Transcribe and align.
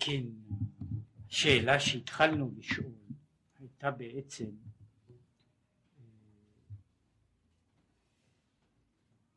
כן, 0.00 0.24
השאלה 1.28 1.80
שהתחלנו 1.80 2.50
לשאול 2.56 2.92
הייתה 3.58 3.90
בעצם 3.90 4.50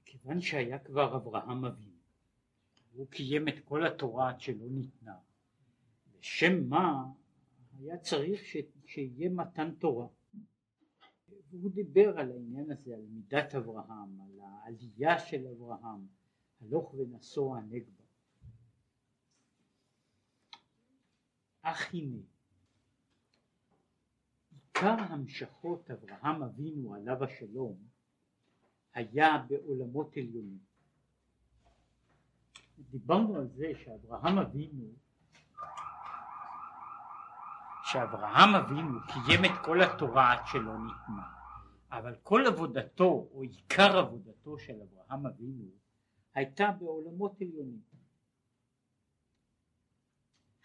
כיוון 0.05 0.41
שהיה 0.41 0.79
כבר 0.79 1.15
אברהם 1.15 1.65
אבינו, 1.65 1.97
הוא 2.94 3.07
קיים 3.07 3.47
את 3.47 3.60
כל 3.65 3.86
התורה 3.86 4.29
עד 4.29 4.41
שלא 4.41 4.70
ניתנה, 4.70 5.18
לשם 6.19 6.69
מה 6.69 7.05
היה 7.79 7.97
צריך 7.97 8.45
ש... 8.45 8.57
שיהיה 8.85 9.29
מתן 9.29 9.71
תורה. 9.71 10.07
והוא 11.49 11.71
דיבר 11.71 12.19
על 12.19 12.31
העניין 12.31 12.71
הזה, 12.71 12.95
על 12.95 13.05
מידת 13.09 13.55
אברהם, 13.55 14.21
על 14.21 14.39
העלייה 14.41 15.19
של 15.19 15.47
אברהם, 15.47 16.07
הלוך 16.61 16.93
ונסוע 16.93 17.57
הנגבה. 17.57 18.02
הנה, 21.63 22.22
עיקר 24.52 24.95
המשכות 24.99 25.91
אברהם 25.91 26.44
אבינו 26.44 26.95
עליו 26.95 27.23
השלום 27.23 27.77
היה 28.94 29.38
בעולמות 29.48 30.18
עליונים. 30.18 30.59
דיברנו 32.80 33.35
על 33.35 33.48
זה 33.48 33.71
שאברהם 33.84 34.38
אבינו 34.38 34.94
שאברהם 37.84 38.55
אבינו 38.55 38.99
קיים 39.07 39.45
את 39.45 39.66
כל 39.66 39.82
התורה 39.82 40.32
עד 40.32 40.40
שלא 40.45 40.77
ניתנה 40.77 41.43
אבל 41.98 42.16
כל 42.23 42.43
עבודתו 42.48 43.30
או 43.32 43.41
עיקר 43.41 43.98
עבודתו 43.98 44.59
של 44.59 44.73
אברהם 44.82 45.26
אבינו 45.27 45.66
הייתה 46.34 46.71
בעולמות 46.71 47.41
עליונים. 47.41 47.82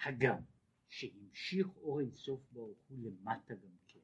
הגם 0.04 0.38
שהמשיך 0.88 1.68
אור 1.76 2.00
אינסוף 2.00 2.40
ברוך 2.52 2.78
הוא 2.88 2.98
למטה 2.98 3.54
גם 3.54 3.70
כן. 3.86 3.98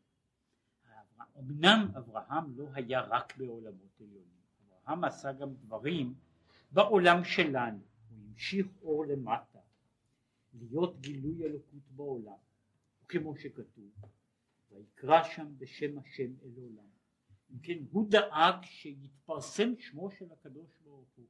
אמנם 1.38 1.88
אברהם 1.98 2.58
לא 2.58 2.68
היה 2.74 3.00
רק 3.00 3.36
בעולמות 3.36 4.00
עליונים, 4.00 4.44
אברהם 4.66 5.04
עשה 5.04 5.32
גם 5.32 5.54
דברים 5.54 6.14
בעולם 6.70 7.24
שלנו, 7.24 7.78
הוא 8.08 8.18
המשיך 8.28 8.66
אור 8.82 9.06
למטה, 9.06 9.58
להיות 10.54 11.00
גילוי 11.00 11.44
אלוקות 11.44 11.82
בעולם, 11.91 12.38
כמו 13.08 13.36
שכתוב, 13.36 13.91
ויקרא 14.70 15.22
שם 15.22 15.58
בשם 15.58 15.98
השם 15.98 16.32
אל 16.42 16.50
עולם. 16.56 16.88
אם 17.50 17.58
כן, 17.62 17.78
הוא 17.91 18.10
דאג 18.10 18.54
שיתפרסם 18.62 19.72
שמו 19.78 20.10
של 20.10 20.32
הקדוש 20.32 20.70
ברוך 20.84 21.08
הוא, 21.16 21.26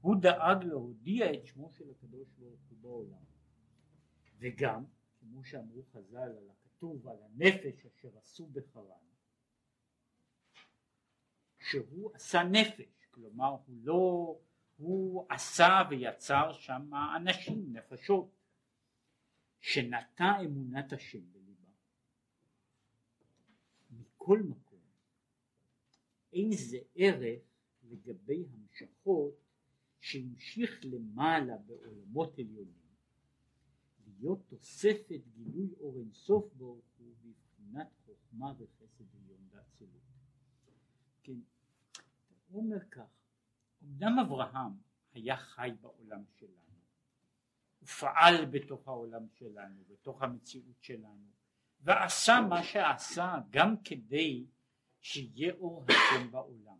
הוא 0.00 0.16
דאג 0.20 0.64
להודיע 0.64 1.32
את 1.32 1.46
שמו 1.46 1.70
של 1.72 1.84
הקדוש 1.90 2.28
ברוך 2.38 2.60
הוא 2.68 2.78
בעולם. 2.80 3.31
וגם, 4.42 4.84
כמו 5.20 5.44
שאמרו 5.44 5.82
חז"ל 5.92 6.16
על 6.16 6.48
הכתוב 6.50 7.08
על 7.08 7.16
הנפש 7.22 7.86
אשר 7.86 8.18
עשו 8.18 8.46
בחרן, 8.46 9.06
שהוא 11.60 12.10
עשה 12.14 12.42
נפש, 12.42 13.06
כלומר 13.10 13.56
הוא 13.66 13.76
לא, 13.82 14.38
הוא 14.76 15.26
עשה 15.28 15.82
ויצר 15.90 16.52
שם 16.52 16.90
אנשים, 17.16 17.72
נפשות, 17.72 18.30
שנטע 19.60 20.40
אמונת 20.44 20.92
השם 20.92 21.32
בליבה. 21.32 21.68
מכל 23.90 24.38
מקום, 24.38 24.80
אין 26.32 26.52
זה 26.52 26.78
ערך 26.94 27.42
לגבי 27.82 28.44
המשכות 28.52 29.34
שהמשיך 30.00 30.80
למעלה 30.84 31.56
בעולמות 31.56 32.38
עליונים 32.38 32.81
להיות 34.22 34.38
תוספת 34.46 35.20
גילוי 35.34 35.74
אור 35.80 35.98
אינסוף 35.98 36.52
ברוך 36.54 36.84
הוא 36.98 37.14
בבחינת 37.22 37.88
חוכמה 38.06 38.52
וחסד 38.58 39.04
עליון 39.14 39.48
ואצילות. 39.50 40.02
כן, 41.22 41.38
הוא 42.48 42.62
אומר 42.62 42.88
כך, 42.90 43.02
אמנם 43.82 44.18
אברהם 44.18 44.72
היה 45.12 45.36
חי 45.36 45.70
בעולם 45.80 46.24
שלנו, 46.36 46.52
הוא 47.80 47.88
פעל 47.88 48.44
בתוך 48.44 48.88
העולם 48.88 49.28
שלנו, 49.28 49.84
בתוך 49.88 50.22
המציאות 50.22 50.82
שלנו, 50.82 51.26
ועשה 51.80 52.40
מה 52.48 52.62
שעשה 52.62 53.34
גם 53.50 53.76
כדי 53.84 54.46
שיהיה 55.00 55.54
אור 55.54 55.84
השם 55.88 56.30
בעולם. 56.30 56.78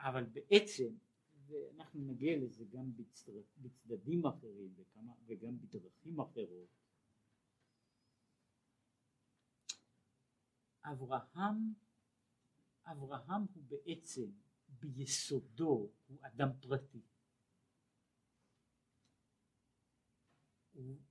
אבל 0.00 0.24
בעצם 0.24 0.88
ואנחנו 1.48 2.00
נגיע 2.00 2.36
לזה 2.38 2.64
גם 2.64 2.96
בצד, 2.96 3.32
בצדדים 3.58 4.26
אחרים 4.26 4.74
וכמה, 4.76 5.12
וגם 5.26 5.58
בדרכים 5.60 6.20
אחרות. 6.20 6.68
אברהם, 10.82 11.74
אברהם 12.84 13.42
הוא 13.54 13.62
בעצם 13.68 14.30
ביסודו 14.68 15.90
הוא 16.06 16.18
אדם 16.22 16.48
פרטי. 16.60 17.02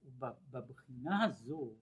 ובבחינה 0.04 1.24
הזו 1.24 1.76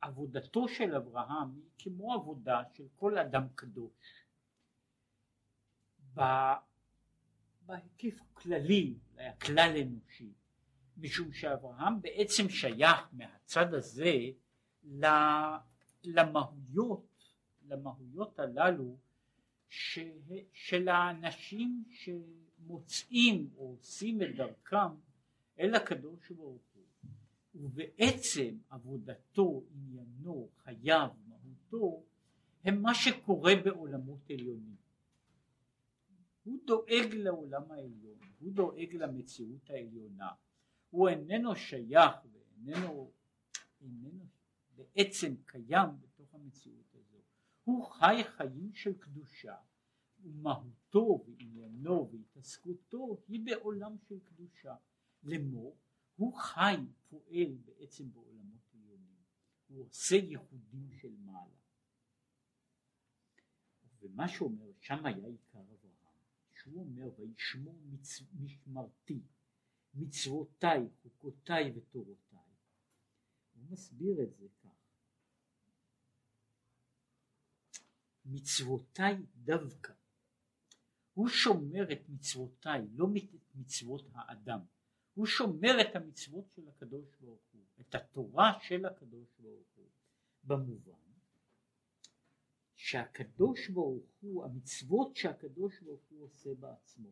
עבודתו 0.00 0.68
של 0.68 0.94
אברהם 0.94 1.54
היא 1.54 1.70
כמו 1.78 2.14
עבודה 2.14 2.62
של 2.72 2.88
כל 2.96 3.18
אדם 3.18 3.48
קדוש. 3.54 4.28
בהיקף 7.68 8.20
כללי, 8.32 8.94
אולי 9.12 9.26
הכלל 9.26 9.76
אנושי, 9.82 10.32
משום 10.96 11.32
שאברהם 11.32 12.02
בעצם 12.02 12.48
שייך 12.48 13.08
מהצד 13.12 13.74
הזה 13.74 14.14
למהויות, 16.04 17.06
למהויות 17.68 18.38
הללו 18.38 18.96
ש, 19.68 19.98
של 20.52 20.88
האנשים 20.88 21.84
שמוצאים 21.90 23.50
או 23.56 23.70
עושים 23.70 24.22
את 24.22 24.36
דרכם 24.36 24.94
אל 25.58 25.74
הקדוש 25.74 26.30
ברוך 26.30 26.62
הוא, 26.74 26.84
ובעצם 27.54 28.58
עבודתו, 28.70 29.62
עניינו, 29.74 30.48
חייו, 30.64 31.08
מהותו, 31.26 32.02
הם 32.64 32.82
מה 32.82 32.94
שקורה 32.94 33.52
בעולמות 33.64 34.30
עליונים. 34.30 34.87
הוא 36.48 36.58
דואג 36.66 37.14
לעולם 37.14 37.70
העליון, 37.70 38.18
הוא 38.38 38.52
דואג 38.52 38.94
למציאות 38.94 39.70
העליונה, 39.70 40.28
הוא 40.90 41.08
איננו 41.08 41.56
שייך 41.56 42.16
ואיננו 42.32 43.12
איננו 43.80 44.26
בעצם 44.76 45.34
קיים 45.46 45.88
בתוך 46.00 46.34
המציאות 46.34 46.94
הזו, 46.94 47.18
הוא 47.64 47.84
חי 47.84 48.24
חיים 48.24 48.72
של 48.72 48.98
קדושה 48.98 49.56
ומהותו 50.20 51.24
ועניינו 51.26 52.10
והתעסקותו 52.12 53.22
היא 53.28 53.40
בעולם 53.44 53.96
של 54.08 54.20
קדושה, 54.20 54.74
לאמור 55.22 55.76
הוא 56.16 56.38
חי, 56.38 56.76
פועל 57.08 57.56
בעצם 57.64 58.12
בעולמות 58.12 58.74
עליונים, 58.74 59.22
הוא 59.68 59.84
עושה 59.84 60.16
ייחודים 60.16 60.90
של 60.92 61.16
מעלה. 61.18 61.58
ומה 64.00 64.28
שאומר, 64.28 64.72
שם 64.80 65.06
היה 65.06 65.26
עיקר 65.26 65.62
שהוא 66.68 66.80
אומר 66.80 67.20
וישמור 67.20 67.80
מצ... 67.84 68.22
משמרתי 68.40 69.22
מצוותיי 69.94 70.88
חוקותיי 71.02 71.72
ותורותיי. 71.76 72.38
הוא 73.54 73.64
מסביר 73.70 74.22
את 74.22 74.36
זה 74.36 74.46
כך. 74.62 74.68
מצוותיי 78.24 79.16
דווקא. 79.36 79.92
הוא 81.14 81.28
שומר 81.28 81.92
את 81.92 82.08
מצוותיי 82.08 82.86
לא 82.92 83.06
את 83.34 83.54
מצוות 83.54 84.04
האדם. 84.12 84.60
הוא 85.14 85.26
שומר 85.26 85.80
את 85.80 85.96
המצוות 85.96 86.50
של 86.50 86.68
הקדוש 86.68 87.16
ברוך 87.20 87.42
הוא 87.52 87.64
את 87.80 87.94
התורה 87.94 88.58
של 88.60 88.86
הקדוש 88.86 89.28
ברוך 89.38 89.68
הוא 89.74 89.90
במובן 90.44 91.07
שהקדוש 92.88 93.68
ברוך 93.68 94.06
הוא, 94.20 94.44
המצוות 94.44 95.16
שהקדוש 95.16 95.80
ברוך 95.80 96.00
הוא 96.10 96.24
עושה 96.24 96.54
בעצמו. 96.54 97.08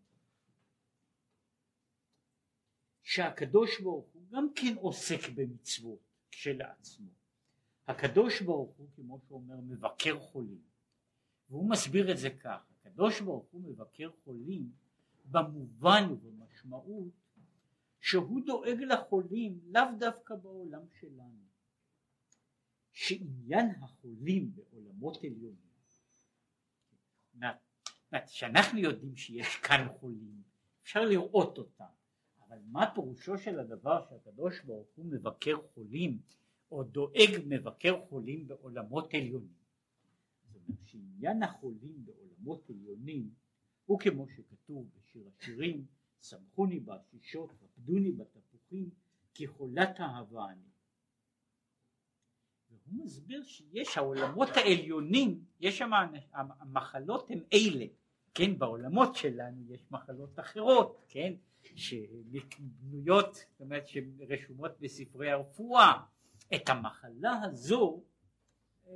שהקדוש 3.02 3.81
ברוך 3.81 4.06
הוא 4.12 4.23
גם 4.31 4.49
כן 4.55 4.75
עוסק 4.76 5.28
במצוות 5.34 5.99
כשלעצמו. 6.31 7.11
הקדוש 7.87 8.43
ברוך 8.43 8.76
הוא, 8.76 8.88
כמו 8.96 9.20
שאומר, 9.28 9.61
מבקר 9.61 10.20
חולים. 10.20 10.62
והוא 11.50 11.70
מסביר 11.70 12.12
את 12.12 12.19
זה 12.19 12.31
כך, 12.31 12.67
הקדוש 12.81 13.20
ברוך 13.20 13.46
הוא 13.50 13.62
מבקר 13.62 14.11
חולים 14.25 14.72
במובן 15.31 16.02
ובמשמעות 16.11 17.12
שהוא 18.00 18.40
דואג 18.46 18.79
לחולים 18.81 19.61
לאו 19.67 19.82
דווקא 19.99 20.34
בעולם 20.34 20.82
שלנו. 21.00 21.46
שעניין 22.93 23.70
החולים 23.82 24.52
בעולמות 24.55 25.17
עליונים, 25.25 25.66
שאנחנו 28.27 28.79
יודעים 28.79 29.17
שיש 29.17 29.56
כאן 29.56 29.88
חולים, 30.00 30.43
אפשר 30.83 31.05
לראות 31.05 31.59
אותם, 31.59 31.85
אבל 32.49 32.59
מה 32.67 32.94
פירושו 32.94 33.38
של 33.38 33.61
הדבר 33.61 34.05
שהקדוש 34.09 34.61
ברוך 34.61 34.88
הוא 34.97 35.06
מבקר 35.06 35.56
חולים 35.75 36.19
או 36.71 36.83
דואג 36.83 37.31
מבקר 37.47 38.00
חולים 38.09 38.49
בעולמות 38.49 39.15
עליונים. 39.15 39.56
זאת 40.53 40.62
אומרת 40.69 40.87
שעניין 40.87 41.43
החולים 41.43 42.05
בעולמות 42.05 42.71
עליונים 42.71 43.31
הוא 43.87 44.00
כמו 44.00 44.29
שכתוב 44.29 44.89
בשיר 44.97 45.29
השירים 45.29 45.87
שמחוני 46.23 46.81
בעשישות 46.81 47.50
רפדוני 47.62 48.12
בתפוחים 48.12 48.91
כי 49.35 49.47
חולת 49.47 50.00
אהבה 50.00 50.50
אני. 50.50 50.75
והוא 52.71 53.05
מסביר 53.05 53.43
שיש 53.43 53.99
העולמות 53.99 54.49
העליונים 54.55 55.45
יש 55.61 55.79
שם 55.79 55.91
המחלות 56.33 57.31
הן 57.31 57.41
אלה. 57.53 57.87
כן 58.35 58.59
בעולמות 58.59 59.17
שלנו 59.17 59.73
יש 59.73 59.85
מחלות 59.91 60.41
אחרות 60.41 61.05
כן 61.09 61.33
שבנויות 61.63 63.35
זאת 63.35 63.61
אומרת 63.61 63.87
שרשומות 63.87 64.81
בספרי 64.81 65.31
הרפואה. 65.31 65.93
את 66.55 66.69
המחלה 66.69 67.41
הזו 67.43 68.03
אה, 68.87 68.93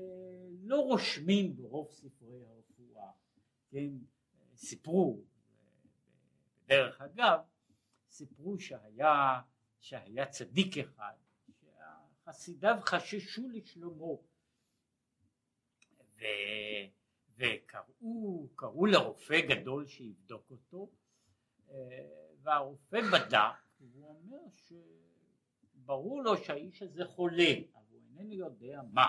לא 0.63 0.81
רושמים 0.81 1.57
ברוב 1.57 1.91
ספרי 1.91 2.45
הרפואה. 2.45 3.11
כן 3.71 3.89
סיפרו 4.55 5.21
דרך 6.67 7.01
אגב 7.01 7.39
סיפרו 8.11 8.59
שהיה 8.59 9.41
שהיה 9.81 10.27
צדיק 10.27 10.79
אחד 10.79 11.13
שחסידיו 12.33 12.77
חששו 12.83 13.49
לשלומו. 13.49 14.23
ו... 16.19 16.25
וקראו 17.37 18.49
קראו 18.57 18.87
לרופא 18.87 19.41
גדול 19.41 19.87
שיבדוק 19.87 20.51
אותו 20.51 20.91
אה, 21.71 21.75
והרופא 22.43 23.01
בדק 23.13 23.39
והוא 23.81 24.09
אומר 24.09 24.43
שברור 25.75 26.23
לו 26.23 26.37
שהאיש 26.37 26.83
הזה 26.83 27.05
חולה 27.05 27.55
אבל 27.75 27.83
הוא 27.91 28.19
איננו 28.19 28.35
יודע 28.35 28.81
מה. 28.93 29.07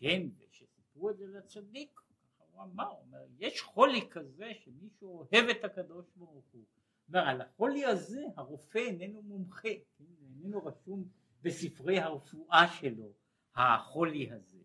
כן 0.00 0.22
וכשסיפרו 0.38 1.10
את 1.10 1.16
זה 1.16 1.26
לצדיק 1.26 2.00
הוא 2.38 2.62
אמר 2.62 2.88
הוא 2.88 3.00
אומר 3.00 3.26
יש 3.38 3.60
חולי 3.60 4.08
כזה 4.10 4.52
שמישהו 4.54 5.18
אוהב 5.18 5.48
את 5.48 5.64
הקדוש 5.64 6.06
ברוך 6.16 6.46
הוא. 6.52 6.64
אומר 7.08 7.20
על 7.20 7.40
החולי 7.40 7.84
הזה 7.84 8.22
הרופא 8.36 8.78
איננו 8.78 9.22
מומחה. 9.22 9.68
כן? 9.98 10.04
איננו 10.22 10.64
רשום 10.64 11.08
בספרי 11.44 11.98
הרפואה 12.00 12.68
שלו 12.80 13.12
החולי 13.54 14.30
הזה. 14.30 14.62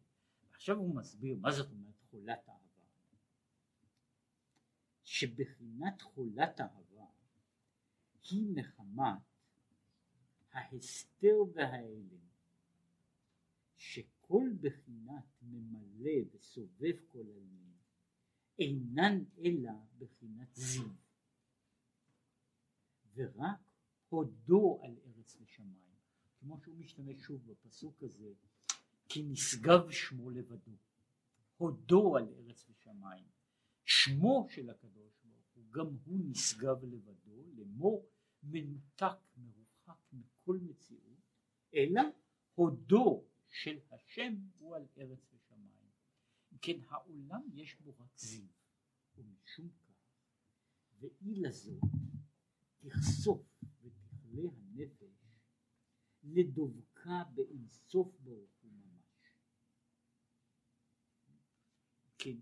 עכשיו 0.51 0.77
הוא 0.77 0.95
מסביר 0.95 1.35
מה 1.35 1.51
זאת 1.51 1.71
אומרת 1.71 2.01
חולת 2.11 2.49
אהבה. 2.49 2.59
שבחינת 5.03 6.01
חולת 6.01 6.61
אהבה 6.61 7.05
היא 8.29 8.55
מחמת 8.55 9.21
ההסתר 10.51 11.35
וההלם 11.53 12.29
שכל 13.75 14.49
בחינת 14.61 15.25
ממלא 15.41 16.11
וסובב 16.31 16.95
כל 17.07 17.19
עלמין 17.19 17.73
אינן 18.59 19.23
אלא 19.37 19.71
בחינת 19.97 20.55
זיו. 20.55 20.89
ורק 23.13 23.59
הודו 24.09 24.79
על 24.83 24.97
ארץ 25.05 25.37
ושמיים 25.41 25.88
כמו 26.39 26.59
שהוא 26.59 26.75
משתמש 26.75 27.21
שוב 27.21 27.41
בפסוק 27.45 28.03
הזה 28.03 28.33
כי 29.09 29.23
נשגב 29.23 29.91
שמו 29.91 30.29
לבדו 30.29 30.71
הודו 31.57 32.17
על 32.17 32.27
ארץ 32.33 32.65
ושמיים. 32.69 33.25
שמו 33.85 34.47
של 34.49 34.69
הקדוש 34.69 35.13
ברוך 35.23 35.47
הוא 35.53 35.63
גם 35.71 35.85
הוא 36.05 36.19
נשגב 36.29 36.83
לבדו 36.83 37.43
לאמור 37.55 38.09
מנותק 38.43 39.17
מרוחק 39.37 39.99
מכל 40.13 40.57
מציאות 40.61 41.19
אלא 41.73 42.01
הודו 42.55 43.25
של 43.49 43.79
השם 43.91 44.35
הוא 44.57 44.75
על 44.75 44.87
ארץ 44.97 45.33
ושמיים. 45.33 45.89
כן 46.61 46.79
העולם 46.87 47.41
יש 47.53 47.75
בו 47.79 47.95
רק 47.99 48.17
זיו 48.17 48.47
ומשום 49.15 49.69
כך 49.69 49.89
ואי 50.99 51.35
לזאת 51.35 51.81
תחשוף 52.79 53.41
ותכלה 53.81 54.49
הנפש 54.57 55.18
לדבקה 56.23 57.23
באינסוף 57.33 58.15
ברוך 58.19 58.51
הוא 58.61 58.71
ממש 58.71 59.33
כן 62.17 62.37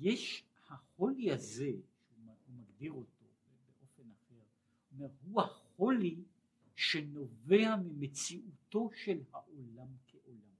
יש 0.00 0.44
החולי 0.68 1.32
הזה, 1.32 1.70
הוא 2.16 2.34
מגדיר 2.48 2.92
אותו 2.92 3.26
באופן 3.80 4.10
אחר, 4.10 5.06
הוא 5.22 5.42
החולי 5.42 6.24
שנובע 6.76 7.76
ממציאותו 7.76 8.90
של 8.94 9.22
העולם 9.32 9.88
כעולם. 10.06 10.52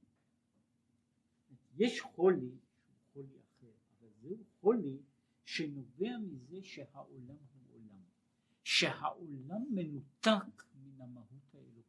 יש 1.77 2.01
חולי 2.01 2.51
שהוא 2.85 2.97
חולי 3.13 3.39
אחר, 3.41 3.73
אבל 4.01 4.09
זהו 4.21 4.45
חולי 4.61 4.99
שנובע 5.45 6.19
מזה 6.19 6.63
שהעולם 6.63 7.37
הוא 7.55 7.75
עולם, 7.75 8.03
שהעולם 8.65 9.63
מנותק 9.71 10.65
מן 10.75 11.01
המהות 11.01 11.55
האלוקית. 11.55 11.82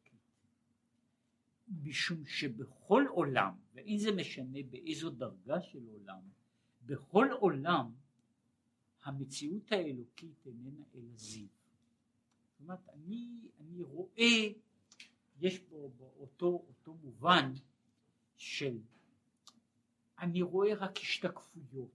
משום 1.82 2.26
שבכל 2.26 3.04
עולם, 3.10 3.54
ואין 3.74 3.98
זה 3.98 4.12
משנה 4.12 4.58
באיזו 4.70 5.10
דרגה 5.10 5.60
של 5.60 5.86
עולם, 5.86 6.20
בכל 6.86 7.28
עולם 7.40 7.92
המציאות 9.04 9.72
האלוקית 9.72 10.46
איננה 10.46 10.84
אלא 10.94 11.16
זיו. 11.16 11.46
זאת 12.50 12.60
אומרת, 12.60 12.88
אני, 12.88 13.28
אני 13.60 13.82
רואה, 13.82 14.48
יש 15.40 15.60
בו 15.60 15.90
באותו 15.96 16.46
אותו 16.46 16.94
מובן 16.94 17.52
של 18.36 18.78
אני 20.18 20.42
רואה 20.42 20.74
רק 20.74 20.98
השתקפויות, 20.98 21.90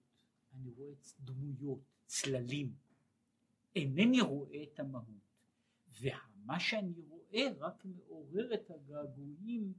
אני 0.54 0.70
רואה 0.78 0.94
דמויות, 1.20 1.80
צללים, 2.06 2.74
אינני 3.76 4.22
רואה 4.22 4.64
את 4.64 4.80
המהות, 4.80 5.40
ומה 6.44 6.60
שאני 6.60 7.02
רואה 7.10 7.48
רק 7.60 7.86
מעורר 7.86 8.54
את 8.54 8.72
הגעגועים 8.72 9.74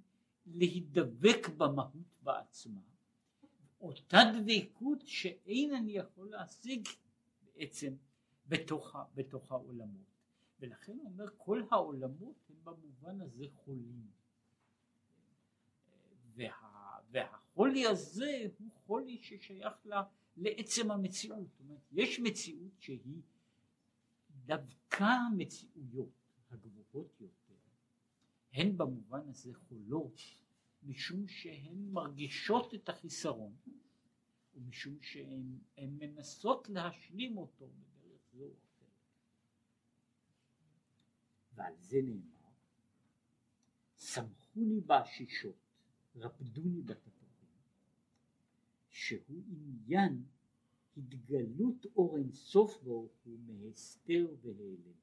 להידבק 0.47 1.49
במהות 1.57 2.19
בעצמה, 2.23 2.81
אותה 3.81 4.19
דבקות 4.39 5.07
שאין 5.07 5.75
אני 5.75 5.93
יכול 5.93 6.31
להשיג 6.31 6.89
בעצם 7.45 7.95
בתוך, 8.49 8.97
בתוך 9.15 9.53
העולמות. 9.53 10.11
ולכן 10.61 10.93
הוא 10.93 11.11
אומר 11.13 11.27
כל 11.37 11.63
העולמות 11.71 12.37
הם 12.49 12.57
במובן 12.65 13.21
הזה 13.21 13.45
חולים. 13.55 14.07
וה, 16.35 16.99
והחולי 17.11 17.87
הזה 17.87 18.47
הוא 18.59 18.69
חולי 18.87 19.19
ששייך 19.23 19.75
לה, 19.85 20.03
לעצם 20.37 20.91
המציאות. 20.91 21.49
זאת 21.49 21.61
אומרת, 21.61 21.81
יש 21.93 22.21
מציאות 22.21 22.73
שהיא 22.79 23.23
דווקא 24.47 25.05
המציאויות 25.05 26.20
הגבוהות 26.51 27.21
יותר, 27.21 27.55
הן 28.53 28.77
במובן 28.77 29.29
הזה 29.29 29.55
חולות 29.55 30.21
משום 30.83 31.29
שהן 31.29 31.91
מרגישות 31.93 32.75
את 32.75 32.89
החיסרון 32.89 33.57
ומשום 34.55 35.01
שהן 35.01 35.59
מנסות 35.99 36.69
להשלים 36.69 37.39
אותו 37.39 37.69
בדרך 37.69 38.21
זו 38.33 38.45
או 38.45 38.55
אחרת. 38.65 38.95
ועל 41.55 41.77
זה 41.77 41.97
נאמר 42.05 42.51
שמחוני 43.97 44.81
בעשישות 44.81 45.57
רפדוני 46.17 46.83
בתפוחים 46.83 47.21
שהוא 48.89 49.43
עניין 49.49 50.25
התגלות 50.97 51.87
אור 51.97 52.17
אינסוף 52.17 52.83
ברוך 52.83 53.13
הוא 53.25 53.39
מהסתר 53.47 54.27
והיעלם 54.41 55.01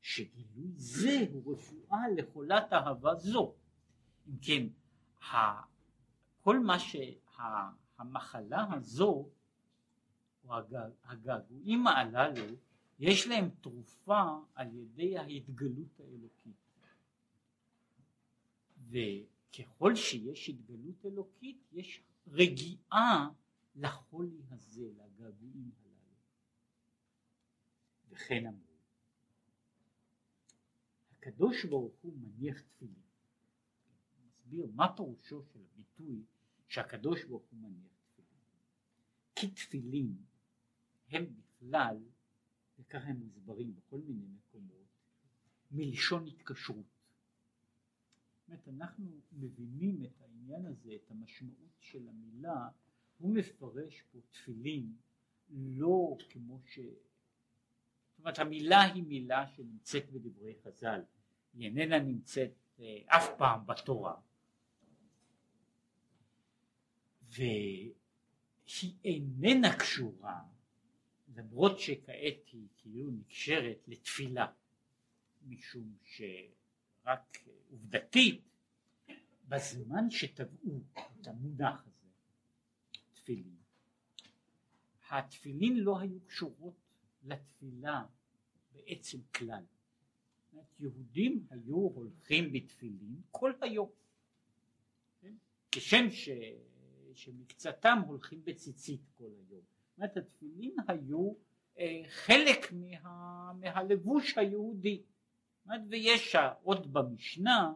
שגילוי 0.00 0.72
זה 0.76 1.26
הוא 1.32 1.52
רפואה 1.52 2.00
לחולת 2.16 2.72
אהבה 2.72 3.14
זו 3.14 3.54
אם 4.28 4.36
כן, 4.42 4.66
כל 6.40 6.60
מה 6.60 6.76
שהמחלה 6.78 8.66
הזו, 8.72 9.28
או 10.44 10.54
הגעגועים 11.04 11.86
הללו, 11.86 12.54
יש 12.98 13.26
להם 13.26 13.50
תרופה 13.60 14.22
על 14.54 14.74
ידי 14.74 15.18
ההתגלות 15.18 16.00
האלוקית. 16.00 16.56
וככל 18.90 19.94
שיש 19.94 20.48
התגלות 20.48 21.06
אלוקית, 21.06 21.62
יש 21.72 22.02
רגיעה 22.28 23.28
לחולי 23.76 24.40
הזה, 24.50 24.84
לגעגועים 24.84 25.70
הללו. 25.80 26.14
וכן 28.10 28.46
אמרו, 28.46 28.67
הקדוש 31.18 31.64
ברוך 31.64 31.94
הוא 32.02 32.18
מניח 32.18 32.60
תפילין. 32.60 33.02
להסביר 34.18 34.66
מה 34.74 34.96
פירושו 34.96 35.42
של 35.52 35.60
הביטוי 35.72 36.22
שהקדוש 36.68 37.24
ברוך 37.24 37.44
הוא 37.50 37.58
מניח 37.60 37.92
תפילין. 38.12 38.38
כי 39.34 39.50
תפילין 39.50 40.16
הם 41.10 41.26
בכלל, 41.36 41.96
וככה 42.78 43.04
הם 43.04 43.16
מוסברים 43.16 43.74
בכל 43.74 44.00
מיני 44.00 44.26
מקומות, 44.26 44.86
מלשון 45.70 46.26
התקשרות. 46.28 46.86
זאת 48.48 48.68
אנחנו 48.68 49.20
מבינים 49.32 50.04
את 50.04 50.20
העניין 50.20 50.66
הזה, 50.66 50.94
את 50.94 51.10
המשמעות 51.10 51.76
של 51.80 52.08
המילה, 52.08 52.68
הוא 53.18 53.34
מפרש 53.34 54.02
פה 54.12 54.18
תפילין 54.30 54.96
לא 55.50 56.16
כמו 56.30 56.60
ש... 56.64 56.78
זאת 58.18 58.20
אומרת 58.20 58.38
המילה 58.38 58.82
היא 58.82 59.02
מילה 59.02 59.46
שנמצאת 59.46 60.10
בדברי 60.10 60.54
חז"ל, 60.64 61.00
היא 61.54 61.64
איננה 61.66 61.98
נמצאת 61.98 62.52
אה, 62.80 62.98
אף 63.06 63.28
פעם 63.38 63.66
בתורה. 63.66 64.14
והיא 67.22 67.92
איננה 69.04 69.78
קשורה, 69.78 70.42
למרות 71.36 71.78
שכעת 71.78 72.48
היא 72.52 72.68
כאילו 72.76 73.10
נקשרת 73.10 73.78
לתפילה, 73.86 74.46
משום 75.42 75.96
שרק 76.02 77.38
עובדתית, 77.70 78.40
בזמן 79.48 80.10
שטבעו 80.10 80.82
את 81.20 81.26
המונח 81.26 81.86
הזה, 81.86 82.08
תפילין, 83.14 83.56
התפילין 85.10 85.76
לא 85.76 85.98
היו 86.00 86.20
קשורות 86.26 86.87
לתפילה 87.22 88.04
בעצם 88.72 89.18
כלל. 89.34 89.64
יהודים 90.78 91.46
היו 91.50 91.76
הולכים 91.76 92.52
בתפילין 92.52 93.20
כל 93.30 93.52
היום, 93.60 93.88
כן? 95.20 95.34
כשם 95.72 96.10
ש... 96.10 96.28
שמקצתם 97.14 97.98
הולכים 98.06 98.44
בציצית 98.44 99.00
כל 99.14 99.24
היום. 99.24 99.60
זאת 99.60 99.98
אומרת 99.98 100.16
התפילין 100.16 100.76
היו 100.88 101.32
אה, 101.78 102.02
חלק 102.08 102.72
מה... 102.72 103.52
מהלבוש 103.60 104.38
היהודי. 104.38 105.02
אומרת, 105.68 105.80
ויש 105.88 106.36
עוד 106.62 106.92
במשנה 106.92 107.72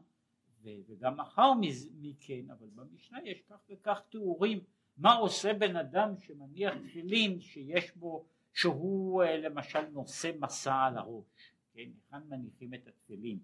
וגם 0.63 1.21
אחר 1.21 1.53
מכן, 2.01 2.51
אבל 2.51 2.67
במשנה 2.75 3.19
יש 3.25 3.43
כך 3.43 3.57
וכך 3.71 4.03
תיאורים 4.11 4.61
מה 4.97 5.15
עושה 5.15 5.55
בן 5.55 5.77
אדם 5.77 6.17
שמניח 6.19 6.75
תפילין 6.75 7.41
שיש 7.41 7.97
בו, 7.97 8.25
שהוא 8.53 9.23
אה, 9.23 9.37
למשל 9.37 9.89
נושא 9.93 10.31
מסע 10.41 10.75
על 10.75 10.99
הראש, 10.99 11.25
כן, 11.75 11.91
היכן 12.11 12.29
מניחים 12.29 12.75
את 12.75 12.87
התפילין. 12.89 13.39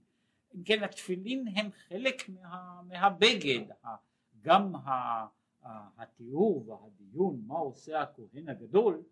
אם 0.54 0.62
כן 0.64 0.82
התפילין 0.82 1.48
הם 1.54 1.70
חלק 1.88 2.28
מה, 2.28 2.82
מהבגד, 2.88 3.60
גם 4.42 4.72
התיאור 5.96 6.68
והדיון 6.68 7.42
מה 7.46 7.54
עושה 7.54 8.02
הכהן 8.02 8.48
הגדול 8.48 9.02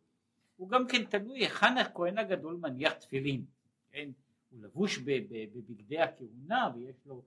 הוא 0.57 0.69
גם 0.69 0.89
כן 0.89 1.05
תלוי 1.05 1.39
היכן 1.39 1.79
הכהן 1.79 2.19
הגדול 2.19 2.57
מניח 2.57 2.93
תפילין, 2.93 3.45
כן, 3.91 4.11
הוא 4.51 4.61
לבוש 4.63 4.99
בבגדי 4.99 5.99
הכהונה 5.99 6.71
ויש 6.75 6.97
לו, 7.07 7.23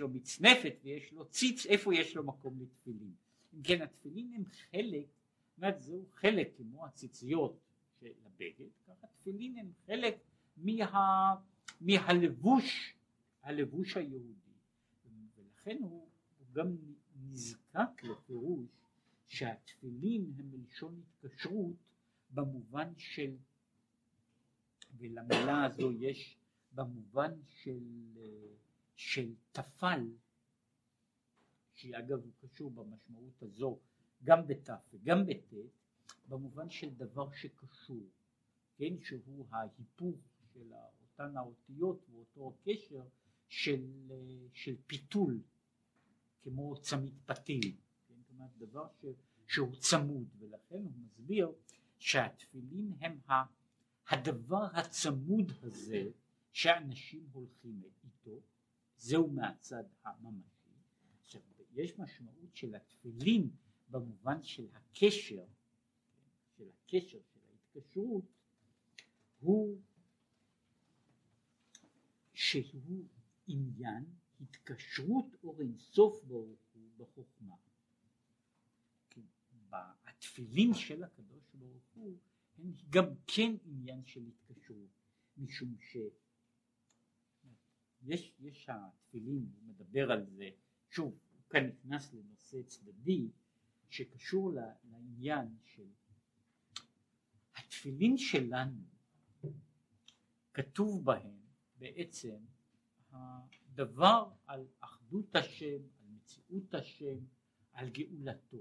לו 0.00 0.08
מצנפת 0.08 0.74
ויש 0.84 1.12
לו 1.12 1.24
ציץ, 1.24 1.66
איפה 1.66 1.94
יש 1.94 2.16
לו 2.16 2.24
מקום 2.24 2.60
לתפילין. 2.60 3.12
אם 3.54 3.62
כן 3.62 3.82
התפילין 3.82 4.32
הם 4.34 4.44
חלק, 4.44 5.04
זאת 5.04 5.58
אומרת 5.58 5.80
זהו 5.80 6.04
חלק 6.14 6.48
כמו 6.56 6.86
הציציות 6.86 7.58
של 8.00 8.12
הבגד, 8.24 8.68
ככה 8.86 9.06
תפילין 9.06 9.58
הם 9.58 9.72
חלק 9.86 10.18
מה, 10.56 11.34
מהלבוש, 11.80 12.94
הלבוש 13.42 13.96
היהודי, 13.96 14.52
ולכן 15.36 15.78
הוא, 15.80 16.08
הוא 16.38 16.46
גם 16.52 16.76
נזקק 17.30 18.02
לפירוש 18.02 18.68
שהתפילין 19.26 20.32
הם 20.38 20.50
מלשון 20.50 21.02
התקשרות 21.02 21.76
במובן 22.30 22.92
של, 22.96 23.36
ולמילה 24.98 25.64
הזו 25.64 25.92
יש 25.92 26.36
במובן 26.72 27.32
של, 27.48 27.82
של 28.96 29.34
תפל 29.52 30.00
שאגב 31.74 32.18
הוא 32.18 32.32
קשור 32.40 32.70
במשמעות 32.70 33.42
הזו 33.42 33.78
גם 34.24 34.46
בת' 34.46 34.70
וגם 34.92 35.26
בט', 35.26 35.54
במובן 36.28 36.70
של 36.70 36.94
דבר 36.94 37.32
שקשור, 37.32 38.06
כן, 38.76 39.00
שהוא 39.00 39.46
ההיפוך 39.50 40.16
של 40.52 40.72
אותן 41.02 41.36
האותיות 41.36 42.06
ואותו 42.10 42.54
הקשר 42.60 43.02
של, 43.48 44.12
של 44.52 44.76
פיתול, 44.86 45.40
כמו 46.42 46.80
צמית 46.80 47.14
פתיל, 47.26 47.76
כן, 48.08 48.14
אומרת 48.30 48.50
דבר 48.58 48.86
ש, 49.00 49.04
שהוא 49.46 49.76
צמוד, 49.76 50.28
ולכן 50.38 50.76
הוא 50.76 50.92
מסביר 50.96 51.52
שהתפילין 51.98 52.92
הם 53.00 53.18
הדבר 54.08 54.64
הצמוד 54.72 55.52
הזה 55.62 56.10
שאנשים 56.52 57.26
הולכים 57.32 57.82
איתו, 58.04 58.40
זהו 58.96 59.30
מהצד 59.30 59.84
הממשי. 60.04 60.70
עכשיו 61.22 61.40
יש 61.72 61.98
משמעות 61.98 62.56
של 62.56 62.74
התפילין 62.74 63.50
במובן 63.90 64.42
של 64.42 64.66
הקשר, 64.74 65.44
של 66.58 66.68
הקשר, 66.68 67.18
של 67.34 67.40
ההתקשרות, 67.50 68.24
הוא 69.40 69.80
שהוא 72.32 73.04
עניין 73.46 74.04
התקשרות 74.40 75.26
אור 75.44 75.60
אינסוף 75.60 76.24
ברוך 76.24 76.60
הוא 76.72 76.90
בחוכמה. 76.96 77.56
התפילין 80.04 80.74
של 80.74 81.04
הקדוש 81.04 81.44
ברוך 81.54 81.84
הוא 81.94 82.18
הם 82.58 82.72
גם 82.90 83.14
כן 83.26 83.56
עניין 83.64 84.04
של 84.06 84.26
התקשרות, 84.26 84.90
משום 85.36 85.76
שיש 85.80 86.12
יש 88.40 88.68
התפילין, 88.68 89.52
הוא 89.60 89.68
מדבר 89.68 90.12
על 90.12 90.26
זה, 90.26 90.50
שוב, 90.90 91.18
כאן 91.50 91.66
נכנס 91.66 92.14
לנושא 92.14 92.62
צדדי 92.62 93.30
שקשור 93.88 94.52
לעניין 94.84 95.56
של 95.64 95.86
התפילין 97.78 98.16
שלנו 98.16 98.82
כתוב 100.54 101.04
בהם 101.04 101.38
בעצם 101.76 102.36
הדבר 103.10 104.30
על 104.46 104.66
אחדות 104.80 105.36
השם, 105.36 105.76
על 105.76 106.06
מציאות 106.16 106.74
השם, 106.74 107.18
על 107.72 107.88
גאולתו. 107.88 108.56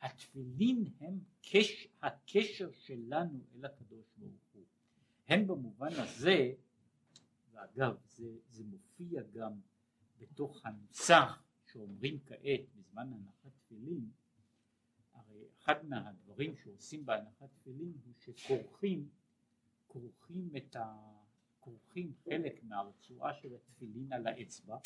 התפילין 0.00 0.84
הם 1.00 1.18
קש, 1.42 1.88
הקשר 2.02 2.72
שלנו 2.72 3.44
אל 3.54 3.64
הקדוש 3.64 4.06
ברוך 4.16 4.48
הוא. 4.52 4.64
הם 5.28 5.46
במובן 5.46 5.92
הזה, 5.92 6.52
ואגב 7.52 7.96
זה, 8.08 8.36
זה 8.48 8.64
מופיע 8.64 9.22
גם 9.22 9.52
בתוך 10.18 10.66
הנוסח 10.66 11.42
שאומרים 11.66 12.18
כעת 12.26 12.60
בזמן 12.74 13.12
הנחת 13.12 13.52
תפילין, 13.58 14.10
אחד 15.58 15.84
מהדברים 15.84 16.56
שעושים 16.56 17.06
בהנחת 17.06 17.48
תפילין 17.60 17.92
הוא 18.04 18.14
שכורכים 18.36 19.08
כורכים 19.86 20.50
את 20.56 20.76
ה... 20.76 21.12
כורכים 21.60 22.12
חלק 22.24 22.64
מהרצועה 22.64 23.34
של 23.34 23.54
התפילין 23.54 24.12
על 24.12 24.26
האצבע 24.26 24.76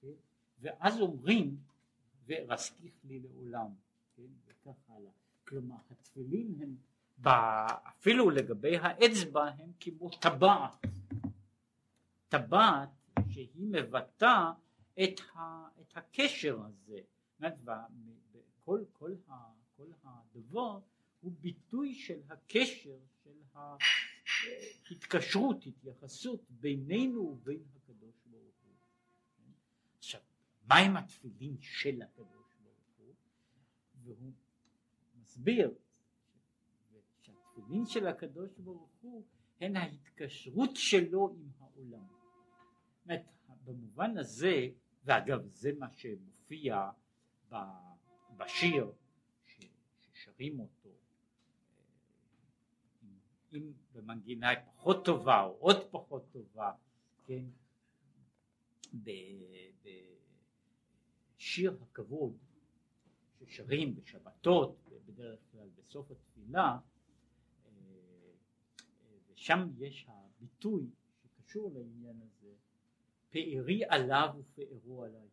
כן? 0.00 0.08
ואז 0.60 1.00
אומרים 1.00 1.56
ורסקיך 2.26 2.94
לי 3.04 3.20
לעולם 3.20 3.70
כן? 4.16 4.22
וכך 4.46 4.90
הלאה 4.90 5.10
כלומר 5.44 5.76
התפילין 5.90 6.54
הם 6.60 6.76
אפילו 7.88 8.30
לגבי 8.30 8.76
האצבע 8.76 9.44
הם 9.44 9.72
כמו 9.80 10.10
טבעת 10.10 10.86
טבעת 12.28 12.88
שהיא 13.30 13.66
מבטאה 13.70 14.52
את, 15.04 15.20
ה, 15.34 15.68
את 15.80 15.96
הקשר 15.96 16.60
הזה, 16.64 17.00
כל, 18.66 18.84
כל, 18.92 19.14
ה, 19.28 19.32
כל 19.76 19.90
הדבר 20.04 20.78
הוא 21.20 21.32
ביטוי 21.40 21.94
של 21.94 22.20
הקשר, 22.28 22.98
של 23.24 23.40
ההתקשרות, 24.90 25.66
התייחסות 25.66 26.40
בינינו 26.50 27.20
ובין 27.20 27.62
הקדוש 27.76 28.14
ברוך 28.26 28.54
הוא. 28.64 28.74
עכשיו, 29.98 30.20
מהם 30.68 30.96
התפילין 30.96 31.56
של 31.60 32.02
הקדוש 32.02 32.54
ברוך 32.62 32.98
הוא? 32.98 33.14
והוא 34.04 34.32
מסביר 35.20 35.74
שהתפילין 37.22 37.86
של 37.86 38.06
הקדוש 38.06 38.58
ברוך 38.58 38.90
הוא 39.00 39.24
הן 39.60 39.76
ההתקשרות 39.76 40.70
שלו 40.74 41.36
עם 41.38 41.50
העולם. 41.58 42.06
במובן 43.64 44.18
הזה 44.18 44.68
ואגב 45.04 45.46
זה 45.46 45.70
מה 45.78 45.90
שמופיע 45.90 46.90
בשיר 48.36 48.92
ששרים 49.44 50.60
אותו 50.60 50.90
אם 53.52 53.72
במנגינה 53.92 54.48
פחות 54.76 55.04
טובה 55.04 55.42
או 55.42 55.50
עוד 55.50 55.76
פחות 55.90 56.22
טובה 56.32 56.72
כן 57.24 57.44
בשיר 61.36 61.78
הכבוד 61.82 62.36
ששרים 63.46 63.94
בשבתות 63.94 64.90
בדרך 65.06 65.40
כלל 65.52 65.68
בסוף 65.68 66.10
התפילה 66.10 66.78
ושם 69.28 69.68
יש 69.78 70.06
הביטוי 70.08 70.90
קשור 71.46 71.70
לעניין 71.74 72.20
הזה, 72.22 72.52
פארי 73.30 73.84
עליו 73.88 74.28
ופארו 74.38 75.04
עליי. 75.04 75.28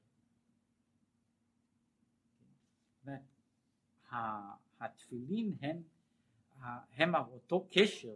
התפילין 4.79 5.55
הם, 5.61 5.81
הם 6.93 7.15
אותו 7.15 7.67
קשר, 7.71 8.15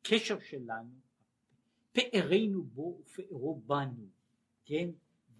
הקשר 0.00 0.40
שלנו, 0.40 0.94
פארנו 1.92 2.62
בו 2.62 2.98
ופארו 3.00 3.60
בנו, 3.66 4.06
כן, 4.64 4.88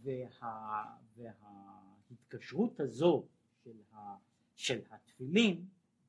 וה, 0.03 0.97
וההתקשרות 1.17 2.81
הזו 2.81 3.27
של, 3.65 3.81
ה, 3.93 4.17
של 4.55 4.81
התפילין, 4.91 5.67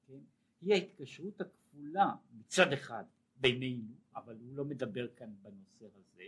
כן, 0.08 0.20
היא 0.62 0.74
ההתקשרות 0.74 1.42
הכפולה 1.42 2.16
מצד 2.34 2.74
אחד 2.74 3.04
בינינו, 3.38 3.94
אבל 4.16 4.36
הוא 4.36 4.56
לא 4.58 4.66
מדבר 4.66 5.08
כאן 5.16 5.34
בנושא 5.42 5.86
הזה, 5.86 6.24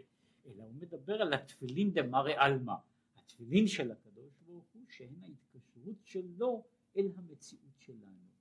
אלא 0.46 0.64
הוא 0.64 0.74
מדבר 0.74 1.22
על 1.22 1.34
התפילין 1.34 1.92
דמרי 1.94 2.34
עלמא, 2.36 2.76
התפילין 3.16 3.68
של 3.68 3.92
הקדוש 3.92 4.34
ברוך 4.46 4.66
הוא 4.74 4.84
שהן 4.90 5.16
ההתקשרות 5.22 5.98
שלו 6.04 6.64
אל 6.98 7.08
המציאות 7.18 7.80
שלנו. 7.80 8.32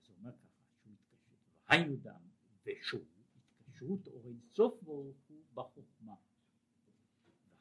אז 0.00 0.08
הוא 0.08 0.16
אומר 0.16 0.32
ככה, 0.32 0.60
שהוא 0.82 0.92
התקשרות, 0.92 1.38
והיינו 1.68 1.96
דם, 1.96 2.20
ושוב, 2.66 3.02
התקשרות 3.60 4.06
אור 4.06 4.26
אינסוף 4.26 4.82
ברוך 4.82 5.16
הוא 5.28 5.44
בחוכמה. 5.54 6.14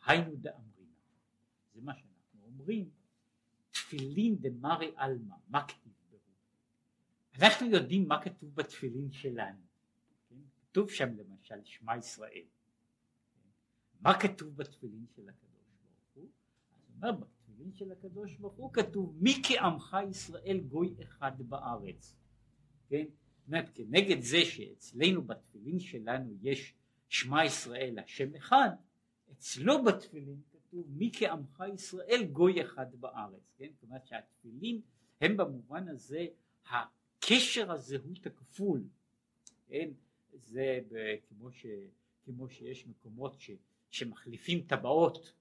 והיינו 0.01 0.36
דאמרינה, 0.36 0.94
זה 1.74 1.82
מה 1.82 1.96
שאנחנו 1.96 2.46
אומרים, 2.46 2.89
תפילין 3.72 4.36
דמרי 4.36 4.91
עלמא, 4.96 5.36
מה 5.48 5.68
כתיב 5.68 5.94
ברוך? 6.10 6.24
אנחנו 7.39 7.68
יודעים 7.68 8.08
מה 8.08 8.24
כתוב 8.24 8.56
בתפילין 8.56 9.12
שלנו. 9.12 9.65
כן? 10.29 10.36
כתוב 10.62 10.91
שם 10.91 11.10
למשל 11.18 11.63
שמע 11.63 11.98
ישראל. 11.98 12.46
מה 14.01 14.20
כתוב 14.20 14.56
בתפילין 14.56 15.06
של 15.15 15.29
הקדוש 15.29 15.65
ברוך 15.82 16.13
הוא? 16.13 16.29
אז 16.77 16.89
אומר 16.89 17.12
בתפילין 17.59 17.73
של 17.75 17.91
הקדוש 17.91 18.35
ברוך 18.35 18.53
הוא 18.53 18.73
כתוב 18.73 19.17
מי 19.21 19.41
כעמך 19.43 19.97
ישראל 20.09 20.59
גוי 20.59 20.95
אחד 21.03 21.31
בארץ. 21.39 22.15
כן? 22.89 23.05
אומרת 23.47 23.69
כנגד 23.75 24.21
זה 24.21 24.45
שאצלנו 24.45 25.21
בתפילין 25.21 25.79
שלנו 25.79 26.33
יש 26.41 26.73
שמע 27.09 27.45
ישראל 27.45 27.99
השם 27.99 28.35
אחד, 28.35 28.69
אצלו 29.31 29.83
בתפילין 29.83 30.41
כתוב 30.51 30.85
מי 30.89 31.11
כעמך 31.13 31.63
ישראל 31.73 32.23
גוי 32.31 32.61
אחד 32.61 32.95
בארץ. 32.95 33.53
כן? 33.57 33.69
זאת 33.73 33.83
אומרת 33.83 34.05
שהתפילין 34.05 34.81
הם 35.21 35.37
במובן 35.37 35.87
הזה 35.87 36.25
הקשר 36.69 37.71
הזהות 37.71 38.25
הכפול. 38.25 38.83
כן? 39.67 39.89
זה 40.33 40.79
כמו, 41.29 41.51
ש, 41.51 41.65
כמו 42.25 42.49
שיש 42.49 42.87
מקומות 42.87 43.39
ש... 43.39 43.51
שמחליפים 43.91 44.61
טבעות, 44.61 45.33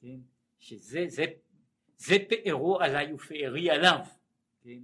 כן, 0.00 0.18
שזה 0.64 1.04
זה, 1.08 1.24
זה 1.96 2.14
פארו 2.28 2.80
עליי 2.80 3.12
ופארי 3.12 3.70
עליו, 3.70 3.98
כן, 4.62 4.82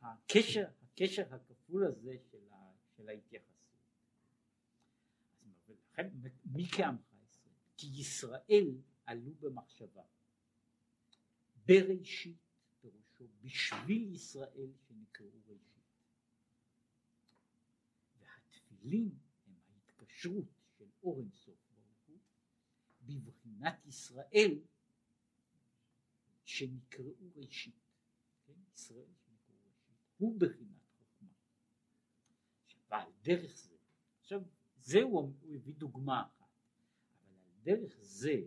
הקשר, 0.00 0.64
הקשר 0.82 1.34
הכפול 1.34 1.84
הזה 1.84 2.16
של, 2.30 2.52
ה, 2.52 2.56
של 2.96 3.08
ההתייחסות. 3.08 3.52
לכן 5.92 6.08
מי 6.44 6.66
כעמך 6.72 7.00
ישראל? 7.28 7.54
כי 7.76 7.86
ישראל 7.86 8.76
עלו 9.06 9.34
במחשבה. 9.40 10.02
בראשית 11.66 12.36
פירושו 12.80 13.24
בשביל 13.42 14.14
ישראל 14.14 14.70
שנקראו 14.88 15.40
ראשית. 15.48 15.82
והתפילין 18.20 19.10
הם 19.46 19.54
ההתקשרות 19.68 20.44
אור 21.02 21.20
אינסוף 21.20 21.42
ברוך 21.42 21.54
הוא, 21.54 21.61
בבחינת 23.02 23.86
ישראל 23.86 24.58
שנקראו 26.44 27.32
ראשית, 27.36 27.74
כן? 28.46 28.60
ישראל 28.74 29.06
שנקראו 29.24 29.58
ראשית, 29.66 29.96
הוא 30.16 30.40
בחינת 30.40 30.82
חוכמה. 30.98 31.28
ועל 32.90 33.12
דרך 33.22 33.56
זה, 33.56 33.76
עכשיו 34.20 34.42
זה 34.80 35.02
הוא, 35.02 35.34
הוא 35.40 35.54
הביא 35.54 35.74
דוגמה 35.74 36.22
אחת, 36.22 36.50
אבל 37.24 37.36
על 37.44 37.60
דרך 37.62 37.98
זה 38.00 38.42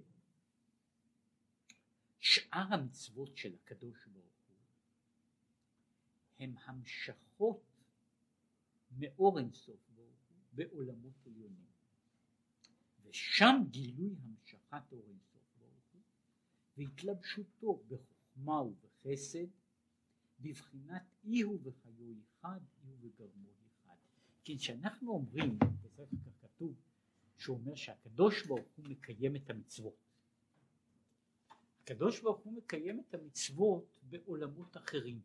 שאר 2.20 2.74
המצוות 2.74 3.38
של 3.38 3.56
הקדוש 3.56 4.08
ברוך 4.08 4.26
הוא 4.48 4.56
הם 6.40 6.56
המשכות 6.58 7.64
מאור 8.92 9.40
אינסוף 9.40 9.90
ברוך 9.90 10.20
הוא 10.30 10.38
בעולמות 10.54 11.14
עליונים. 11.26 11.75
ושם 13.06 13.56
גילוי 13.72 14.16
המשכת 14.24 14.92
אור 14.92 15.06
אינסוף 15.08 15.42
ברוך 15.58 15.94
הוא 15.94 16.02
והתלבשותו 16.78 17.84
בחוכמה 17.88 18.62
ובחסד 18.62 19.48
בבחינת 20.40 21.04
אי 21.24 21.42
הוא 21.42 21.60
וחיו 21.64 22.14
אחד 22.32 22.60
אי 22.84 22.90
הוא 22.90 22.98
וגרמו 23.02 23.50
אחד 23.84 23.96
כי 24.44 24.58
כשאנחנו 24.58 25.12
אומרים 25.12 25.60
כך 25.60 26.32
כתוב 26.42 26.76
שהוא 27.38 27.58
אומר 27.58 27.76
שהקדוש 27.76 28.48
ברוך 28.48 28.68
הוא 28.76 28.86
מקיים 28.86 29.36
את 29.36 29.50
המצוות. 29.50 29.96
הקדוש 31.82 32.22
ברוך 32.22 32.40
הוא 32.40 32.54
מקיים 32.54 33.00
את 33.00 33.14
המצוות 33.14 34.00
בעולמות 34.10 34.78
אחרים. 34.78 35.22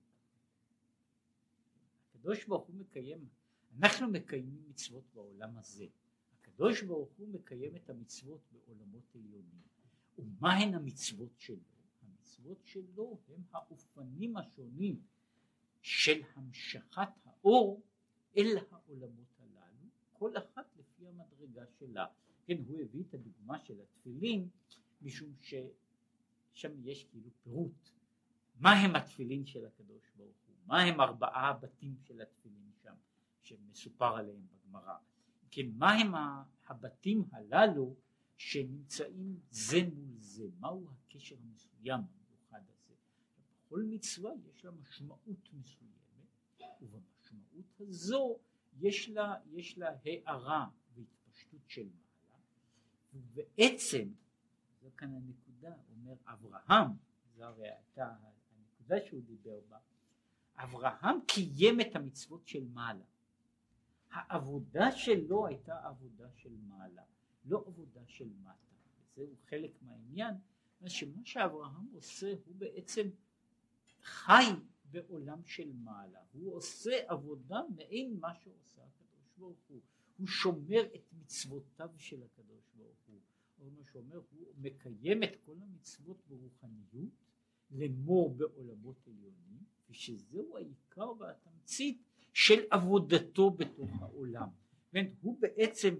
הקדוש 2.08 2.44
ברוך 2.44 2.66
הוא 2.66 2.76
מקיים 2.76 3.28
אנחנו 3.78 4.10
מקיימים 4.10 4.64
מצוות 4.68 5.04
בעולם 5.14 5.58
הזה 5.58 5.86
הקדוש 6.60 6.82
ברוך 6.82 7.10
הוא 7.16 7.28
מקיים 7.28 7.76
את 7.76 7.90
המצוות 7.90 8.40
בעולמות 8.52 9.14
עליונים. 9.14 9.60
ומהן 10.18 10.74
המצוות 10.74 11.30
שלו? 11.38 11.56
המצוות 12.02 12.58
שלו 12.64 13.18
הם 13.28 13.42
האופנים 13.52 14.36
השונים 14.36 15.00
של 15.80 16.22
המשכת 16.34 17.08
האור 17.24 17.82
אל 18.36 18.58
העולמות 18.70 19.38
הללו, 19.38 19.88
כל 20.12 20.36
אחת 20.36 20.76
לפי 20.76 21.08
המדרגה 21.08 21.64
שלה. 21.78 22.06
כן, 22.46 22.56
הוא 22.66 22.80
הביא 22.80 23.04
את 23.08 23.14
הדוגמה 23.14 23.58
של 23.58 23.80
התפילין 23.80 24.48
משום 25.02 25.34
ששם 25.40 26.72
יש 26.84 27.04
כאילו 27.04 27.30
פירוט. 27.42 27.90
מה 28.56 28.70
הם 28.72 28.96
התפילין 28.96 29.46
של 29.46 29.66
הקדוש 29.66 30.10
ברוך 30.16 30.36
הוא? 30.46 30.56
מה 30.66 30.82
הם 30.82 31.00
ארבעה 31.00 31.48
הבתים 31.48 31.96
של 32.02 32.20
התפילין 32.20 32.70
שם, 32.82 32.94
שמסופר 33.42 34.16
עליהם 34.16 34.46
בגמרא? 34.46 34.96
כן, 35.50 35.66
מה 35.74 35.92
הם 35.92 36.12
הבתים 36.68 37.24
הללו 37.32 37.96
שנמצאים 38.36 39.40
זה 39.50 39.78
מול 39.94 40.18
זה, 40.18 40.44
מהו 40.58 40.86
הקשר 40.90 41.36
המסוים 41.42 42.00
המיוחד 42.00 42.60
הזה. 42.68 42.94
בכל 43.66 43.82
מצווה 43.82 44.30
יש 44.48 44.64
לה 44.64 44.70
משמעות 44.70 45.48
מסוימת, 45.52 45.90
ובמשמעות 46.80 47.80
הזו 47.80 48.38
יש 48.80 49.08
לה, 49.08 49.34
יש 49.52 49.78
לה 49.78 49.90
הארה 50.04 50.66
והתפשטות 50.94 51.60
של 51.66 51.86
מעלה, 51.86 52.38
ובעצם, 53.12 54.12
זו 54.80 54.88
כאן 54.96 55.14
הנקודה, 55.14 55.74
אומר 55.90 56.14
אברהם, 56.26 56.88
זו 57.36 57.44
הרי 57.44 57.68
הייתה 57.68 58.14
הנקודה 58.52 59.06
שהוא 59.06 59.22
דיבר 59.22 59.60
בה, 59.68 59.78
אברהם 60.56 61.16
קיים 61.26 61.80
את 61.80 61.96
המצוות 61.96 62.46
של 62.46 62.64
מעלה. 62.68 63.04
העבודה 64.10 64.92
שלו 64.92 65.46
הייתה 65.46 65.86
עבודה 65.86 66.30
של 66.36 66.56
מעלה, 66.68 67.02
לא 67.44 67.64
עבודה 67.66 68.00
של 68.06 68.28
מטה. 68.42 68.70
וזהו 69.12 69.36
חלק 69.48 69.72
מהעניין, 69.82 70.34
שמה 70.86 71.24
שאברהם 71.24 71.86
עושה 71.94 72.34
הוא 72.46 72.54
בעצם 72.56 73.10
חי 74.02 74.44
בעולם 74.84 75.44
של 75.44 75.72
מעלה, 75.72 76.20
הוא 76.32 76.54
עושה 76.54 76.90
עבודה 77.08 77.60
מעין 77.76 78.16
מה 78.20 78.34
שעושה 78.34 78.82
הקדוש 78.82 79.30
ברוך 79.38 79.58
הוא, 79.68 79.80
הוא 80.18 80.26
שומר 80.26 80.82
את 80.94 81.12
מצוותיו 81.12 81.90
של 81.96 82.22
הקדוש 82.22 82.70
ברוך 82.76 82.98
הוא, 83.06 83.20
או 83.58 83.70
מה 83.70 83.84
שאומר 83.92 84.20
הוא 84.30 84.46
מקיים 84.58 85.22
את 85.22 85.36
כל 85.46 85.56
המצוות 85.62 86.16
ברוחניות 86.28 87.10
לאמור 87.70 88.34
בעולמות 88.34 89.06
עליונים, 89.06 89.64
ושזהו 89.90 90.56
העיקר 90.56 91.12
והתמצית 91.18 92.02
של 92.46 92.60
עבודתו 92.70 93.50
בתוך 93.50 93.90
העולם. 94.00 94.48
הוא 95.20 95.40
בעצם 95.40 95.94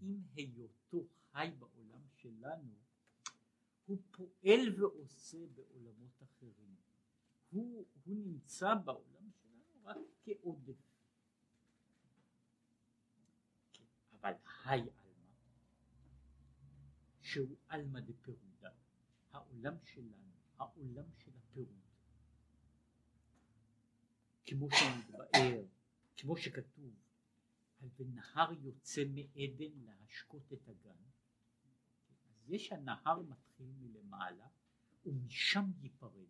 עם 0.00 0.20
היותו 0.34 1.06
חי 1.32 1.50
בעולם 1.58 2.00
שלנו 2.16 2.72
הוא 3.86 3.98
פועל 4.10 4.80
ועושה 4.80 5.38
בעולמות 5.54 6.22
אחרים. 6.22 6.74
הוא, 7.50 7.86
הוא 8.04 8.16
נמצא 8.16 8.74
בעולם 8.84 9.30
שלנו 9.42 9.84
רק 9.84 9.96
כעודף. 10.24 10.82
אבל 14.12 14.32
היי 14.64 14.80
עלמא, 14.80 15.32
שהוא 17.20 17.56
עלמא 17.68 18.00
דפירודה, 18.00 18.70
העולם 19.30 19.74
שלנו, 19.84 20.32
העולם 20.58 21.04
של 21.18 21.30
הפירוד. 21.36 21.85
כמו 24.46 24.68
שמתבאר, 24.70 25.62
כמו 26.16 26.36
שכתוב, 26.36 26.94
על 27.82 27.88
ונהר 27.98 28.52
יוצא 28.52 29.02
מעדן 29.04 29.72
להשקות 29.84 30.52
את 30.52 30.68
הגן, 30.68 31.02
אז 32.28 32.50
יש 32.50 32.72
הנהר 32.72 33.22
מתחיל 33.22 33.66
מלמעלה 33.80 34.46
ומשם 35.06 35.64
ייפרד. 35.82 36.26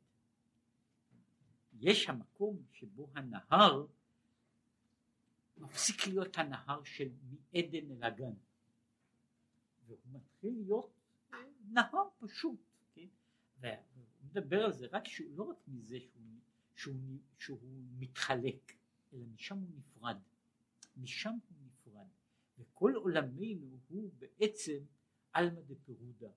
יש 1.81 2.09
המקום 2.09 2.62
שבו 2.72 3.11
הנהר 3.14 3.87
מפסיק 5.59 6.07
להיות 6.07 6.38
הנהר 6.38 6.85
של 6.85 7.09
מעדן 7.31 7.90
אל 7.90 8.05
הגן 8.05 8.35
והוא 9.87 9.98
מתחיל 10.12 10.55
להיות 10.64 10.90
נהר 11.68 12.09
פשוט, 12.18 12.61
כן? 12.94 13.07
והוא 13.61 13.76
מדבר 14.24 14.64
על 14.64 14.72
זה 14.72 14.87
רק 14.92 15.09
שהוא 15.09 15.37
לא 15.37 15.44
רק 15.44 15.57
מזה 15.68 16.00
שהוא, 16.00 16.15
שהוא, 16.77 17.19
שהוא 17.39 17.59
מתחלק, 17.99 18.73
אלא 19.12 19.27
משם 19.35 19.59
הוא 19.59 19.71
נפרד, 19.77 20.17
משם 20.97 21.31
הוא 21.31 21.59
נפרד, 21.67 22.07
וכל 22.59 22.93
עולמנו 22.97 23.79
הוא 23.89 24.12
בעצם 24.19 24.79
עלמא 25.33 25.61
דפירודה, 25.61 26.31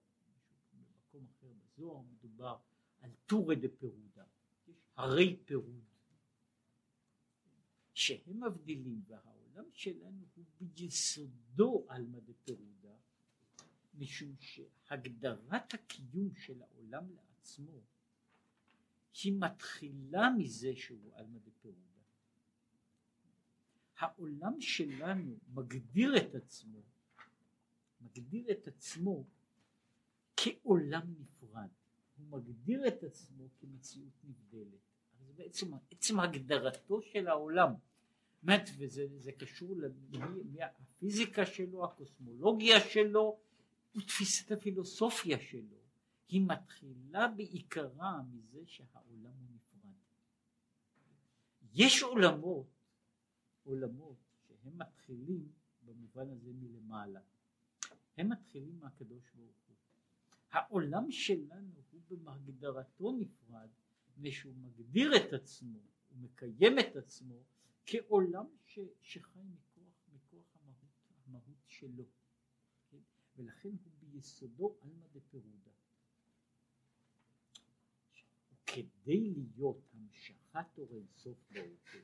במקום 0.74 1.28
אחר 1.32 1.48
בזוהר 1.48 2.02
מדובר 2.02 2.58
על 3.02 3.12
טורי 3.26 3.56
דפירודה, 3.56 4.24
הרי 4.96 5.40
פירוד, 5.46 5.84
שהם 7.94 8.44
מבדילים 8.44 9.02
והעולם 9.08 9.66
שלנו 9.74 10.26
הוא 10.36 10.46
ביסודו 10.60 11.86
עלמא 11.88 12.20
דפירודה 12.20 12.96
משום 13.94 14.36
שהגדרת 14.40 15.74
הקיום 15.74 16.36
של 16.36 16.62
העולם 16.62 17.04
לעצמו 17.12 17.82
היא 19.24 19.34
מתחילה 19.40 20.30
מזה 20.38 20.76
שהוא 20.76 21.12
עלמא 21.16 21.40
דפירודה. 21.46 21.80
העולם 23.98 24.62
שלנו 24.62 25.38
מגדיר 25.54 26.18
את 26.18 26.36
עצמו, 26.36 26.82
מגדיר 28.02 28.52
את 28.52 28.68
עצמו 28.68 29.26
כעולם 30.38 31.14
נפרד, 31.20 31.70
הוא 32.18 32.40
מגדיר 32.40 32.88
את 32.88 33.04
עצמו 33.04 33.48
כמציאות 33.60 34.14
נבדלת. 34.24 34.80
אז 35.22 35.32
בעצם 35.36 35.74
עצם 35.92 36.20
הגדרתו 36.20 37.02
של 37.02 37.28
העולם, 37.28 37.74
באמת, 38.44 38.70
וזה 38.78 39.32
קשור 39.38 39.76
לפיזיקה 40.54 41.46
שלו, 41.46 41.86
הקוסמולוגיה 41.86 42.80
שלו, 42.80 43.40
ותפיסת 43.96 44.52
הפילוסופיה 44.52 45.40
שלו 45.40 45.79
היא 46.30 46.42
מתחילה 46.48 47.28
בעיקרה 47.28 48.22
מזה 48.24 48.66
שהעולם 48.66 49.34
הוא 49.34 49.50
נפרד. 49.56 49.94
יש 51.74 52.04
עולמות, 52.04 52.68
עולמות 53.64 54.18
שהם 54.48 54.78
מתחילים 54.78 55.52
במובן 55.82 56.30
הזה 56.30 56.52
מלמעלה. 56.54 57.22
הם 58.18 58.30
מתחילים 58.30 58.80
מהקדוש 58.80 59.32
ברוך 59.36 59.58
הוא. 59.68 59.76
העולם 60.52 61.12
שלנו 61.12 61.84
הוא 61.92 62.20
בהגדרתו 62.24 63.12
נפרד, 63.12 63.70
מפני 64.08 64.32
שהוא 64.32 64.56
מגדיר 64.56 65.12
את 65.16 65.34
עצמו, 65.34 65.80
הוא 66.10 66.18
מקיים 66.18 66.80
את 66.80 66.96
עצמו 66.96 67.44
כעולם 67.86 68.46
ש, 68.66 68.80
שחי 69.02 69.40
מכוח, 69.40 69.94
מכוח 70.14 70.58
המהות, 70.62 70.90
המהות 71.28 71.64
שלו. 71.68 72.06
ולכן 73.36 73.70
הוא 73.70 74.10
ביסודו 74.12 74.78
עלמא 74.82 75.06
דפירודה. 75.14 75.72
כדי 78.76 79.34
להיות 79.34 79.82
המשכת 79.94 80.78
אור 80.78 80.96
אינסוף 80.96 81.38
באותו, 81.52 81.98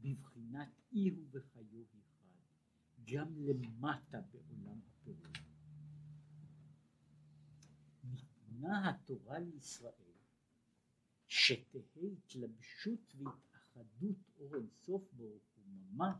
בבחינת 0.00 0.68
אי 0.92 1.08
הוא 1.08 1.26
וחיו 1.30 1.82
אחד, 1.82 2.38
גם 3.04 3.38
למטה 3.38 4.20
בעולם 4.20 4.80
הפירוד. 4.86 5.38
ניתנה 8.04 8.90
התורה 8.90 9.38
לישראל 9.38 10.12
שתהא 11.28 12.06
התלבשות 12.12 13.14
והתאחדות 13.14 14.16
אור 14.38 14.54
אינסוף 14.56 15.02
הוא 15.16 15.40
ממש 15.66 16.16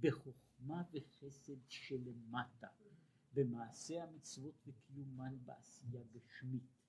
בחוכמה 0.00 0.82
וחסד 0.92 1.68
שלמטה 1.68 2.68
במעשה 3.34 4.04
המצוות 4.04 4.54
וקיומן 4.66 5.36
בעשייה 5.44 6.02
גשמית 6.12 6.81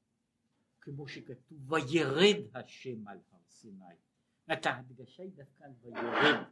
כמו 0.84 1.08
שכתוב 1.08 1.72
וירד 1.72 2.56
השם 2.56 3.08
על 3.08 3.20
הר 3.32 3.40
סיני 3.50 3.86
את 4.54 4.66
ההדגשה 4.66 5.24
היא 5.24 5.32
דווקא 5.36 5.64
על 5.64 5.72
וירד 5.82 6.44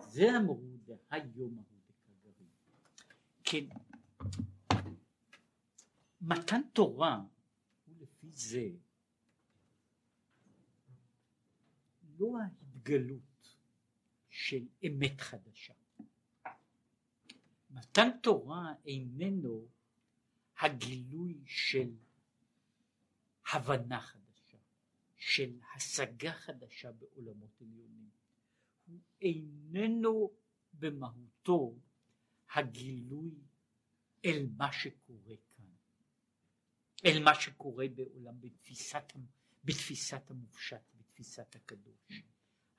זה 0.00 0.36
אמרו 0.36 0.76
דהיום 0.86 1.58
ההוא 1.58 1.80
דקגרים 1.88 2.48
כן. 3.44 3.64
מתן 6.20 6.60
תורה 6.72 7.22
הוא 7.86 7.94
לפי 8.00 8.30
זה 8.30 8.68
לא 12.18 12.38
ההתגלות 12.40 13.56
של 14.28 14.66
אמת 14.86 15.20
חדשה. 15.20 15.74
מתן 17.70 18.08
תורה 18.22 18.74
איננו 18.86 19.66
הגילוי 20.60 21.38
של 21.46 21.90
הבנה 23.52 24.00
חדשה, 24.00 24.58
של 25.16 25.58
השגה 25.74 26.32
חדשה 26.32 26.92
בעולמות 26.92 27.60
עליונים. 27.60 28.10
הוא 28.86 29.00
איננו 29.20 30.32
במהותו 30.72 31.74
הגילוי 32.54 33.34
אל 34.24 34.46
מה 34.56 34.72
שקורה 34.72 35.34
כאן, 35.56 35.66
אל 37.04 37.22
מה 37.24 37.34
שקורה 37.34 37.86
בעולם 37.94 38.40
בתפיסת, 38.40 39.12
בתפיסת 39.64 40.30
המופשט, 40.30 40.94
בתפיסת 40.94 41.56
הקדוש. 41.56 42.22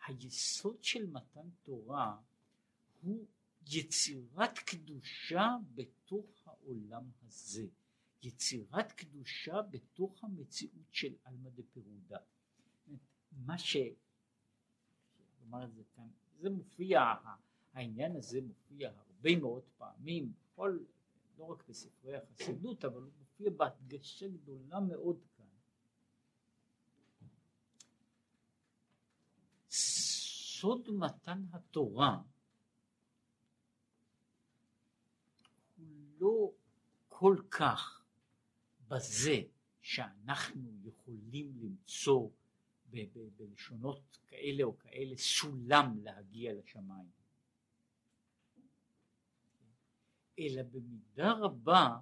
היסוד 0.08 0.84
של 0.84 1.06
מתן 1.06 1.50
תורה 1.64 2.18
הוא 3.02 3.28
יצירת 3.68 4.60
קדושה 4.60 5.48
בתוך 5.76 6.48
העולם 6.48 7.04
הזה, 7.22 7.68
יצירת 8.22 8.92
קדושה 8.92 9.62
בתוך 9.62 10.24
המציאות 10.24 10.88
של 10.92 11.16
עלמא 11.24 11.50
דפירודה. 11.50 12.18
מה 13.32 13.58
ש... 13.58 13.78
נאמר 15.40 15.66
את 15.66 15.74
זה 15.74 15.84
כאן, 15.96 16.08
זה 16.40 16.50
מופיע, 16.50 17.02
העניין 17.74 18.16
הזה 18.16 18.42
מופיע 18.42 18.92
הרבה 18.96 19.40
מאוד 19.40 19.64
פעמים, 19.78 20.34
כל, 20.56 20.80
לא 21.38 21.44
רק 21.44 21.68
בספרי 21.68 22.18
החסידות, 22.18 22.86
אבל 22.86 23.02
הוא 23.02 23.12
מופיע 23.20 23.50
בהדגשה 23.58 24.28
גדולה 24.28 24.80
מאוד 24.80 25.20
כאן. 25.38 25.46
סוד 29.70 30.90
מתן 30.90 31.44
התורה 31.52 32.22
לא 36.20 36.52
כל 37.08 37.38
כך 37.52 37.99
בזה 38.89 39.41
שאנחנו 39.82 40.80
יכולים 40.84 41.54
למצוא 41.62 42.30
ב- 42.89 43.06
ב- 43.13 43.30
בלשונות 43.38 44.17
כאלה 44.28 44.63
או 44.63 44.78
כאלה 44.78 45.17
סולם 45.17 45.97
להגיע 46.04 46.54
לשמיים, 46.54 47.10
אלא 50.39 50.63
במידה 50.63 51.32
רבה 51.32 51.97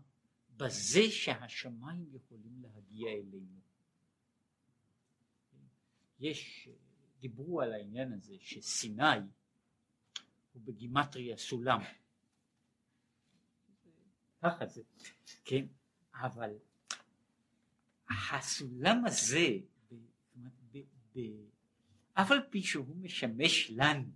בזה 0.57 1.11
שהשמיים 1.11 2.15
יכולים 2.15 2.61
להגיע 2.61 3.11
אלינו. 3.11 3.59
יש, 6.19 6.69
דיברו 7.19 7.61
על 7.61 7.73
העניין 7.73 8.13
הזה 8.13 8.35
שסיני 8.39 9.19
הוא 10.53 10.61
בגימטריה 10.65 11.37
סולם. 11.37 11.79
ככה 14.41 14.65
זה, 14.65 14.81
כן, 15.45 15.65
אבל 16.13 16.57
הסולם 18.09 19.05
הזה, 19.05 19.47
אף 22.13 22.31
על 22.31 22.39
פי 22.49 22.61
שהוא 22.61 22.95
משמש 22.95 23.71
לנו 23.71 24.11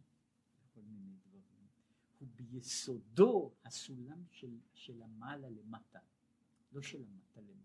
הוא 2.20 2.28
ביסודו 2.36 3.52
הסולם 3.66 4.24
של, 4.32 4.58
של 4.74 5.02
המעלה 5.02 5.50
למטה, 5.50 6.00
לא 6.72 6.82
של 6.82 7.04
המטה 7.04 7.42
למעלה. 7.42 7.62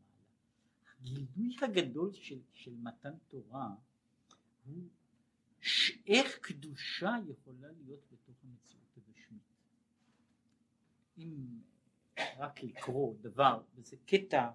הגילוי 1.00 1.56
הגדול 1.62 2.12
של, 2.12 2.40
של 2.52 2.74
מתן 2.74 3.12
תורה 3.28 3.74
הוא 4.64 4.88
שאיך 5.60 6.38
קדושה 6.38 7.16
יכולה 7.28 7.68
להיות 7.72 8.00
בתוך 8.12 8.36
המציאות 8.44 8.96
הגשמית. 8.96 9.42
אם 11.18 11.60
רק 12.36 12.62
לקרוא 12.62 13.14
דבר, 13.20 13.62
וזה 13.74 13.96
קטע, 14.06 14.50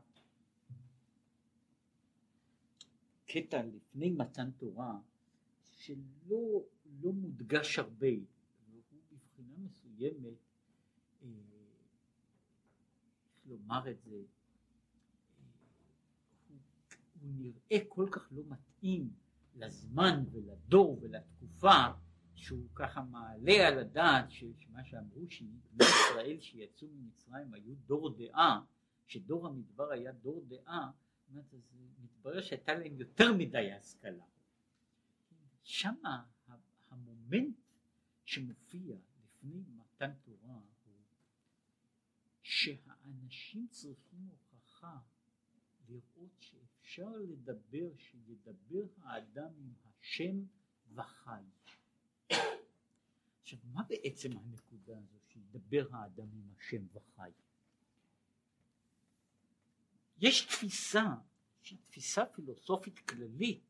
קטע 3.34 3.64
לפני 3.64 4.12
מתן 4.12 4.52
תורה, 4.52 5.00
שלא 5.72 6.64
לא 7.02 7.12
מודגש 7.12 7.80
הרבה, 7.80 8.08
והוא 9.38 9.60
מסוימת, 9.66 10.38
אה, 11.24 11.28
איך 13.36 13.46
לומר 13.46 13.92
את 13.92 14.02
זה, 14.02 14.16
אה, 14.16 14.22
הוא, 16.50 16.58
הוא 17.22 17.32
נראה 17.38 17.86
כל 17.88 18.08
כך 18.12 18.32
לא 18.32 18.44
מתאים 18.48 19.10
לזמן 19.56 20.24
ולדור 20.32 21.00
ולתקופה 21.02 21.86
שהוא 22.36 22.68
ככה 22.76 23.02
מעלה 23.02 23.68
על 23.68 23.80
הדעת 23.80 24.32
שמה 24.32 24.84
שאמרו 24.86 25.30
שבני 25.30 25.60
ישראל 25.80 26.40
שיצאו 26.40 26.88
ממצרים 26.88 27.54
היו 27.54 27.76
דור 27.86 28.10
דעה, 28.10 28.62
שדור 29.08 29.48
המדבר 29.48 29.92
היה 29.92 30.12
דור 30.12 30.46
דעה, 30.48 30.92
אז 31.40 31.76
מתברר 32.00 32.42
שהייתה 32.42 32.74
להם 32.74 32.96
יותר 33.00 33.34
מדי 33.38 33.72
השכלה. 33.72 34.26
שם 35.64 35.96
המומנט 36.90 37.56
שמופיע 38.26 38.96
לפני 39.24 39.64
מתן 39.68 40.14
תורה 40.24 40.54
הוא 40.54 40.72
שהאנשים 42.42 43.68
צריכים 43.68 44.30
הוכחה 44.30 45.00
לראות 45.90 46.36
שאפשר 46.40 47.10
לדבר, 47.10 47.96
שידבר 47.98 48.86
האדם 49.02 49.52
עם 49.58 49.74
השם 49.86 50.44
וחי. 50.94 51.44
עכשיו 53.42 53.60
מה 53.64 53.84
בעצם 53.84 54.38
הנקודה 54.38 54.98
הזו 54.98 55.18
שידבר 55.28 55.88
האדם 55.92 56.28
עם 56.34 56.52
השם 56.58 56.86
וחי? 56.94 57.32
יש 60.22 60.42
תפיסה 60.42 61.06
שהיא 61.62 61.80
תפיסה 61.84 62.26
פילוסופית 62.26 63.00
כללית. 63.00 63.62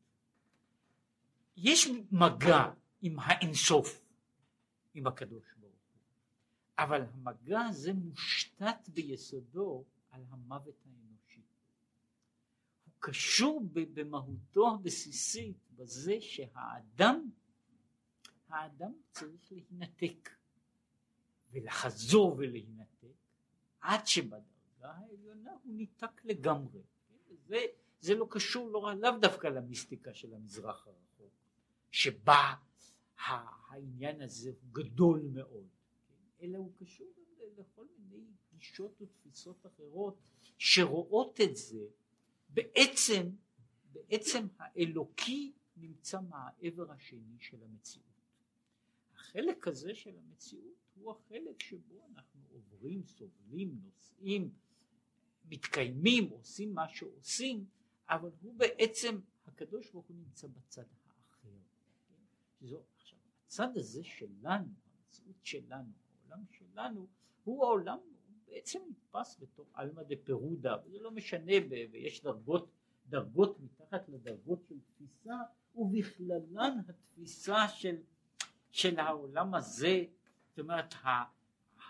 יש 1.56 1.88
מגע 2.12 2.72
עם 3.02 3.18
האינסוף, 3.18 4.00
עם 4.94 5.06
הקדוש 5.06 5.44
ברוך 5.56 5.74
הוא, 5.92 6.00
אבל 6.78 7.02
המגע 7.02 7.60
הזה 7.60 7.92
מושתת 7.92 8.88
ביסודו 8.88 9.84
על 10.10 10.22
המוות 10.30 10.86
האנושי. 10.86 11.42
הוא 12.84 12.94
קשור 12.98 13.62
במהותו 13.72 14.74
הבסיסית 14.74 15.56
בזה 15.76 16.16
שהאדם, 16.20 17.30
האדם 18.48 18.92
צריך 19.12 19.52
להינתק. 19.52 20.30
ולחזור 21.52 22.34
ולהינתק 22.38 23.16
עד 23.80 24.06
שבדרגה 24.82 24.92
העליונה 24.92 25.52
הוא 25.62 25.74
ניתק 25.74 26.24
לגמרי. 26.24 26.80
זה, 27.46 27.56
זה 28.00 28.14
לא 28.14 28.26
קשור 28.30 28.70
לא, 28.70 28.92
לאו 29.00 29.18
דווקא 29.20 29.46
למיסטיקה 29.46 30.14
של 30.14 30.34
המזרח 30.34 30.86
הרחוק. 30.86 31.32
שבה 31.90 32.54
העניין 33.26 34.20
הזה 34.20 34.50
הוא 34.50 34.72
גדול 34.72 35.22
מאוד, 35.32 35.68
כן? 36.08 36.44
אלא 36.46 36.58
הוא 36.58 36.72
קשור 36.76 37.06
לכל 37.58 37.86
מיני 37.98 38.24
גישות 38.52 39.02
ותפיסות 39.02 39.66
אחרות 39.66 40.16
שרואות 40.58 41.40
את 41.40 41.56
זה 41.56 41.86
בעצם, 42.48 43.30
בעצם 43.92 44.46
האלוקי 44.58 45.52
נמצא 45.76 46.20
מהעבר 46.20 46.92
השני 46.92 47.36
של 47.40 47.62
המציאות. 47.62 48.06
החלק 49.14 49.68
הזה 49.68 49.94
של 49.94 50.18
המציאות 50.18 50.74
הוא 50.94 51.12
החלק 51.12 51.62
שבו 51.62 52.06
אנחנו 52.14 52.40
עוברים, 52.52 53.04
סובלים, 53.06 53.80
נוסעים, 53.84 54.50
מתקיימים, 55.50 56.30
עושים 56.30 56.74
מה 56.74 56.88
שעושים, 56.88 57.64
אבל 58.08 58.30
הוא 58.40 58.54
בעצם, 58.54 59.20
הקדוש 59.46 59.90
ברוך 59.90 60.06
הוא 60.06 60.16
נמצא 60.16 60.46
בצד 60.46 60.82
זו, 62.62 62.82
עכשיו, 62.96 63.18
הצד 63.46 63.76
הזה 63.76 64.04
שלנו, 64.04 64.68
המציאות 65.04 65.36
שלנו, 65.42 65.92
העולם 66.22 66.44
שלנו, 66.50 67.06
הוא 67.44 67.64
העולם, 67.64 67.98
הוא 67.98 68.36
בעצם 68.46 68.78
נתפס 68.90 69.36
בתור 69.40 69.66
עלמא 69.74 70.02
דה 70.02 70.14
פירודה, 70.24 70.76
וזה 70.84 70.98
לא 71.00 71.10
משנה, 71.10 71.52
ויש 71.70 72.22
דרגות, 72.22 72.70
דרגות 73.08 73.60
מתחת 73.60 74.08
לדרגות 74.08 74.64
של 74.68 74.74
תפיסה, 74.80 75.36
ובכללן 75.74 76.78
התפיסה 76.88 77.68
של, 77.68 77.96
של 78.70 78.98
העולם 78.98 79.54
הזה, 79.54 80.04
זאת 80.48 80.58
אומרת, 80.58 80.94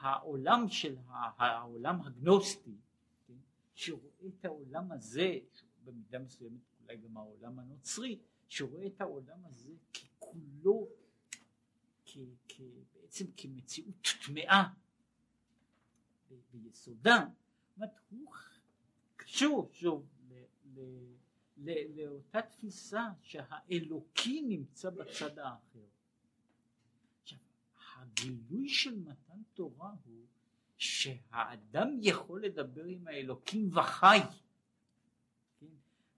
העולם 0.01 0.69
של 0.69 0.97
העולם 1.09 2.01
הגנוסטי, 2.01 2.77
שרואה 3.83 4.27
את 4.29 4.45
העולם 4.45 4.92
הזה, 4.92 5.38
במידה 5.85 6.18
מסוימת 6.18 6.61
אולי 6.81 6.97
גם 6.97 7.16
העולם 7.16 7.59
הנוצרי, 7.59 8.18
שרואה 8.49 8.87
את 8.87 9.01
העולם 9.01 9.45
הזה 9.45 9.71
ככולו, 9.95 10.88
כ, 12.05 12.18
כ, 12.49 12.61
בעצם 12.95 13.25
כמציאות 13.37 14.07
טמאה 14.27 14.68
ביסודה, 16.53 17.27
זאת 17.68 17.77
אומרת 17.77 17.90
הוא 18.11 18.33
קשור 19.16 19.71
שוב 19.73 20.09
ל, 20.29 20.42
ל, 20.64 20.81
ל, 21.57 22.01
לאותה 22.01 22.42
תפיסה 22.42 23.09
שהאלוקי 23.23 24.42
נמצא 24.42 24.90
בצד 24.90 25.38
האחר. 25.38 25.87
עכשיו, 27.23 27.38
הגילוי 27.97 28.68
של 28.68 28.99
מתן 28.99 29.42
תורה 29.55 29.95
הוא 30.05 30.27
שהאדם 30.83 31.99
יכול 32.03 32.45
לדבר 32.45 32.85
עם 32.85 33.09
האלוקים 33.09 33.77
וחי. 33.77 34.18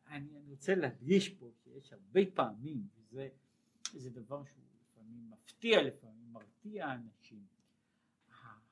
אני, 0.06 0.36
אני 0.36 0.50
רוצה 0.50 0.74
להדגיש 0.74 1.28
פה 1.28 1.50
שיש 1.64 1.92
הרבה 1.92 2.20
פעמים, 2.34 2.88
וזה 2.96 3.28
זה 3.94 4.10
דבר 4.10 4.44
שהוא 4.44 4.64
לפעמים 4.80 5.30
מפתיע, 5.30 5.82
לפעמים 5.82 6.32
מרתיע 6.32 6.92
אנשים, 6.92 7.46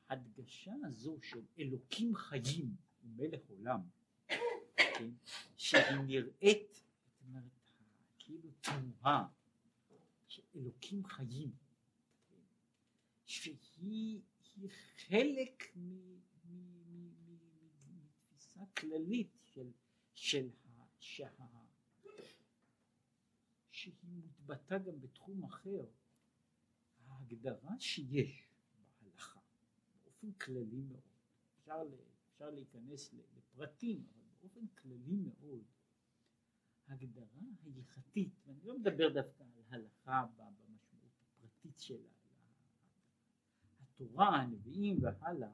ההדגשה 0.09 0.73
הזו 0.85 1.19
של 1.23 1.43
אלוקים 1.59 2.15
חיים 2.15 2.77
ומלך 3.05 3.41
עולם, 3.49 3.81
כן, 4.77 5.11
שהיא 5.57 5.97
נראית, 6.07 6.73
זאת 6.73 7.29
אומרת, 7.29 7.45
כאילו 8.19 8.51
תמוהה, 8.61 9.27
שאלוקים 10.27 11.05
חיים, 11.05 11.53
כן, 12.29 13.53
שהיא 14.55 14.71
חלק 14.97 15.77
מתפיסה 17.87 18.61
כללית 18.77 19.39
של, 19.43 19.71
של 20.15 20.51
שה... 20.99 21.29
שהיא 23.71 23.95
מתבטאה 24.03 24.79
גם 24.79 25.01
בתחום 25.01 25.45
אחר, 25.45 25.87
ההגדרה 27.07 27.81
שיש 27.81 28.49
בהלכה 29.01 29.41
באופן 30.05 30.33
כללי 30.33 30.83
מאוד, 30.83 31.03
אפשר, 31.59 31.83
אפשר 32.33 32.51
להיכנס 32.51 33.15
לפרטים, 33.37 34.07
אבל 34.15 34.29
באופן 34.41 34.67
כללי 34.67 35.17
מאוד, 35.17 35.65
ההגדרה 36.87 37.41
ההלכתית, 37.65 38.35
ואני 38.47 38.65
לא 38.65 38.79
מדבר 38.79 39.09
דווקא 39.13 39.43
על 39.43 39.63
הלכה 39.69 40.27
במשמעות 40.37 41.13
הפרטית 41.23 41.79
שלה, 41.79 42.09
התורה, 43.95 44.37
הנביאים 44.37 44.99
והלאה, 45.03 45.51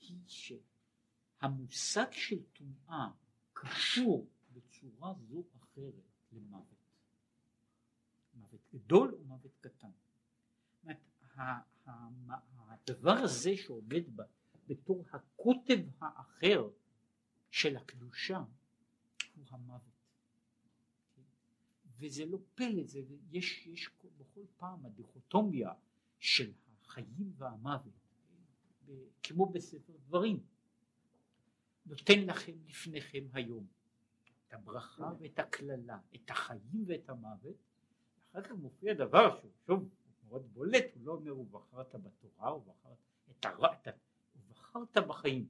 היא 0.00 0.18
שהמושג 0.26 2.12
של 2.12 2.42
טומאה 2.52 3.10
קשור 3.52 4.28
בצורה 4.52 5.14
זו 5.14 5.44
אחרת 5.58 5.94
למוות. 6.32 6.64
מוות 8.34 8.60
גדול 8.74 9.14
ומוות 9.14 9.52
קטן. 9.60 9.90
הדבר 12.56 13.16
הזה 13.22 13.56
שעומד 13.56 14.02
בתור 14.66 15.04
הקוטב 15.12 15.78
האחר 16.00 16.70
של 17.50 17.76
הקדושה 17.76 18.44
הוא 19.34 19.44
המוות. 19.50 19.94
וזה 21.98 22.24
לא 22.24 22.38
פלא, 22.54 22.84
זה, 22.84 23.00
יש, 23.30 23.66
יש 23.66 23.90
בכל 24.18 24.44
פעם 24.56 24.86
הדיכוטומיה 24.86 25.72
של 26.18 26.52
החיים 26.94 27.32
והמוות, 27.36 27.92
כמו 29.22 29.46
בספר 29.46 29.92
דברים. 30.06 30.46
נותן 31.86 32.20
לכם 32.26 32.52
לפניכם 32.66 33.24
היום 33.32 33.66
את 34.48 34.54
הברכה 34.54 35.12
ואת 35.18 35.38
הקללה, 35.38 35.98
את 36.14 36.30
החיים 36.30 36.84
ואת 36.86 37.08
המוות, 37.08 37.56
אחר 38.30 38.42
כך 38.42 38.50
מופיע 38.50 38.94
דבר 38.94 39.40
שהוא 39.40 39.50
שוב 39.66 39.88
מאוד 40.28 40.52
בולט, 40.52 40.84
הוא 40.94 41.06
לא 41.06 41.12
אומר 41.12 41.38
ובחרת 41.38 41.94
בתורה, 41.94 42.56
ובחרת 42.56 42.98
את 43.30 43.44
הרע, 43.44 43.68
ובחרת 44.36 44.96
בחיים, 45.08 45.48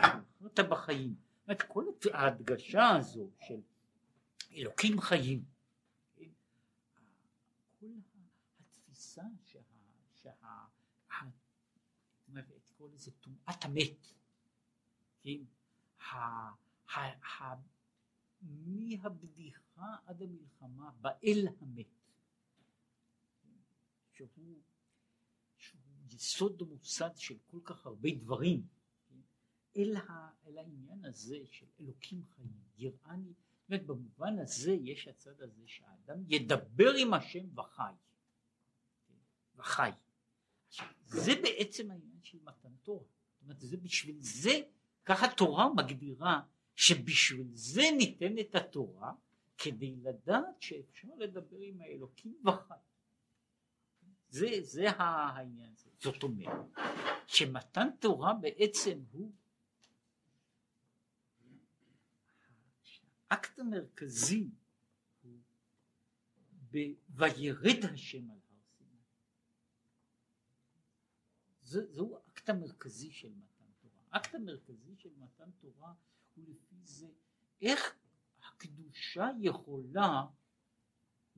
ובחרת 0.00 0.60
בחיים, 0.68 1.14
זאת 1.14 1.48
אומרת 1.48 1.62
כל 1.62 1.84
ההדגשה 2.12 2.96
הזו 2.96 3.30
של 3.40 3.60
אלוקים 4.52 5.00
חיים, 5.00 5.44
כן? 6.16 6.24
כל 7.80 7.86
התפיסה 8.60 9.22
שה... 9.44 9.60
שה... 10.14 10.30
לזה 12.96 13.10
טומאת 13.10 13.64
המת, 13.64 14.12
כן? 15.20 15.44
מהבדיחה 18.42 19.96
עד 20.06 20.22
המלחמה 20.22 20.90
באל 21.00 21.48
המת, 21.60 21.86
שהוא, 24.12 24.28
יסוד 26.10 26.62
מוסד 26.62 27.10
של 27.16 27.38
כל 27.46 27.60
כך 27.64 27.86
הרבה 27.86 28.08
דברים, 28.18 28.66
כן? 29.08 29.20
אל, 29.76 29.96
ה, 29.96 30.30
אל 30.46 30.58
העניין 30.58 31.04
הזה 31.04 31.36
של 31.50 31.66
אלוקים 31.80 32.22
חיים, 32.24 32.60
יראני, 32.76 33.32
זאת 33.32 33.68
אומרת 33.68 33.86
במובן 33.86 34.38
הזה 34.38 34.72
יש 34.72 35.08
הצד 35.08 35.40
הזה 35.40 35.62
שהאדם 35.66 36.24
ידבר 36.28 36.92
עם 36.98 37.14
השם 37.14 37.58
וחי, 37.58 37.92
כן? 39.08 39.14
וחי. 39.56 39.90
זה 41.06 41.32
בעצם 41.42 41.90
העניין 41.90 42.22
של 42.22 42.38
מתן 42.44 42.72
תורה, 42.82 43.04
זאת 43.32 43.42
אומרת 43.42 43.60
זה 43.60 43.76
בשביל 43.76 44.16
זה, 44.20 44.60
ככה 45.04 45.26
תורה 45.36 45.74
מגדירה 45.74 46.40
שבשביל 46.76 47.48
זה 47.52 47.82
ניתנת 47.96 48.54
התורה 48.54 49.12
כדי 49.58 49.96
לדעת 49.96 50.62
שאפשר 50.62 51.08
לדבר 51.18 51.56
עם 51.60 51.80
האלוקים 51.80 52.36
וחי. 52.44 52.74
זה, 54.28 54.46
זה 54.60 54.90
העניין 54.90 55.72
הזה. 55.72 55.90
זאת 55.98 56.22
אומרת, 56.22 56.66
שמתן 57.26 57.88
תורה 58.00 58.34
בעצם 58.34 59.00
הוא 59.12 59.32
האקט 63.30 63.58
המרכזי 63.58 64.48
הוא 65.22 65.38
ב"וירד 66.70 67.84
השם 67.84 68.30
על 68.30 68.38
הר 68.48 68.60
סיני". 68.76 69.00
זה, 71.66 71.92
זהו 71.92 72.16
האקט 72.16 72.48
המרכזי 72.48 73.10
של 73.10 73.28
מתן 73.28 73.64
תורה. 73.80 74.02
האקט 74.12 74.34
המרכזי 74.34 74.94
של 74.96 75.10
מתן 75.18 75.50
תורה 75.60 75.92
הוא 76.34 76.44
לפי 76.48 76.76
זה 76.84 77.08
איך 77.62 77.96
הקדושה 78.42 79.30
יכולה 79.40 80.26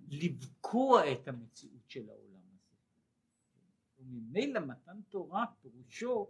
לבקוע 0.09 1.13
את 1.13 1.29
המציאות 1.29 1.91
של 1.91 2.11
העולם 2.11 2.41
הזה. 2.55 2.77
וממילא 3.99 4.61
מתן 4.61 5.01
תורה 5.09 5.45
פירושו 5.61 6.29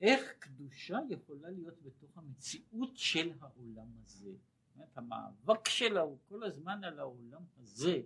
איך 0.00 0.32
קדושה 0.38 0.98
יכולה 1.10 1.50
להיות 1.50 1.82
בתוך 1.82 2.18
המציאות 2.18 2.96
של 2.96 3.32
העולם 3.40 3.88
הזה. 4.02 4.32
זאת 4.76 4.98
המאבק 4.98 5.68
שלה 5.68 6.00
הוא 6.00 6.18
כל 6.28 6.42
הזמן 6.44 6.84
על 6.84 6.98
העולם 6.98 7.42
הזה 7.56 8.02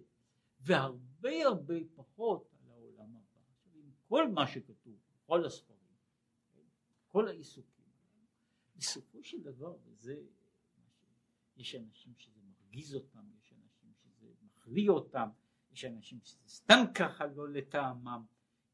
והרבה 0.61 1.47
הרבה 1.47 1.75
פחות 1.95 2.51
על 2.53 2.71
העולם 2.71 3.17
הבא. 3.17 3.41
עכשיו 3.51 3.73
עם 3.75 3.91
כל 4.09 4.29
מה 4.29 4.47
שכתוב, 4.47 4.99
כל 5.27 5.45
הספרים, 5.47 5.97
כל 7.09 7.29
העיסוקים, 7.29 7.85
בסופו 8.77 9.23
של 9.23 9.43
דבר, 9.43 9.77
וזה 9.85 10.23
יש 11.57 11.75
אנשים 11.75 12.15
שזה 12.19 12.41
מרגיז 12.43 12.95
אותם, 12.95 13.31
יש 13.39 13.53
אנשים 13.53 13.93
שזה 13.95 14.33
מחליא 14.43 14.91
אותם, 14.91 15.29
יש 15.71 15.85
אנשים 15.85 16.21
שזה 16.21 16.49
סתם 16.49 16.85
ככה 16.95 17.27
לא 17.27 17.49
לטעמם, 17.49 18.27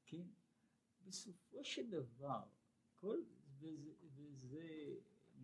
כן? 0.06 0.26
בסופו 1.06 1.64
של 1.64 1.90
דבר, 1.90 2.42
כל, 2.96 3.22
וזה, 3.58 3.92
וזה 4.14 4.94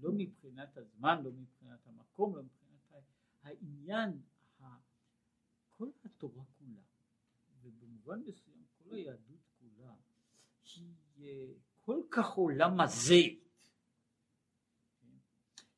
לא 0.01 0.11
מבחינת 0.17 0.77
הזמן, 0.77 1.23
לא 1.23 1.33
מבחינת 1.33 1.87
המקום, 1.87 2.37
לא 2.37 2.43
מבחינת 2.43 3.05
העניין, 3.43 4.23
כל 5.79 5.91
התורה 6.05 6.45
כולה, 6.59 6.83
ובמובן 7.63 8.23
מסוים 8.27 8.65
כל 8.79 8.95
היהדות 8.95 9.38
כל 11.81 12.01
כך 12.11 12.31
עולם 12.31 12.81
הזה, 12.81 13.15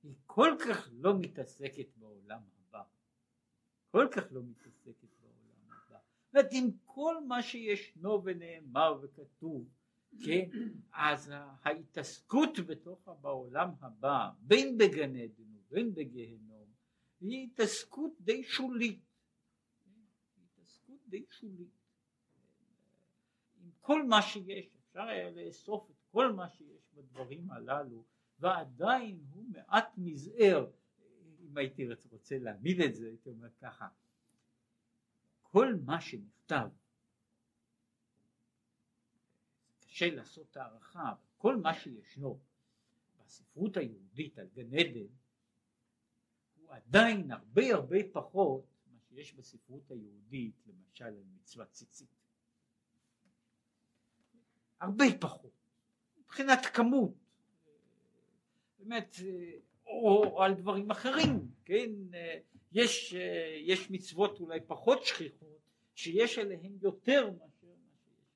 היא 0.03 0.15
כל 0.27 0.57
כך 0.69 0.89
לא 0.93 1.19
מתעסקת 1.19 1.87
בעולם 1.97 2.41
הבא, 2.69 2.83
כל 3.91 4.09
כך 4.13 4.23
לא 4.31 4.43
מתעסקת 4.43 5.09
בעולם 5.21 5.65
הבא, 5.67 5.99
זאת 5.99 6.35
אומרת 6.35 6.49
עם 6.53 6.71
כל 6.85 7.25
מה 7.25 7.43
שישנו 7.43 8.25
ונאמר 8.25 8.99
וכתוב, 9.03 9.69
כן, 10.25 10.49
אז 10.93 11.33
ההתעסקות 11.63 12.59
בתוך 12.67 13.09
בעולם 13.21 13.71
הבא, 13.81 14.29
בין 14.41 14.79
בגן 14.79 15.17
עדן 15.17 15.57
ובין 15.57 15.95
בגיהנום, 15.95 16.69
היא 17.21 17.47
התעסקות 17.47 18.13
די 18.21 18.45
שולית, 18.45 19.01
התעסקות 20.45 20.99
די 21.07 21.25
שולית, 21.31 21.81
עם 23.63 23.71
כל 23.81 24.07
מה 24.07 24.23
שיש, 24.23 24.67
אפשר 24.91 25.03
היה 25.03 25.31
לאסוף 25.31 25.91
את 25.91 25.97
כל 26.11 26.33
מה 26.33 26.51
שיש 26.51 26.91
בדברים 26.95 27.51
הללו 27.51 28.05
ועדיין 28.39 29.25
הוא 29.33 29.45
מעט 29.49 29.93
מזער, 29.97 30.71
אם 31.41 31.57
הייתי 31.57 31.89
רוצה 32.11 32.39
להעמיד 32.39 32.81
את 32.81 32.95
זה 32.95 33.07
הייתי 33.07 33.29
אומר 33.29 33.49
ככה, 33.61 33.89
כל 35.43 35.75
מה 35.85 36.01
שנכתב, 36.01 36.69
קשה 39.81 40.11
לעשות 40.11 40.57
הערכה, 40.57 41.15
כל 41.37 41.57
מה 41.57 41.75
שישנו 41.75 42.41
בספרות 43.25 43.77
היהודית 43.77 44.39
על 44.39 44.47
גן 44.47 44.75
עדן 44.75 45.07
הוא 46.57 46.73
עדיין 46.75 47.31
הרבה 47.31 47.75
הרבה 47.75 47.99
פחות 48.13 48.65
מה 48.87 48.99
שיש 49.01 49.35
בספרות 49.35 49.91
היהודית 49.91 50.55
למשל 50.67 51.05
על 51.05 51.25
מצוות 51.35 51.71
ציצית. 51.71 52.20
הרבה 54.81 55.05
פחות, 55.21 55.53
מבחינת 56.21 56.67
כמות. 56.67 57.15
באמת, 58.79 59.17
או, 59.87 60.25
או 60.25 60.43
על 60.43 60.55
דברים 60.55 60.91
אחרים, 60.91 61.51
כן, 61.65 61.91
יש, 62.73 63.15
יש 63.65 63.91
מצוות 63.91 64.41
אולי 64.41 64.61
פחות 64.67 65.05
שכיחות 65.05 65.61
שיש 65.95 66.39
עליהן 66.39 66.73
יותר 66.81 67.31
מאשר 67.31 67.75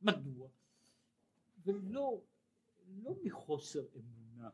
מדוע? 0.02 0.48
ולא 1.64 2.20
לא 3.02 3.14
מחוסר 3.22 3.85
אמונה, 3.96 4.50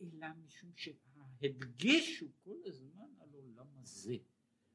אלא 0.00 0.26
משום 0.44 0.70
שההדגש 0.76 2.20
הוא 2.20 2.30
כל 2.44 2.56
הזמן 2.66 3.08
על 3.20 3.28
עולם 3.32 3.66
הזה, 3.76 4.16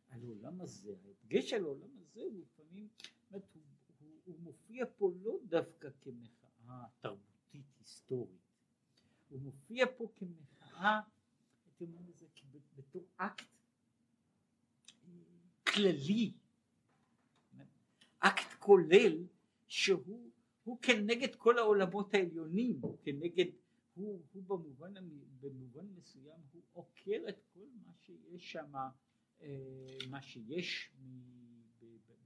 על 0.10 0.22
עולם 0.24 0.62
הזה, 0.62 0.94
ההדגש 1.06 1.54
על 1.54 1.64
עולם 1.64 1.90
הזה 2.02 2.22
הוא 2.22 2.42
לפעמים, 2.42 2.88
הוא, 3.30 3.42
הוא, 4.26 4.40
מופיע 4.40 4.86
פה 4.98 5.12
לא 5.22 5.38
דווקא 5.44 5.90
כמחאה 6.02 6.86
תרבותית 7.00 7.66
היסטורית. 7.80 8.42
הוא 9.30 9.42
מופיע 9.42 9.86
פה 9.98 10.08
כמחאה, 10.16 11.02
הייתי 11.66 11.84
אומר 11.84 12.02
לזה 12.08 12.26
בתור 12.76 13.06
אקט 13.18 13.46
כללי, 15.68 16.34
אקט 18.20 18.54
כולל 18.60 19.26
שהוא 19.68 20.32
הוא 20.66 20.78
כנגד 20.82 21.36
כל 21.36 21.58
העולמות 21.58 22.14
העליונים, 22.14 22.78
הוא 22.82 22.98
כנגד, 23.02 23.46
הוא, 23.94 24.22
הוא 24.34 24.44
במובן, 24.44 24.94
במובן 25.42 25.86
מסוים 25.96 26.40
הוא 26.52 26.62
עוקר 26.74 27.30
את 27.30 27.42
כל 27.54 27.68
מה 27.86 27.92
שיש 27.94 28.52
שם, 28.52 28.74
אה, 29.42 29.98
מה 30.10 30.22
שיש 30.22 30.92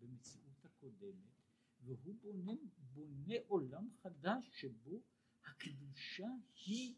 במציאות 0.02 0.66
הקודמת, 0.66 1.39
והוא 1.86 2.16
בונה, 2.22 2.54
בונה 2.94 3.34
עולם 3.48 3.90
חדש 4.02 4.50
שבו 4.54 5.02
הקדושה 5.46 6.28
היא 6.66 6.96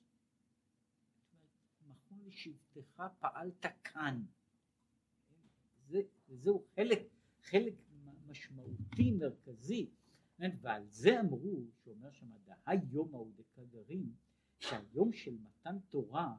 מכון 1.87 2.19
לשבטך 2.25 3.03
פעלת 3.19 3.65
כאן. 3.83 4.23
זה, 5.87 6.01
זהו 6.27 6.65
חלק, 6.75 6.99
חלק 7.41 7.73
משמעותי 8.27 9.11
מרכזי 9.11 9.89
ועל 10.61 10.87
זה 10.89 11.19
אמרו, 11.19 11.65
שאומר 11.83 12.11
שם 12.11 12.31
דהי 12.45 12.77
יום 12.91 13.13
ההוא 13.15 13.31
דקדרים, 13.35 14.15
שהיום 14.59 15.13
של 15.13 15.37
מתן 15.37 15.79
תורה, 15.89 16.35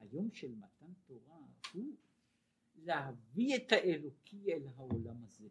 היום 0.00 0.30
של 0.30 0.54
מתן 0.54 0.92
תורה 1.06 1.38
הוא 1.72 1.96
להביא 2.76 3.56
את 3.56 3.72
האלוקי 3.72 4.52
אל 4.52 4.66
העולם 4.76 5.24
הזה, 5.24 5.48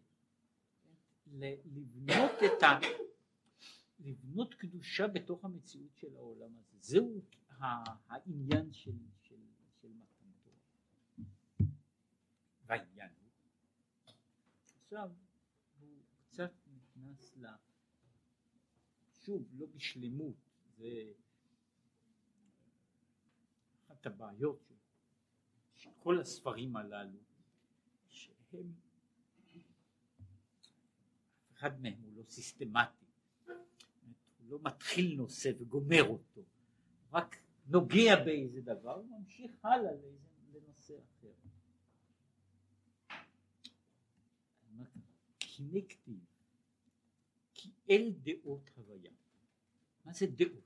לבנות 1.27 2.31
את 2.45 2.63
ה... 2.63 2.79
לבנות 3.99 4.53
קדושה 4.53 5.07
בתוך 5.07 5.45
המציאות 5.45 5.95
של 5.95 6.15
העולם 6.15 6.51
הזה. 6.57 6.77
זהו 6.79 7.21
העניין 7.59 8.73
של, 8.73 8.97
של, 9.21 9.35
של 9.81 9.87
מתן 9.87 10.29
תורה. 10.43 11.67
והעניין 12.65 13.09
הוא, 13.21 13.31
עכשיו 14.83 15.09
הוא 15.79 16.03
קצת 16.29 16.51
נכנס 16.67 17.37
ל... 17.37 17.45
שוב, 19.25 19.47
לא 19.53 19.65
בשלמות, 19.65 20.35
זה 20.77 21.11
אחת 23.87 24.05
הבעיות 24.05 24.71
של, 25.73 25.89
כל 25.99 26.19
הספרים 26.19 26.75
הללו, 26.75 27.19
שהם, 28.09 28.73
אחד 31.57 31.81
מהם 31.81 32.01
הוא 32.03 32.11
לא 32.17 32.23
סיסטמטי. 32.23 33.05
לא 34.47 34.59
מתחיל 34.61 35.15
נושא 35.17 35.51
וגומר 35.59 36.03
אותו, 36.03 36.41
רק 37.11 37.35
נוגע 37.67 38.23
באיזה 38.25 38.61
דבר 38.61 38.99
וממשיך 38.99 39.65
הלאה 39.65 39.91
לאיזה, 39.91 40.27
לנושא 40.53 40.93
אחר. 40.93 41.31
הנה 45.59 45.79
כתיב 45.89 46.19
אל 47.89 48.13
דעות 48.23 48.69
הוויה. 48.75 49.11
מה 50.05 50.13
זה 50.13 50.25
דעות? 50.27 50.63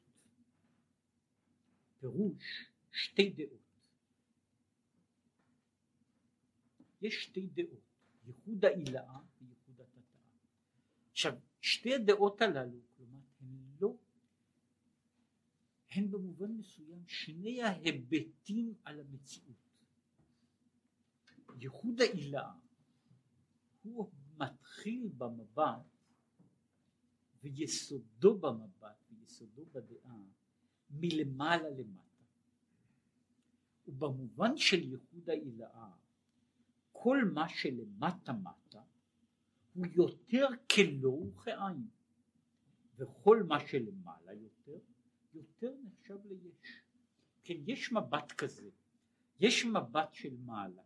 פירוש 2.00 2.70
שתי 2.92 3.30
דעות. 3.30 3.60
יש 7.02 7.24
שתי 7.24 7.48
דעות, 7.48 7.82
ייחוד 8.28 8.66
העילאה. 8.66 9.20
עכשיו, 11.20 11.34
שתי 11.62 11.96
הדעות 11.96 12.42
הללו, 12.42 12.80
כלומר, 12.98 13.20
הן 13.42 13.58
לא, 13.82 13.96
הן 15.92 16.12
במובן 16.12 16.52
מסוים 16.52 17.08
שני 17.08 17.62
ההיבטים 17.62 18.74
על 18.84 19.00
המציאות. 19.00 19.58
ייחוד 21.56 22.02
העילאה 22.02 22.52
הוא 23.84 24.12
מתחיל 24.38 25.10
במבט 25.18 25.98
ויסודו 27.42 28.38
במבט 28.38 29.04
ויסודו 29.12 29.66
בדעה 29.72 30.24
מלמעלה 30.90 31.70
למטה. 31.70 32.24
ובמובן 33.88 34.58
של 34.58 34.92
ייחוד 34.92 35.30
העילאה 35.30 35.92
כל 36.92 37.18
מה 37.34 37.50
שלמטה 37.50 38.34
מטה 38.34 38.84
הוא 39.80 39.88
יותר 39.96 40.48
כלא 40.76 41.10
וכעין 41.10 41.88
וכל 42.98 43.44
מה 43.44 43.68
שלמעלה 43.68 44.34
יותר 44.34 44.80
יותר 45.34 45.74
נחשב 45.84 46.18
ליש. 46.26 46.84
כן 47.44 47.54
יש 47.68 47.92
מבט 47.92 48.32
כזה. 48.32 48.70
יש 49.40 49.66
מבט 49.66 50.14
של 50.14 50.38
מעלה. 50.38 50.82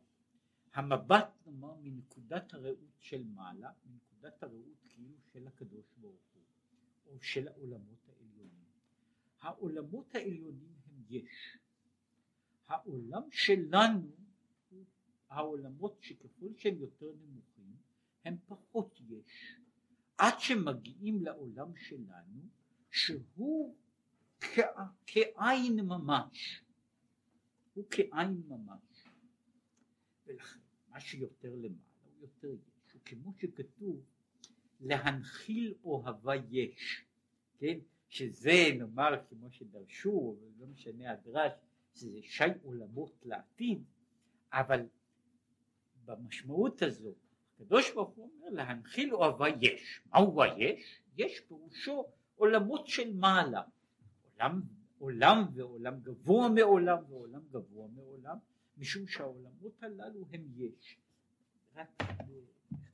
המבט 0.73 1.27
נאמר 1.45 1.75
מנקודת 1.75 2.53
הראות 2.53 2.93
של 2.99 3.23
מעלה 3.23 3.71
מנקודת 3.85 4.43
הראות 4.43 4.83
כאילו 4.89 5.15
של 5.33 5.47
הקדוש 5.47 5.85
ברוך 5.97 6.21
הוא 6.33 6.43
או 7.05 7.21
של 7.21 7.47
העולמות 7.47 8.09
העליונים. 8.09 8.65
העולמות 9.41 10.15
העליונים 10.15 10.73
הם 10.85 11.03
יש. 11.09 11.57
העולם 12.67 13.31
שלנו 13.31 14.11
הוא 14.69 14.85
העולמות 15.29 15.97
שככל 16.01 16.53
שהם 16.57 16.77
יותר 16.77 17.11
נמוכים 17.21 17.75
הם 18.25 18.37
פחות 18.47 19.01
יש. 19.09 19.57
עד 20.17 20.33
שמגיעים 20.39 21.23
לעולם 21.23 21.75
שלנו 21.75 22.41
שהוא 22.91 23.75
כעין 25.07 25.79
ממש. 25.79 26.63
הוא 27.73 27.85
כעין 27.91 28.43
ממש. 28.47 29.07
ולכן 30.25 30.59
מה 30.89 30.99
שיותר 30.99 31.55
למעלה 31.55 32.03
הוא 32.03 32.21
יותר 32.21 32.47
יש. 32.47 32.95
וכמו 32.95 33.33
שכתוב 33.37 34.05
להנחיל 34.79 35.73
אוהבה 35.83 36.33
יש. 36.49 37.05
כן? 37.57 37.79
שזה 38.09 38.69
נאמר 38.77 39.25
כמו 39.29 39.51
שדרשו 39.51 40.37
ולא 40.41 40.67
משנה 40.67 41.11
הדרש 41.11 41.51
שזה 41.95 42.19
שי 42.21 42.43
עולמות 42.63 43.25
לעתיד. 43.25 43.83
אבל 44.51 44.87
במשמעות 46.05 46.81
הזו 46.81 47.15
הקדוש 47.55 47.93
ברוך 47.93 48.09
הוא 48.09 48.31
אומר 48.33 48.49
להנחיל 48.49 49.13
אוהבה 49.15 49.45
יש. 49.61 50.01
מהו 50.05 50.43
היש? 50.43 51.01
יש? 51.17 51.39
פירושו 51.47 52.05
עולמות 52.35 52.87
של 52.87 53.13
מעלה. 53.13 53.61
עולם, 54.37 54.61
עולם 54.99 55.47
ועולם 55.53 55.99
גבוה 55.99 56.49
מעולם 56.49 56.97
ועולם 57.09 57.41
גבוה 57.51 57.87
מעולם 57.87 58.37
משום 58.77 59.07
שהעולמות 59.07 59.83
הללו 59.83 60.25
הם 60.31 60.47
יש. 60.55 60.97
רק 61.75 62.03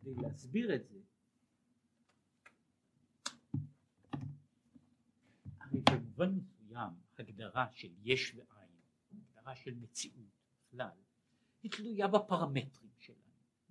כדי 0.01 0.15
להסביר 0.15 0.75
את 0.75 0.87
זה 0.87 0.99
הרי 5.59 5.81
במובן 5.91 6.33
מסוים 6.33 6.93
הגדרה 7.19 7.67
של 7.71 7.89
יש 8.03 8.35
ועין 8.35 8.69
הגדרה 9.11 9.55
של 9.55 9.75
מציאות 9.75 10.29
בכלל 10.67 10.97
היא 11.63 11.71
תלויה 11.71 12.07
בפרמטרים 12.07 12.91
שלנו 12.99 13.28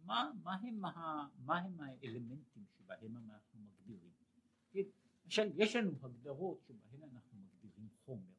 מה, 0.08 0.30
מה, 0.42 0.54
הם, 0.54 0.84
ה, 0.84 1.26
מה 1.38 1.58
הם 1.58 1.80
האלמנטים 1.80 2.64
שבהם 2.78 3.16
אנחנו 3.16 3.60
מגדירים? 3.60 4.10
למשל 5.24 5.50
יש 5.54 5.76
לנו 5.76 5.92
הגדרות 6.02 6.60
שבהן 6.68 7.02
אנחנו 7.02 7.38
מגדירים 7.38 7.88
חומר. 8.04 8.32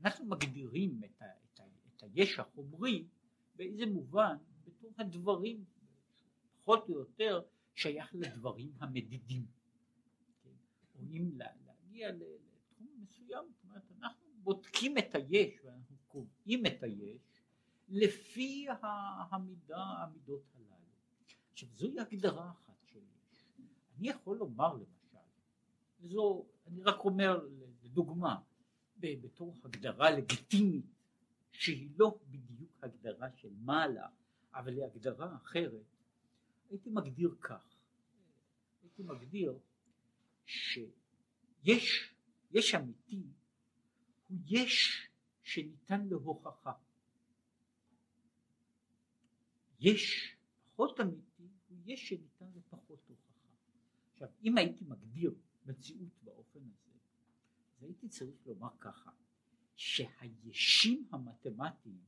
אנחנו 0.00 0.26
מגדירים 0.26 1.00
את, 1.04 1.22
ה, 1.22 1.24
את, 1.24 1.60
ה, 1.60 1.64
את 1.96 2.02
היש 2.02 2.38
החומרי 2.38 3.06
באיזה 3.56 3.86
מובן? 3.86 4.36
בתור 4.64 4.90
הדברים 4.98 5.64
פחות 6.58 6.88
או 6.88 6.94
יותר 6.94 7.40
שייך 7.74 8.14
לדברים 8.14 8.72
המדידים. 8.78 9.46
כן? 10.42 10.50
או 10.94 11.00
אם 11.10 11.30
להגיע 11.34 12.12
לתחום 12.12 12.88
מסוים 13.02 13.44
זאת 13.50 13.64
אומרת 13.64 13.82
אנחנו 13.98 14.26
בודקים 14.42 14.98
את 14.98 15.14
היש 15.14 15.60
ואנחנו 15.64 15.96
קובעים 16.08 16.66
את 16.66 16.82
היש 16.82 17.37
לפי 17.88 18.66
המידה, 19.30 19.84
המידות 19.84 20.42
הללו. 20.54 20.76
עכשיו 21.52 21.68
זוהי 21.72 22.00
הגדרה 22.00 22.50
אחת 22.50 22.74
של 22.84 22.98
יש. 22.98 23.44
אני 23.98 24.08
יכול 24.08 24.36
לומר 24.36 24.74
למשל, 24.74 25.18
זו, 26.00 26.46
אני 26.66 26.82
רק 26.82 27.04
אומר 27.04 27.48
לדוגמה, 27.82 28.40
בתור 29.00 29.54
הגדרה 29.64 30.10
לגיטימית 30.10 30.86
שהיא 31.52 31.90
לא 31.96 32.18
בדיוק 32.30 32.70
הגדרה 32.82 33.28
של 33.36 33.52
מעלה 33.60 34.08
אבל 34.54 34.72
היא 34.72 34.84
הגדרה 34.84 35.36
אחרת 35.36 35.84
הייתי 36.70 36.90
מגדיר 36.90 37.34
כך 37.40 37.76
הייתי 38.82 39.02
מגדיר 39.02 39.58
שיש 40.46 42.14
יש 42.50 42.74
אמיתי 42.74 43.22
הוא 44.28 44.38
יש 44.46 45.08
שניתן 45.42 46.08
להוכחה 46.08 46.72
יש 49.80 50.34
פחות 50.74 51.00
אמיתי 51.00 51.48
הוא 51.68 51.78
יש 51.84 52.08
שניתן 52.08 52.46
לפחות 52.54 53.08
הוכחה 53.08 53.48
עכשיו 54.12 54.28
אם 54.44 54.58
הייתי 54.58 54.84
מגדיר 54.84 55.34
מציאות 55.66 56.22
באופן 56.22 56.60
הזה 56.60 56.98
אז 57.76 57.82
הייתי 57.82 58.08
צריך 58.08 58.46
לומר 58.46 58.70
ככה 58.80 59.10
שהישים 59.76 61.08
המתמטיים 61.12 61.98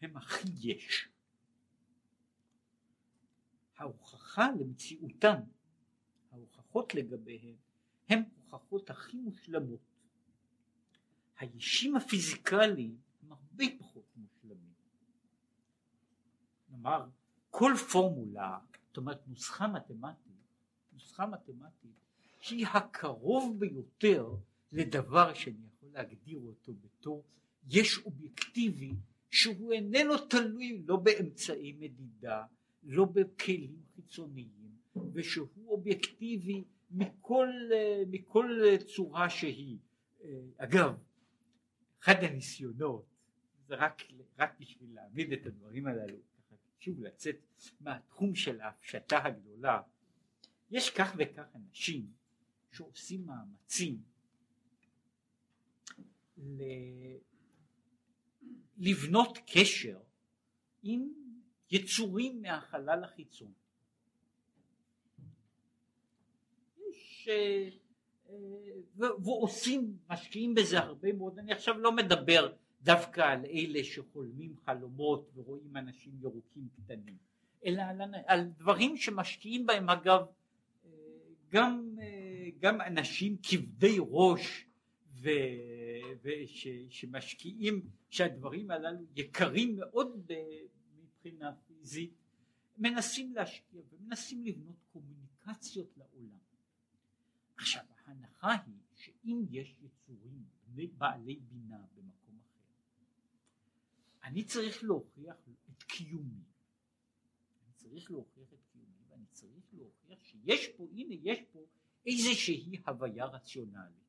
הם 0.00 0.16
הכי 0.16 0.48
יש. 0.60 1.08
ההוכחה 3.76 4.48
למציאותם, 4.60 5.40
ההוכחות 6.30 6.94
לגביהם, 6.94 7.56
הם 8.08 8.22
הוכחות 8.36 8.90
הכי 8.90 9.16
מושלמות. 9.16 9.80
הישים 11.38 11.96
הפיזיקליים 11.96 13.00
הם 13.22 13.32
הרבה 13.32 13.64
פחות 13.78 14.04
מושלמים. 14.16 14.37
נאמר, 16.82 17.04
כל 17.50 17.72
פורמולה, 17.92 18.58
זאת 18.86 18.96
אומרת 18.96 19.28
נוסחה 19.28 19.66
מתמטית, 19.68 20.32
נוסחה 20.92 21.26
מתמטית 21.26 21.90
שהיא 22.40 22.66
הקרוב 22.66 23.60
ביותר 23.60 24.34
לדבר 24.72 25.34
שאני 25.34 25.56
יכול 25.74 25.88
להגדיר 25.92 26.38
אותו 26.38 26.72
בתור 26.74 27.24
יש 27.70 27.98
אובייקטיבי 27.98 28.94
שהוא 29.30 29.72
איננו 29.72 30.18
תלוי 30.18 30.82
לא 30.86 30.96
באמצעי 30.96 31.72
מדידה, 31.72 32.44
לא 32.82 33.04
בכלים 33.04 33.82
חיצוניים, 33.94 34.70
ושהוא 35.12 35.48
אובייקטיבי 35.66 36.64
מכל, 36.90 37.48
מכל 38.06 38.60
צורה 38.86 39.30
שהיא. 39.30 39.78
אגב, 40.56 40.94
אחד 42.02 42.14
הניסיונות, 42.24 43.04
זה 43.66 43.74
רק, 43.74 44.02
רק 44.38 44.60
בשביל 44.60 44.94
להבין 44.94 45.32
את 45.32 45.46
הדברים 45.46 45.86
הללו, 45.86 46.18
שוב 46.78 47.00
לצאת 47.00 47.36
מהתחום 47.80 48.34
של 48.34 48.60
ההפשטה 48.60 49.24
הגדולה, 49.24 49.80
יש 50.70 50.90
כך 50.90 51.14
וכך 51.18 51.46
אנשים 51.56 52.06
שעושים 52.72 53.26
מאמצים 53.26 54.02
לבנות 58.78 59.38
קשר 59.46 59.98
עם 60.82 61.08
יצורים 61.70 62.42
מהחלל 62.42 63.04
החיצון. 63.04 63.52
יש, 66.78 67.28
אה, 67.28 67.68
אה, 68.28 68.34
ועושים, 69.24 69.96
משקיעים 70.10 70.54
בזה 70.54 70.78
הרבה 70.78 71.12
מאוד, 71.12 71.38
אני 71.38 71.52
עכשיו 71.52 71.78
לא 71.78 71.92
מדבר 71.92 72.52
דווקא 72.82 73.20
על 73.20 73.44
אלה 73.44 73.84
שחולמים 73.84 74.56
חלומות 74.56 75.30
ורואים 75.34 75.76
אנשים 75.76 76.12
ירוקים 76.20 76.68
קטנים, 76.72 77.16
אלא 77.64 77.82
על, 77.82 78.00
על 78.26 78.44
דברים 78.44 78.96
שמשקיעים 78.96 79.66
בהם 79.66 79.90
אגב 79.90 80.20
אה, 80.86 80.90
גם, 81.50 81.96
גם 82.58 82.80
אנשים 82.80 83.36
כבדי 83.42 83.96
ראש 84.00 84.66
ו... 85.22 85.28
ושמשקיעים 86.22 87.82
שהדברים 88.10 88.70
הללו 88.70 89.04
יקרים 89.16 89.76
מאוד 89.76 90.32
מבחינה 90.98 91.52
פיזית 91.66 92.12
מנסים 92.78 93.34
להשקיע 93.34 93.82
ומנסים 93.92 94.44
לבנות 94.44 94.76
קומוניקציה 94.92 95.28
אימפליקציות 95.48 95.96
לעולם. 95.96 96.38
עכשיו 97.56 97.82
ההנחה 98.06 98.52
היא 98.66 98.74
שאם 98.94 99.44
יש 99.50 99.76
יצורים 99.82 100.44
בעלי 100.98 101.36
בינה 101.36 101.78
במקום 101.94 102.17
אני 104.28 104.44
צריך 104.44 104.84
להוכיח 104.84 105.36
את 105.70 105.82
קיומי. 105.82 106.44
אני 107.64 107.72
צריך 107.74 108.10
להוכיח 108.10 108.52
את 108.52 108.64
קיומי 108.72 109.04
ואני 109.08 109.26
צריך 109.32 109.64
להוכיח 109.72 110.24
שיש 110.24 110.68
פה, 110.76 110.88
הנה 110.92 111.14
יש 111.22 111.38
פה 111.52 111.66
איזושהי 112.06 112.82
הוויה 112.86 113.24
רציונלית. 113.24 114.08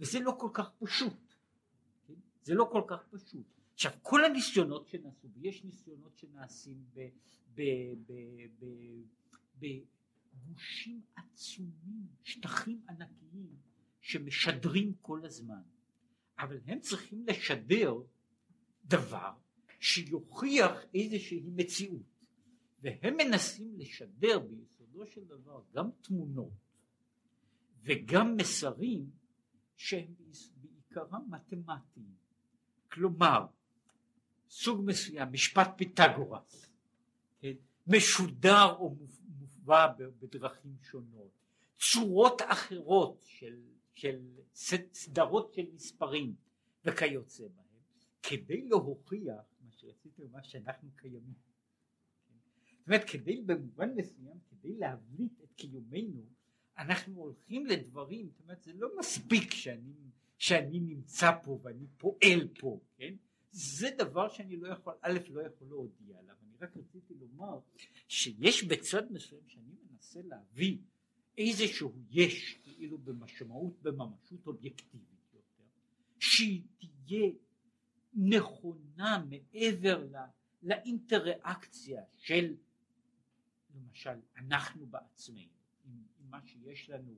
וזה 0.00 0.20
לא 0.20 0.36
כל 0.38 0.50
כך 0.52 0.70
פשוט. 0.78 1.34
כן? 2.06 2.14
זה 2.42 2.54
לא 2.54 2.68
כל 2.72 2.82
כך 2.88 3.04
פשוט. 3.10 3.46
עכשיו 3.74 3.92
כל 4.02 4.24
הניסיונות 4.24 4.88
שנעשו, 4.88 5.28
ויש 5.32 5.64
ניסיונות 5.64 6.18
שנעשים 6.18 6.84
בגושים 9.58 11.02
עצומים, 11.16 12.06
שטחים 12.22 12.82
ענקיים 12.88 13.56
שמשדרים 14.00 14.94
כל 15.00 15.24
הזמן, 15.24 15.62
אבל 16.38 16.60
הם 16.66 16.80
צריכים 16.80 17.26
לשדר 17.26 17.94
דבר 18.88 19.32
שיוכיח 19.80 20.72
איזושהי 20.94 21.42
מציאות, 21.54 22.02
והם 22.82 23.16
מנסים 23.16 23.74
לשדר 23.78 24.38
ביסודו 24.38 25.06
של 25.06 25.24
דבר 25.24 25.62
גם 25.72 25.90
תמונות 26.00 26.52
וגם 27.82 28.36
מסרים 28.36 29.10
שהם 29.76 30.14
בעיקרם 30.56 31.30
מתמטיים. 31.30 32.14
כלומר, 32.92 33.46
סוג 34.50 34.82
מסוים, 34.84 35.32
משפט 35.32 35.70
פיתגורס, 35.76 36.72
כן, 37.38 37.52
משודר 37.86 38.74
או 38.78 38.96
מובא 39.28 39.86
בדרכים 39.98 40.76
שונות, 40.82 41.30
צורות 41.78 42.42
אחרות 42.44 43.20
של, 43.24 43.60
של 43.94 44.18
סדרות 44.92 45.54
של 45.54 45.66
מספרים 45.74 46.34
וכיוצא 46.84 47.44
בהם, 47.44 47.67
כדי 48.22 48.68
להוכיח 48.68 49.54
מה 49.60 49.70
שרציתי 49.70 50.22
לומר 50.22 50.42
שאנחנו 50.42 50.90
קיימים. 50.96 51.34
זאת 52.78 52.86
אומרת, 52.86 53.10
כדי 53.10 53.42
במובן 53.42 53.94
מסוים, 53.94 54.38
כדי 54.50 54.74
להבליט 54.74 55.40
את 55.42 55.52
קיומנו, 55.52 56.26
אנחנו 56.78 57.20
הולכים 57.20 57.66
לדברים, 57.66 58.28
זאת 58.30 58.40
אומרת, 58.40 58.62
זה 58.62 58.72
לא 58.74 58.88
מספיק 58.98 59.50
שאני, 59.50 59.92
שאני 60.38 60.80
נמצא 60.80 61.30
פה 61.42 61.60
ואני 61.62 61.86
פועל 61.96 62.48
פה, 62.60 62.80
כן? 62.96 63.14
זה 63.50 63.88
דבר 63.98 64.28
שאני 64.28 64.56
לא 64.56 64.68
יכול, 64.68 64.94
א', 65.02 65.18
לא 65.28 65.40
יכול 65.40 65.68
להודיע 65.68 66.18
עליו, 66.18 66.34
אני 66.42 66.56
רק 66.60 66.76
רציתי 66.76 67.14
לומר 67.14 67.60
שיש 68.08 68.64
בצד 68.64 69.12
מסוים 69.12 69.42
שאני 69.48 69.74
מנסה 69.90 70.20
להביא 70.22 70.78
איזשהו 71.38 71.92
יש, 72.10 72.58
כאילו 72.62 72.98
במשמעות, 72.98 73.82
בממשות 73.82 74.46
אובייקטיבית 74.46 75.34
יותר, 75.34 75.64
שהיא 76.18 76.62
תהיה 76.78 77.30
נכונה 78.14 79.24
מעבר 79.30 80.06
לה, 80.10 80.26
לאינטראקציה 80.62 82.02
של 82.16 82.56
למשל 83.74 84.20
אנחנו 84.36 84.86
בעצמנו, 84.86 85.52
עם, 85.84 86.02
עם 86.18 86.30
מה 86.30 86.40
שיש 86.46 86.90
לנו 86.90 87.14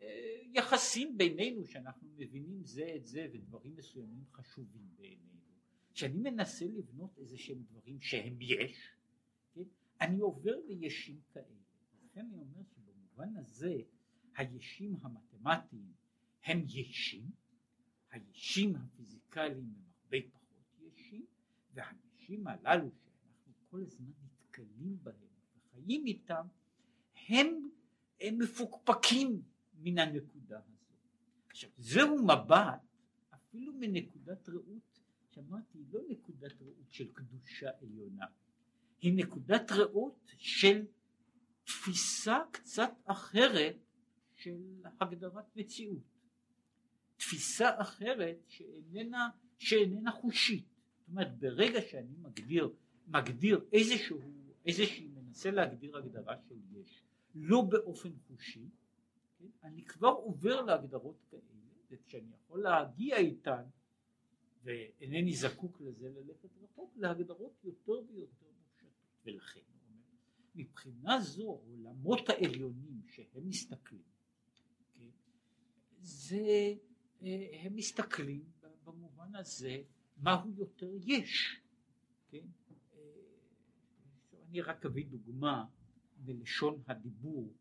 אה, 0.00 0.40
יחסים 0.52 1.18
בינינו 1.18 1.66
שאנחנו 1.66 2.08
מבינים 2.16 2.64
זה 2.64 2.92
את 2.96 3.06
זה 3.06 3.26
ודברים 3.32 3.76
מסוימים 3.76 4.24
חשובים 4.32 4.88
בעינינו 4.96 5.34
כשאני 5.94 6.18
מנסה 6.18 6.64
לבנות 6.64 7.18
איזה 7.18 7.38
שהם 7.38 7.62
דברים 7.62 8.00
שהם 8.00 8.36
יש, 8.40 8.96
כן? 9.54 9.62
אני 10.00 10.18
עובר 10.18 10.56
לישים 10.68 11.20
כאלה. 11.32 11.44
לכן 12.04 12.26
אני 12.26 12.38
אומר 12.38 12.62
שבמובן 12.74 13.36
הזה 13.36 13.74
הישים 14.36 14.96
המתמטיים 15.02 15.92
הם 16.44 16.64
ישים, 16.68 17.30
הישים 18.10 18.76
הפיזיקליים 18.76 19.74
הם 19.76 19.93
הרבה 20.14 20.28
פחות 20.30 20.80
ישים, 20.80 21.26
והישים 21.74 22.46
הללו 22.46 22.90
שאנחנו 22.90 23.52
כל 23.70 23.82
הזמן 23.82 24.10
נתקלים 24.24 24.98
בהם 25.02 25.14
וחיים 25.56 26.06
איתם, 26.06 26.46
הם, 27.28 27.68
הם 28.20 28.38
מפוקפקים 28.38 29.42
מן 29.74 29.98
הנקודה 29.98 30.58
הזו. 30.58 30.74
עכשיו 31.48 31.70
זהו 31.78 32.24
מבט 32.24 32.80
אפילו 33.34 33.72
מנקודת 33.72 34.48
ראות 34.48 35.00
שאמרתי 35.30 35.78
לא 35.90 36.00
נקודת 36.08 36.62
ראות 36.62 36.92
של 36.92 37.12
קדושה 37.12 37.70
עליונה, 37.82 38.26
היא 39.00 39.12
נקודת 39.16 39.72
ראות 39.72 40.32
של 40.38 40.86
תפיסה 41.64 42.38
קצת 42.52 42.92
אחרת 43.04 43.76
של 44.32 44.82
הגדרת 45.00 45.56
מציאות. 45.56 46.02
תפיסה 47.16 47.80
אחרת 47.80 48.36
שאיננה, 48.48 49.30
שאיננה 49.64 50.12
חושית. 50.12 50.64
זאת 50.98 51.08
אומרת 51.08 51.38
ברגע 51.38 51.80
שאני 51.82 52.16
מגדיר, 52.22 52.74
מגדיר 53.06 53.64
איזשהו, 53.72 54.18
איזושהי 54.66 55.08
מנסה 55.08 55.50
להגדיר 55.50 55.96
הגדרה 55.96 56.36
של 56.48 56.54
יש, 56.72 57.02
לא 57.34 57.62
באופן 57.62 58.10
חושי, 58.26 58.68
כן? 59.38 59.46
אני 59.62 59.84
כבר 59.84 60.08
עובר 60.08 60.60
להגדרות 60.60 61.16
כאלה, 61.30 61.42
וכשאני 61.90 62.30
יכול 62.34 62.62
להגיע 62.62 63.16
איתן 63.16 63.62
ואינני 64.62 65.32
זקוק 65.32 65.80
לזה 65.80 66.08
ללכת 66.08 66.48
רחוק 66.62 66.92
להגדרות 66.96 67.64
יותר 67.64 67.92
ויותר 67.92 68.46
מופשטות 68.58 68.90
ולכן 69.24 69.60
מבחינה 70.54 71.20
זו 71.20 71.42
העולמות 71.42 72.28
העליונים 72.28 73.00
שהם 73.08 73.48
מסתכלים 73.48 74.02
כן, 74.94 75.10
זה 76.00 76.74
אה, 77.22 77.60
הם 77.62 77.76
מסתכלים 77.76 78.53
במובן 78.84 79.34
הזה 79.34 79.82
מהו 80.16 80.50
יותר 80.56 80.90
יש 81.00 81.60
כן? 82.30 82.46
אה, 82.94 83.00
אני 84.48 84.60
רק 84.60 84.86
אביא 84.86 85.06
דוגמה 85.06 85.64
מלשון 86.24 86.82
הדיבור 86.86 87.52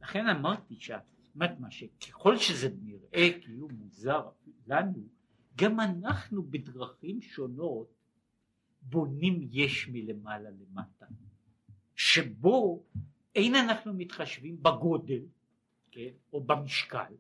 לכן 0.03 0.29
אמרתי 0.29 0.79
מה 1.35 1.71
שככל 1.71 2.37
שזה 2.37 2.69
נראה 2.83 3.41
כאילו 3.41 3.69
מוזר 3.69 4.29
לנו, 4.67 5.09
גם 5.57 5.81
אנחנו 5.81 6.43
בדרכים 6.43 7.21
שונות 7.21 7.95
בונים 8.83 9.49
יש 9.51 9.89
מלמעלה 9.89 10.51
למטה, 10.51 11.07
שבו 11.95 12.85
אין 13.35 13.55
אנחנו 13.55 13.95
מתחשבים 13.95 14.63
בגודל, 14.63 15.23
כן, 15.91 16.11
או 16.33 16.45
במשקל, 16.45 17.15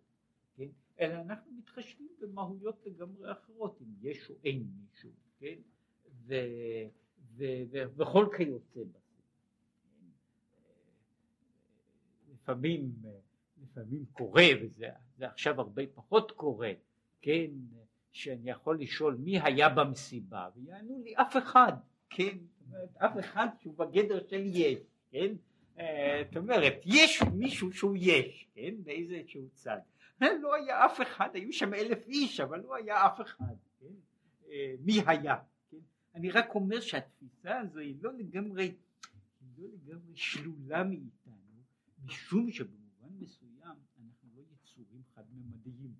כן, 0.56 0.68
אלא 1.00 1.20
אנחנו 1.20 1.52
מתחשבים 1.52 2.08
במהויות 2.20 2.82
לגמרי 2.86 3.32
אחרות, 3.32 3.78
אם 3.80 3.86
יש 4.00 4.30
או 4.30 4.34
אין 4.44 4.64
מישהו, 4.76 5.10
כן, 5.38 5.58
ו... 6.26 6.34
וכל 7.96 8.28
כיוצא 8.36 8.80
בזה. 8.80 8.98
לפעמים, 12.32 12.92
לפעמים 13.62 14.04
קורה, 14.12 14.44
וזה 14.62 14.88
עכשיו 15.20 15.60
הרבה 15.60 15.82
פחות 15.94 16.32
קורה, 16.32 16.72
כן, 17.22 17.50
שאני 18.12 18.50
יכול 18.50 18.80
לשאול 18.80 19.14
מי 19.14 19.40
היה 19.40 19.68
במסיבה, 19.68 20.48
ויענו 20.56 20.98
לי 21.04 21.14
אף 21.16 21.36
אחד, 21.36 21.72
כן, 22.10 22.38
אף 22.96 23.18
אחד 23.20 23.46
שהוא 23.60 23.74
בגדר 23.78 24.26
של 24.28 24.42
יש, 24.44 24.78
כן, 25.10 25.34
זאת 26.26 26.36
אומרת, 26.36 26.74
יש 26.84 27.22
מישהו 27.34 27.72
שהוא 27.72 27.96
יש, 28.00 28.48
כן, 28.54 28.74
באיזה 28.84 29.22
שהוא 29.26 29.48
צד. 29.52 29.78
לא 30.20 30.54
היה 30.54 30.86
אף 30.86 31.00
אחד, 31.00 31.28
היו 31.34 31.52
שם 31.52 31.74
אלף 31.74 32.06
איש, 32.06 32.40
אבל 32.40 32.60
לא 32.60 32.76
היה 32.76 33.06
אף 33.06 33.20
אחד, 33.20 33.54
כן? 33.80 33.86
מי 34.80 35.00
היה? 35.06 35.36
אני 36.18 36.30
רק 36.30 36.54
אומר 36.54 36.80
שהתפיסה 36.80 37.60
הזו 37.60 37.78
היא 37.78 37.96
לא 38.02 38.12
לגמרי, 38.12 38.76
היא 39.40 39.50
לא 39.58 39.68
לגמרי 39.68 40.16
שלולה 40.16 40.84
מאיתנו, 40.84 41.62
משום 42.04 42.50
שבמובן 42.50 43.08
מסוים 43.18 43.76
אנחנו 43.98 44.28
לא 44.36 44.42
יצורים 44.52 45.02
חד-ממדיים, 45.14 45.94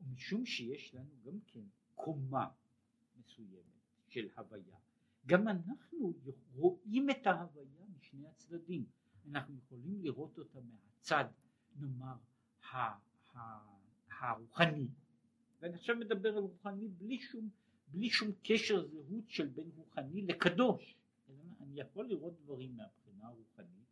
ומשום 0.00 0.46
שיש 0.46 0.94
לנו 0.94 1.10
גם 1.24 1.40
כן 1.46 1.60
קומה 1.94 2.48
מסוימת 3.16 3.82
של 4.08 4.28
הוויה, 4.36 4.76
גם 5.26 5.48
אנחנו 5.48 6.14
רואים 6.54 7.10
את 7.10 7.26
ההוויה 7.26 7.84
משני 7.98 8.26
הצדדים, 8.26 8.84
אנחנו 9.30 9.56
יכולים 9.58 10.02
לראות 10.02 10.38
אותה 10.38 10.58
מהצד, 10.60 11.24
נאמר, 11.76 12.16
הרוחני, 14.20 14.88
ואני 15.60 15.74
עכשיו 15.74 15.96
מדבר 15.96 16.28
על 16.28 16.42
רוחני 16.42 16.88
בלי 16.88 17.20
שום, 17.20 17.50
בלי 17.90 18.10
שום 18.10 18.30
קשר 18.42 18.86
זהות 18.86 19.30
של 19.30 19.46
בין 19.46 19.70
רוחני 19.76 20.22
לקדוש, 20.22 20.94
אני 21.60 21.80
יכול 21.80 22.08
לראות 22.08 22.34
דברים 22.42 22.76
מהבחינה 22.76 23.26
הרוחנית, 23.28 23.88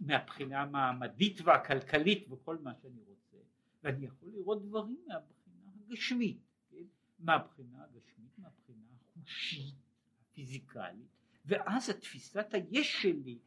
מהבחינה 0.00 0.62
המעמדית 0.62 1.40
והכלכלית 1.40 2.26
וכל 2.30 2.58
מה 2.58 2.74
שאני 2.82 3.00
רוצה, 3.06 3.36
ואני 3.82 4.06
יכול 4.06 4.28
לראות 4.32 4.62
דברים 4.62 4.98
מהבחינה 5.06 5.70
הגשמית, 5.86 6.38
כן? 6.70 6.84
מהבחינה 7.18 7.84
הגשמית, 7.84 8.38
מהבחינה 8.38 8.86
החושית, 9.00 9.74
הפיזיקלית, 10.20 11.06
ואז 11.46 11.90
התפיסת 11.90 12.46
היש 12.52 13.02
שלי, 13.02 13.38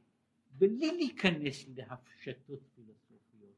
בלי 0.52 0.92
להיכנס 0.92 1.66
להפשטות 1.76 2.60
פילוסופיות, 2.76 3.54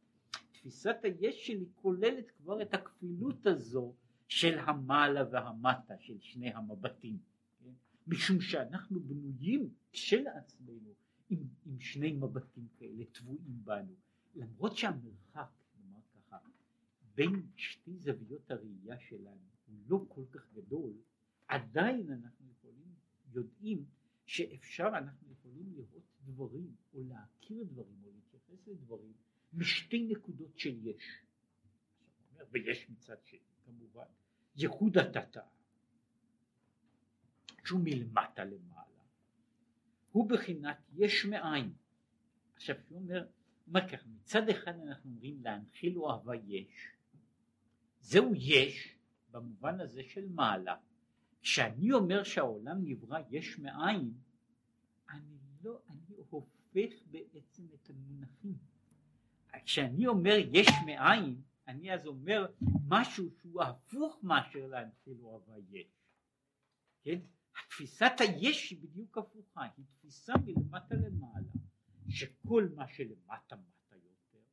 תפיסת 0.52 0.96
היש 1.04 1.48
שלי 1.48 1.66
כוללת 1.76 2.32
כבר 2.32 2.62
את 2.62 2.74
הכפילות 2.74 3.46
הזו 3.46 3.96
של 4.32 4.60
המעלה 4.60 5.22
והמטה 5.32 5.94
של 6.00 6.20
שני 6.20 6.54
המבטים, 6.54 7.20
כן? 7.60 7.72
משום 8.08 8.42
שאנחנו 8.42 9.00
בנויים 9.00 9.74
כשלעצמנו 9.92 10.94
עם, 11.30 11.44
עם 11.66 11.80
שני 11.80 12.12
מבטים 12.12 12.68
כאלה 12.78 13.04
טבועים 13.12 13.64
בנו, 13.64 13.94
למרות 14.36 14.78
שהמרחק, 14.78 15.50
נאמר 15.80 16.00
ככה, 16.14 16.38
בין 17.16 17.48
שתי 17.56 17.98
זוויות 17.98 18.52
הראייה 18.52 19.00
שלנו 19.00 19.48
הוא 19.68 19.78
לא 19.88 20.06
כל 20.08 20.24
כך 20.32 20.54
גדול, 20.54 20.94
עדיין 21.48 22.12
אנחנו 22.12 22.46
יכולים, 22.52 22.94
יודעים 23.32 23.86
שאפשר, 24.26 24.88
אנחנו 24.98 25.32
יכולים 25.32 25.74
לראות 25.76 26.04
דברים 26.26 26.76
או 26.94 27.04
להכיר 27.04 27.64
דברים 27.64 28.04
או 28.04 28.10
להתייחס 28.12 28.68
לדברים 28.68 29.14
משתי 29.54 30.08
נקודות 30.12 30.58
של 30.58 30.88
יש. 30.88 31.24
ויש 32.52 32.90
מצד 32.90 33.24
שני 33.24 33.40
כמובן 33.66 34.06
ייחוד 34.56 34.98
התתא. 34.98 35.42
שהוא 37.66 37.80
מלמטה 37.84 38.44
למעלה. 38.44 39.04
הוא 40.12 40.30
בחינת 40.30 40.78
יש 40.94 41.26
מאין. 41.26 41.74
עכשיו 42.56 42.76
הוא 42.90 43.02
אומר, 43.02 43.28
אומר 43.68 43.90
ככה 43.90 44.08
מצד 44.08 44.50
אחד 44.50 44.80
אנחנו 44.80 45.10
אומרים 45.10 45.44
להנחיל 45.44 45.98
אוהבה 45.98 46.36
יש. 46.36 46.88
זהו 48.00 48.34
יש 48.36 48.96
במובן 49.32 49.80
הזה 49.80 50.04
של 50.04 50.30
מעלה. 50.30 50.76
כשאני 51.42 51.92
אומר 51.92 52.24
שהעולם 52.24 52.86
נברא 52.86 53.20
יש 53.30 53.60
מאין 53.60 54.14
אני 55.10 55.38
לא, 55.64 55.80
אני 55.90 56.16
הופך 56.30 56.94
בעצם 57.12 57.64
את 57.74 57.90
המונחים. 57.90 58.58
כשאני 59.66 60.08
אומר 60.08 60.36
יש 60.52 60.68
מאין, 60.86 61.42
אני 61.68 61.94
אז 61.94 62.06
אומר 62.06 62.46
משהו 62.88 63.30
שהוא 63.40 63.64
הפוך 63.64 64.20
מאשר 64.24 64.68
להנחיל 64.68 65.18
אוהבה 65.22 65.58
יש. 65.70 65.88
כן? 67.04 67.20
התפיסת 67.60 68.12
היש 68.20 68.70
היא 68.70 68.82
בדיוק 68.82 69.18
הפוכה, 69.18 69.62
היא 69.78 69.86
תפיסה 69.86 70.34
מלמטה 70.46 70.96
למעלה, 70.96 71.52
שכל 72.10 72.70
מה 72.76 72.88
שלמטה 72.88 73.56
מטה 73.56 73.96
יותר, 73.96 74.44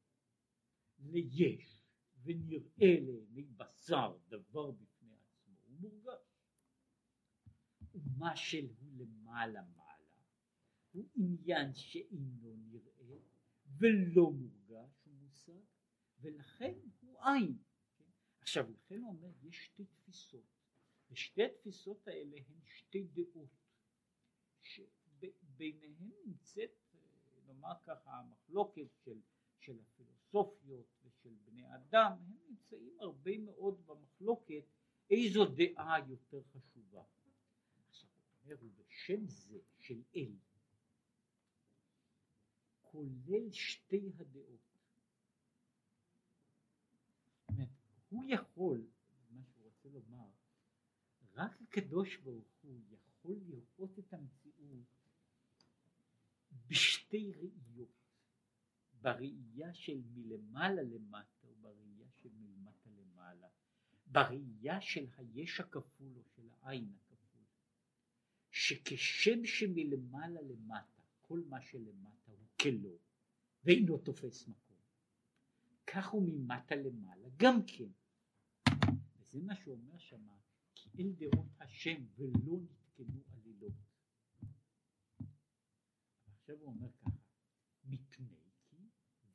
ליש 0.99 1.81
ונראה 2.23 3.01
לעיני 3.01 3.43
בשר 3.43 4.17
דבר 4.29 4.71
בפני 4.71 5.15
עצמו, 5.15 5.55
הוא 5.67 5.77
מורגש. 5.81 6.23
ומה 7.95 8.37
שהוא 8.37 8.93
למעלה 8.97 9.63
מעלה, 9.63 9.89
הוא 10.93 11.09
עניין 11.15 11.75
שאינו 11.75 12.57
נראה 12.57 13.19
ולא 13.79 14.31
מורגש 14.33 15.05
הוא 15.05 15.15
מושג 15.15 15.63
ולכן 16.21 16.75
כן? 17.23 17.53
עכשיו 18.41 18.71
לכן 18.71 19.03
הוא 19.03 19.09
אומר 19.09 19.31
יש 19.43 19.65
שתי 19.65 19.85
תפיסות 19.85 20.45
ושתי 21.11 21.45
התפיסות 21.45 22.09
האלה 22.09 22.37
הן 22.37 22.61
שתי 22.65 23.07
דעות 23.13 23.49
שביניהן 24.63 26.11
נמצאת 26.27 26.71
נאמר 27.47 27.75
ככה 27.85 28.11
המחלוקת 28.11 28.89
של, 29.05 29.21
של 29.61 29.79
הפילוסופיות 29.81 30.87
ושל 31.05 31.35
בני 31.45 31.75
אדם 31.75 32.13
הם 32.13 32.37
נמצאים 32.49 32.97
הרבה 33.01 33.39
מאוד 33.39 33.87
במחלוקת 33.87 34.65
איזו 35.11 35.45
דעה 35.45 35.99
יותר 36.09 36.43
חשובה. 36.43 37.03
עכשיו 37.89 38.11
הוא 38.11 38.43
אומר 38.45 38.57
ובשם 38.61 39.27
זה 39.27 39.59
של 39.79 40.03
אל 40.17 40.33
כולל 42.83 43.53
שתי 43.53 44.11
הדעות. 44.19 44.61
אומרת, 47.49 47.69
הוא 48.09 48.25
יכול, 48.29 48.87
מה 49.31 49.43
שהוא 49.45 49.65
רוצה 49.65 49.89
לומר, 49.89 50.29
רק 51.35 51.63
הקדוש 51.63 52.17
ברוך 52.17 52.49
הוא 52.63 52.81
יכול 52.91 53.37
לראות 53.47 53.99
את 53.99 54.15
המציאות 54.15 54.87
בשתי 56.67 57.33
ראיות, 57.33 57.89
בראייה 59.01 59.75
של 59.75 60.03
מלמעלה 60.15 60.83
למטה 60.83 61.47
ובראייה 61.47 62.09
של 62.11 62.29
מלמטה 62.33 62.91
למעלה, 62.91 63.49
בראייה 64.07 64.81
של 64.81 65.07
היש 65.17 65.61
הכפול 65.61 66.13
או 66.17 66.23
של 66.25 66.49
העין 66.63 66.93
הכפול, 66.97 67.43
שכשם 68.51 69.45
שמלמעלה 69.45 70.43
למטה 70.43 71.03
כל 71.21 71.43
מה 71.49 71.61
שלמטה 71.61 72.33
הוא 72.33 72.47
כלא 72.63 72.97
ואינו 73.65 73.99
תופס 73.99 74.49
מקום. 74.49 74.68
כך 75.93 76.09
הוא 76.09 76.23
ממטה 76.29 76.75
למעלה 76.75 77.29
גם 77.37 77.61
כן. 77.67 77.91
וזה 79.19 79.39
מה 79.43 79.55
שאומר 79.57 79.99
שמה, 79.99 80.37
כי 80.75 80.91
אל 80.99 81.13
דעות 81.19 81.47
השם 81.61 82.05
ולא 82.17 82.59
נתקנו 82.61 83.23
עלילות. 83.33 83.73
עכשיו 86.27 86.57
הוא 86.57 86.67
אומר 86.67 86.93
ככה, 86.93 87.11
מפני 87.85 88.37
כי 88.63 88.77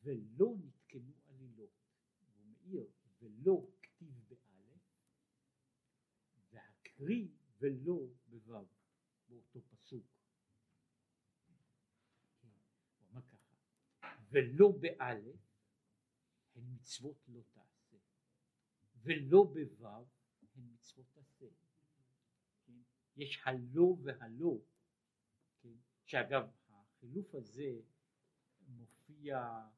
ולא 0.03 0.55
נתקנו 0.63 1.13
עלילות. 1.27 1.71
הוא 2.19 2.45
מעיר 2.45 2.87
ולא 3.21 3.67
כתיב 3.81 4.13
באלף 4.29 4.81
והקרי 6.51 7.31
ולא 7.59 7.99
בו' 8.27 8.65
באותו 9.29 9.61
פסוק. 9.61 10.05
ולא 14.33 14.73
באלף 14.79 15.42
מצוות 16.83 17.17
לא 17.27 17.41
תעשה 17.53 17.97
ולא 19.03 19.43
בו' 19.43 19.87
הן 20.55 20.63
מצוות 20.73 21.17
עשה. 21.17 21.45
כן? 22.65 22.81
יש 23.15 23.41
הלא 23.45 23.95
והלא, 24.03 24.57
כן? 25.61 25.75
שאגב 26.05 26.49
החילוף 26.69 27.35
הזה 27.35 27.81
מופיע 28.67 29.37
אה, 29.37 29.69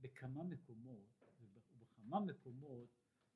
בכמה 0.00 0.44
מקומות 0.44 1.24
ובכמה 1.40 2.20
מקומות 2.20 2.88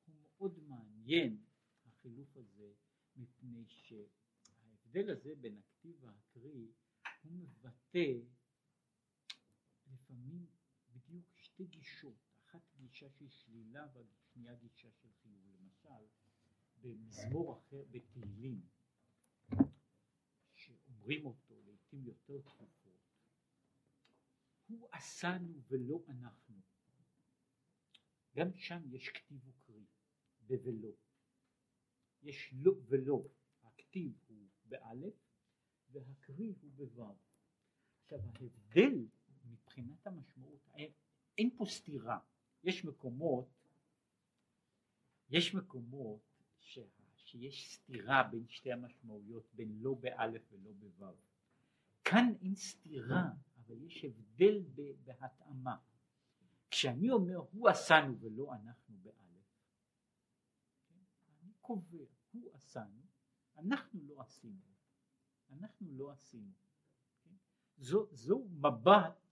הוא 0.05 0.15
מאוד 0.21 0.59
מעניין 0.59 1.43
החילוף 1.85 2.37
הזה 2.37 2.73
מפני 3.15 3.65
שההבדל 3.67 5.09
הזה 5.09 5.35
בין 5.35 5.57
הכתיב 5.57 6.03
והקריא 6.03 6.67
הוא 7.23 7.31
מבטא 7.31 8.13
לפעמים 9.93 10.45
בדיוק 10.93 11.25
שתי 11.35 11.65
גישות, 11.65 12.26
גישה 12.97 13.09
של 13.09 13.29
שלילה 13.29 13.87
והשנייה 13.93 14.55
גישה 14.55 14.91
של 14.91 15.09
חיוב. 15.21 15.45
למשל, 15.61 16.05
במזמור 16.81 17.57
אחר, 17.57 17.83
בתהילים, 17.91 18.61
שאומרים 20.53 21.25
אותו 21.25 21.61
לעיתים 21.65 22.05
יותר 22.05 22.41
תכופות, 22.41 22.99
הוא 24.67 24.89
עשנו 24.91 25.61
ולא 25.67 26.03
אנחנו. 26.07 26.55
גם 28.35 28.57
שם 28.57 28.81
יש 28.93 29.09
כתיב 29.09 29.47
וקריא, 29.47 29.85
בבלא. 30.47 30.91
יש 32.21 32.53
לא 32.53 32.71
ולא, 32.85 33.23
הכתיב 33.63 34.19
הוא 34.27 34.47
באלף 34.65 35.13
והקריא 35.91 36.53
הוא 36.61 36.71
בוו. 36.71 37.15
עכשיו 38.03 38.19
ההבדל 38.19 39.07
מבחינת 39.45 40.07
המשמעות, 40.07 40.69
אין 41.37 41.57
פה 41.57 41.65
סתירה, 41.65 42.19
יש 42.63 42.85
מקומות, 42.85 43.47
יש 45.29 45.55
מקומות 45.55 46.21
שה, 46.59 46.81
שיש 47.15 47.75
סתירה 47.75 48.23
בין 48.23 48.47
שתי 48.47 48.71
המשמעויות, 48.71 49.53
בין 49.53 49.79
לא 49.81 49.93
באלף 49.93 50.41
ולא 50.51 50.71
בוו. 50.71 51.15
כאן 52.03 52.33
אין 52.41 52.55
סתירה, 52.55 53.23
אבל 53.57 53.83
יש 53.83 54.05
הבדל 54.05 54.63
בהתאמה. 55.03 55.77
כשאני 56.69 57.11
אומר 57.11 57.37
הוא 57.51 57.69
עשנו 57.69 58.19
ולא 58.19 58.53
אנחנו 58.53 58.97
באלף? 59.01 59.17
אני 61.41 61.53
קובע, 61.61 62.05
הוא 62.31 62.51
עשנו, 62.53 63.01
אנחנו 63.57 63.99
לא 64.07 64.21
עשינו, 64.21 64.61
אנחנו 65.51 65.87
לא 65.91 66.11
עשינו. 66.11 66.53
כן? 67.23 67.35
זו, 67.77 68.07
זו 68.11 68.39
מבט 68.39 69.26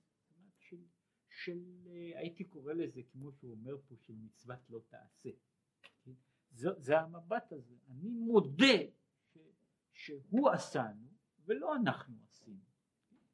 של, 1.35 1.87
הייתי 2.15 2.43
קורא 2.43 2.73
לזה 2.73 3.01
כמו 3.11 3.31
שהוא 3.31 3.51
אומר 3.51 3.77
פה, 3.87 3.95
של 3.97 4.13
מצוות 4.13 4.69
לא 4.69 4.79
תעשה. 4.89 5.29
כן? 6.03 6.11
זו, 6.51 6.69
זה 6.77 6.99
המבט 6.99 7.51
הזה, 7.51 7.75
אני 7.89 8.09
מודה 8.09 8.77
ש, 9.33 9.37
שהוא 9.93 10.49
עשנו 10.49 11.07
ולא 11.45 11.75
אנחנו 11.75 12.15
עשינו, 12.27 12.63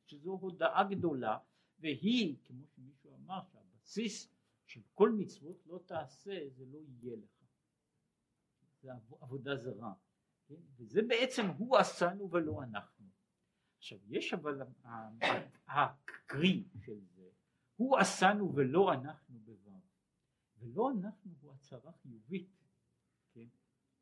שזו 0.05 0.31
הודעה 0.31 0.83
גדולה 0.83 1.37
והיא, 1.79 2.37
כמו 2.45 2.67
שמישהו 2.67 3.15
אמר, 3.15 3.41
שהבסיס 3.51 4.33
של 4.65 4.81
כל 4.93 5.11
מצוות 5.11 5.65
לא 5.65 5.79
תעשה 5.85 6.49
זה 6.49 6.65
לא 6.65 6.79
יהיה 6.87 7.15
לך, 7.15 7.41
זה 8.81 8.89
עבודה 9.21 9.55
זרה, 9.55 9.93
כן? 10.47 10.61
וזה 10.77 11.01
בעצם 11.07 11.45
הוא 11.57 11.77
עשנו 11.77 12.31
ולא 12.31 12.63
אנחנו. 12.63 13.05
עכשיו 13.77 13.99
יש 14.07 14.33
אבל 14.33 14.61
הקרי 15.67 16.63
של 16.85 16.99
זה, 17.15 17.20
הוא 17.81 17.97
עשנו 17.97 18.55
ולא 18.55 18.93
אנחנו 18.93 19.39
בו', 19.39 19.79
ולא 20.59 20.91
אנחנו 20.91 21.31
הוא 21.41 21.53
הצהרה 21.53 21.91
חיובית, 21.91 22.49
כן? 23.33 23.47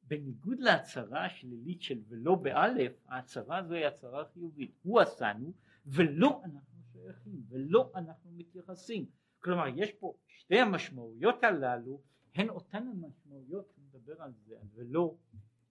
בניגוד 0.04 0.60
להצהרה 0.60 1.26
השלילית 1.26 1.82
של 1.82 2.02
ולא 2.08 2.36
באלף, 2.36 2.92
ההצהרה 3.06 3.58
הזו 3.58 3.74
היא 3.74 3.86
הצהרה 3.86 4.26
חיובית, 4.26 4.72
הוא 4.84 5.00
עשנו 5.00 5.54
ולא 5.86 6.42
אנחנו 6.46 6.84
שייכים 6.92 7.44
ולא 7.50 7.92
אנחנו 7.96 8.32
מתייחסים, 8.32 9.06
כלומר 9.40 9.66
יש 9.76 9.92
פה 9.92 10.14
שתי 10.28 10.60
המשמעויות 10.60 11.44
הללו 11.44 12.02
הן 12.36 12.50
אותן 12.50 12.88
המשמעויות 12.88 13.70
שהוא 13.72 13.86
מדבר 13.86 14.22
על 14.22 14.34
זה 14.34 14.56
ולא 14.74 15.16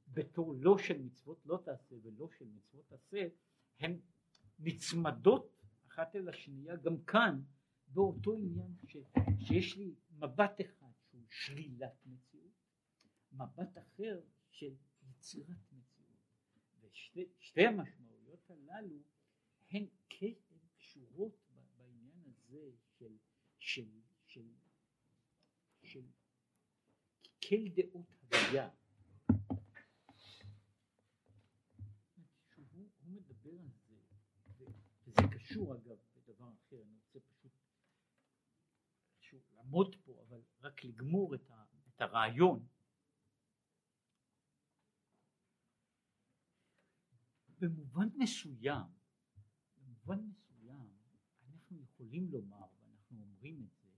בתור 0.08 0.54
לא 0.58 0.78
של 0.78 1.02
מצוות 1.02 1.46
לא 1.46 1.58
תעשה 1.64 1.94
ולא 2.02 2.28
של 2.38 2.44
מצוות 2.56 2.92
עשה 2.92 3.28
הן 3.80 3.98
נצמדות 4.58 5.62
אחת 5.88 6.16
אל 6.16 6.28
השנייה 6.28 6.76
גם 6.76 7.02
כאן 7.06 7.40
באותו 7.92 8.36
עניין 8.36 8.74
ש, 8.86 8.96
שיש 9.40 9.76
לי 9.76 9.94
מבט 10.10 10.60
אחד 10.60 10.90
שהוא 11.10 11.26
שלילת 11.30 12.06
מציאות 12.06 12.52
מבט 13.32 13.78
אחר 13.78 14.20
של 14.50 14.74
יצירת 15.10 15.72
מציאות. 15.72 16.18
ושתי 16.80 17.66
המשמעויות 17.66 18.50
הללו 18.50 18.98
הן 19.70 19.86
קשורות 20.78 21.36
בעניין 21.76 22.22
הזה 22.26 22.70
של, 22.88 23.16
של, 23.58 23.88
של, 24.26 24.48
של 25.82 26.04
כל 27.48 27.68
דעות 27.74 28.06
הוויה. 28.22 28.70
הוא 33.04 33.14
מדבר 33.16 33.50
על 33.50 33.68
זה 33.88 34.66
וזה 35.06 35.22
קשור 35.30 35.74
אגב 35.74 35.96
בדבר 36.14 36.52
אחר 36.52 36.82
אני 36.82 36.96
רוצה 37.04 37.20
פשוט 37.20 37.52
שוב 39.20 39.40
לעמוד 39.68 39.96
פה 40.04 40.24
אבל 40.28 40.40
רק 40.60 40.84
לגמור 40.84 41.34
את, 41.34 41.50
ה, 41.50 41.64
את 41.88 42.00
הרעיון 42.00 42.66
במובן 47.58 48.08
מסוים 48.18 48.86
במובן 49.76 50.18
מסוים 50.20 50.92
אנחנו 51.48 51.82
יכולים 51.82 52.30
לומר 52.30 52.66
ואנחנו 52.80 53.20
אומרים 53.20 53.62
את 53.62 53.76
זה 53.76 53.88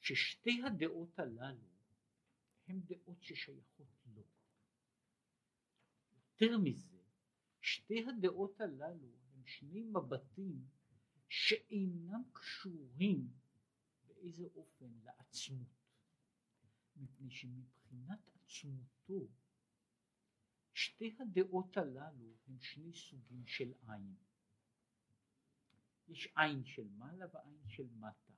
ששתי 0.00 0.62
הדעות 0.66 1.18
הללו 1.18 1.68
הן 2.68 2.80
דעות 2.80 3.22
ששייכות 3.22 3.86
לו. 4.06 4.22
יותר 6.32 6.58
מזה, 6.58 6.98
שתי 7.60 8.04
הדעות 8.08 8.60
הללו 8.60 9.08
הם 9.34 9.46
שני 9.46 9.82
מבטים 9.82 10.66
שאינם 11.28 12.22
קשורים 12.32 13.41
באיזה 14.22 14.46
אופן 14.54 14.92
לעצמות. 15.02 15.68
מפני 16.96 17.30
שמבחינת 17.30 18.30
עצמותו 18.34 19.28
שתי 20.74 21.16
הדעות 21.18 21.76
הללו 21.76 22.36
הם 22.46 22.60
שני 22.60 22.92
סוגים 22.92 23.46
של 23.46 23.72
עין. 23.88 24.14
יש 26.08 26.28
עין 26.36 26.64
של 26.64 26.88
מעלה 26.88 27.26
ועין 27.32 27.62
של 27.68 27.88
מטה. 27.94 28.32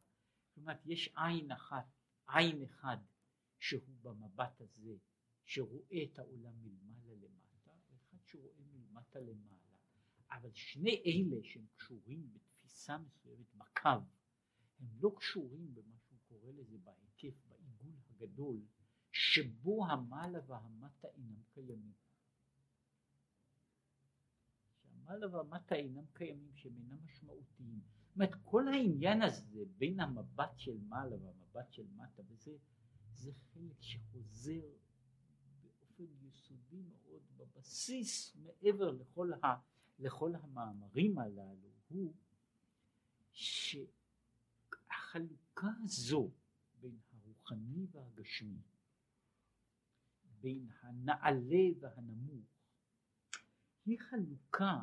זאת 0.48 0.56
אומרת 0.56 0.80
יש 0.86 1.08
עין 1.16 1.52
אחת, 1.52 1.86
עין 2.28 2.62
אחד 2.62 2.96
שהוא 3.58 3.96
במבט 4.02 4.60
הזה 4.60 4.96
שרואה 5.44 6.02
את 6.04 6.18
העולם 6.18 6.62
מלמעלה 6.62 7.14
למטה 7.14 7.70
ואחד 7.88 8.18
שרואה 8.26 8.64
מלמטה 8.72 9.20
למעלה 9.20 9.76
אבל 10.30 10.50
שני 10.54 11.02
אלה 11.06 11.42
שהם 11.42 11.66
קשורים 11.76 12.32
בתפיסה 12.32 12.98
מסוימת 12.98 13.54
בקו 13.54 13.90
הם 14.84 15.00
לא 15.00 15.12
קשורים 15.16 15.74
במה 15.74 15.96
שהוא 15.98 16.18
קורא 16.28 16.52
לזה 16.52 16.76
בהיקף 16.78 17.34
בעיגול 17.48 17.94
הגדול 18.10 18.60
שבו 19.12 19.86
המעלה 19.86 20.38
והמטה 20.46 21.08
אינם 21.08 21.42
קיימים. 21.54 21.92
שהמעלה 24.82 25.36
והמטה 25.36 25.74
אינם 25.74 26.04
קיימים 26.12 26.54
שהם 26.54 26.76
אינם 26.76 27.04
משמעותיים. 27.04 27.80
זאת 28.06 28.14
אומרת 28.14 28.34
כל 28.44 28.68
העניין 28.68 29.22
הזה 29.22 29.64
בין 29.78 30.00
המבט 30.00 30.52
של 30.56 30.78
מעלה 30.88 31.16
והמבט 31.16 31.72
של 31.72 31.86
מטה 31.96 32.22
וזה 32.28 32.56
זה 33.12 33.32
חלק 33.32 33.82
שחוזר 33.82 34.62
באופן 35.62 36.04
יסודי 36.26 36.82
מאוד 36.82 37.22
בבסיס 37.36 38.36
מעבר 38.36 38.90
לכל, 38.90 39.32
ה, 39.32 39.46
לכל 39.98 40.34
המאמרים 40.34 41.18
הללו 41.18 41.68
הוא 41.88 42.14
שהחלוקה 45.14 45.68
הזו 45.82 46.30
בין 46.80 46.98
הרוחני 47.12 47.86
והגשמי 47.90 48.62
בין 50.40 50.68
הנעלה 50.80 51.64
והנמוך 51.80 52.46
היא 53.86 53.98
חלוקה 54.00 54.78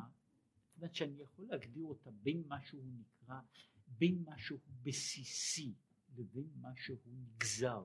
זאת 0.54 0.76
אומרת 0.76 0.94
שאני 0.94 1.22
יכול 1.22 1.46
להגדיר 1.48 1.84
אותה 1.84 2.10
בין 2.10 2.42
מה 2.48 2.62
שהוא 2.62 2.84
נקרא 2.84 3.40
בין 3.86 4.22
מה 4.24 4.38
שהוא 4.38 4.60
בסיסי 4.82 5.74
לבין 6.16 6.50
מה 6.60 6.70
שהוא 6.76 6.98
נגזר 7.06 7.84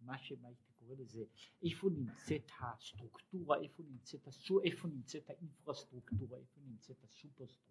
מה 0.00 0.18
שהייתי 0.18 0.72
קורא 0.78 0.94
לזה, 0.94 1.24
איפה 1.62 1.88
נמצאת 1.90 2.50
הסטרוקטורה, 2.60 3.60
איפה 3.62 3.82
נמצאת, 3.82 4.26
הסו, 4.26 4.60
איפה 4.62 4.88
נמצאת 4.88 5.30
האינפרסטרוקטורה, 5.30 6.38
איפה 6.38 6.60
נמצאת 6.60 7.04
הסופרסטרוקטורה. 7.04 7.69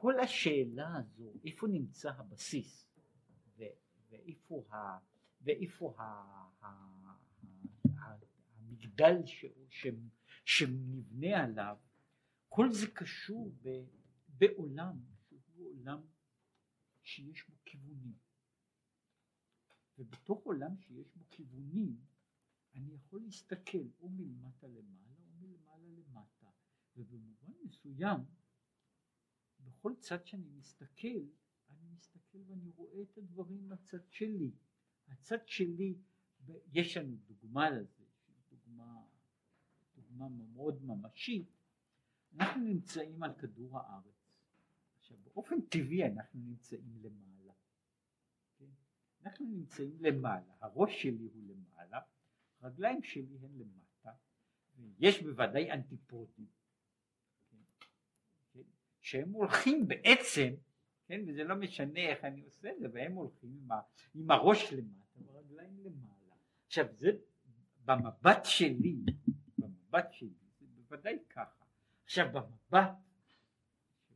כל 0.00 0.20
השאלה 0.20 0.96
הזו, 0.96 1.32
איפה 1.44 1.66
נמצא 1.68 2.10
הבסיס, 2.10 2.86
ואיפה, 4.10 4.64
ואיפה 5.40 5.96
המגדל 8.58 9.16
שנבנה 10.44 11.44
עליו, 11.44 11.76
כל 12.48 12.72
זה 12.72 12.86
קשור 12.94 13.52
בעולם 14.28 14.98
שהוא 15.28 15.70
עולם 15.70 16.00
שיש 17.02 17.48
בו 17.48 17.54
כיוונים. 17.64 18.14
ובתוך 19.98 20.44
עולם 20.44 20.76
שיש 20.76 21.06
בו 21.16 21.24
כיוונים 21.30 21.96
אני 22.74 22.94
יכול 22.94 23.20
להסתכל 23.20 23.88
או 24.00 24.08
מלמטה 24.08 24.66
למעלה 24.66 25.22
או 25.26 25.32
מלמעלה 25.40 25.88
למטה 25.88 26.46
ובמובן 26.96 27.52
מסוים 27.64 28.39
בכל 29.64 29.92
צד 30.00 30.26
שאני 30.26 30.48
מסתכל 30.58 31.08
אני 31.70 31.88
מסתכל 31.96 32.38
ואני 32.46 32.70
רואה 32.76 33.02
את 33.02 33.18
הדברים 33.18 33.68
מהצד 33.68 34.10
שלי 34.10 34.50
הצד 35.08 35.48
שלי 35.48 35.94
יש 36.72 36.96
לנו 36.96 37.16
דוגמה 37.26 37.70
לזה 37.70 38.04
דוגמה, 38.50 39.02
דוגמה 39.94 40.28
מאוד 40.28 40.84
ממשית 40.84 41.60
אנחנו 42.38 42.60
נמצאים 42.60 43.22
על 43.22 43.34
כדור 43.34 43.78
הארץ 43.78 44.20
עכשיו 44.98 45.16
באופן 45.24 45.60
טבעי 45.60 46.06
אנחנו 46.06 46.40
נמצאים 46.40 46.98
למעלה, 47.02 47.52
כן? 48.58 48.70
אנחנו 49.22 49.46
נמצאים 49.46 49.96
למעלה, 50.00 50.54
הראש 50.60 51.02
שלי 51.02 51.28
הוא 51.34 51.42
למעלה, 51.48 52.00
הרגליים 52.60 53.02
שלי 53.02 53.38
הן 53.42 53.58
למטה, 53.58 54.12
ויש 54.76 55.22
בוודאי 55.22 55.72
אנטיפודים? 55.72 56.46
שהם 59.00 59.32
הולכים 59.32 59.88
בעצם, 59.88 60.54
כן, 61.06 61.20
וזה 61.26 61.44
לא 61.44 61.54
משנה 61.54 62.00
איך 62.00 62.24
אני 62.24 62.42
עושה 62.42 62.70
את 62.70 62.78
זה, 62.78 62.86
והם 62.92 63.12
הולכים 63.12 63.50
עם, 63.62 63.72
ה, 63.72 63.80
עם 64.14 64.30
הראש 64.30 64.72
למטה 64.72 65.20
והרגליים 65.26 65.80
למעלה. 65.80 66.34
עכשיו 66.66 66.86
זה 66.98 67.10
במבט 67.84 68.44
שלי, 68.44 68.96
במבט 69.58 70.12
שלי, 70.12 70.34
זה 70.60 70.66
בוודאי 70.76 71.18
ככה. 71.30 71.64
עכשיו 72.04 72.26
במבט, 72.32 72.92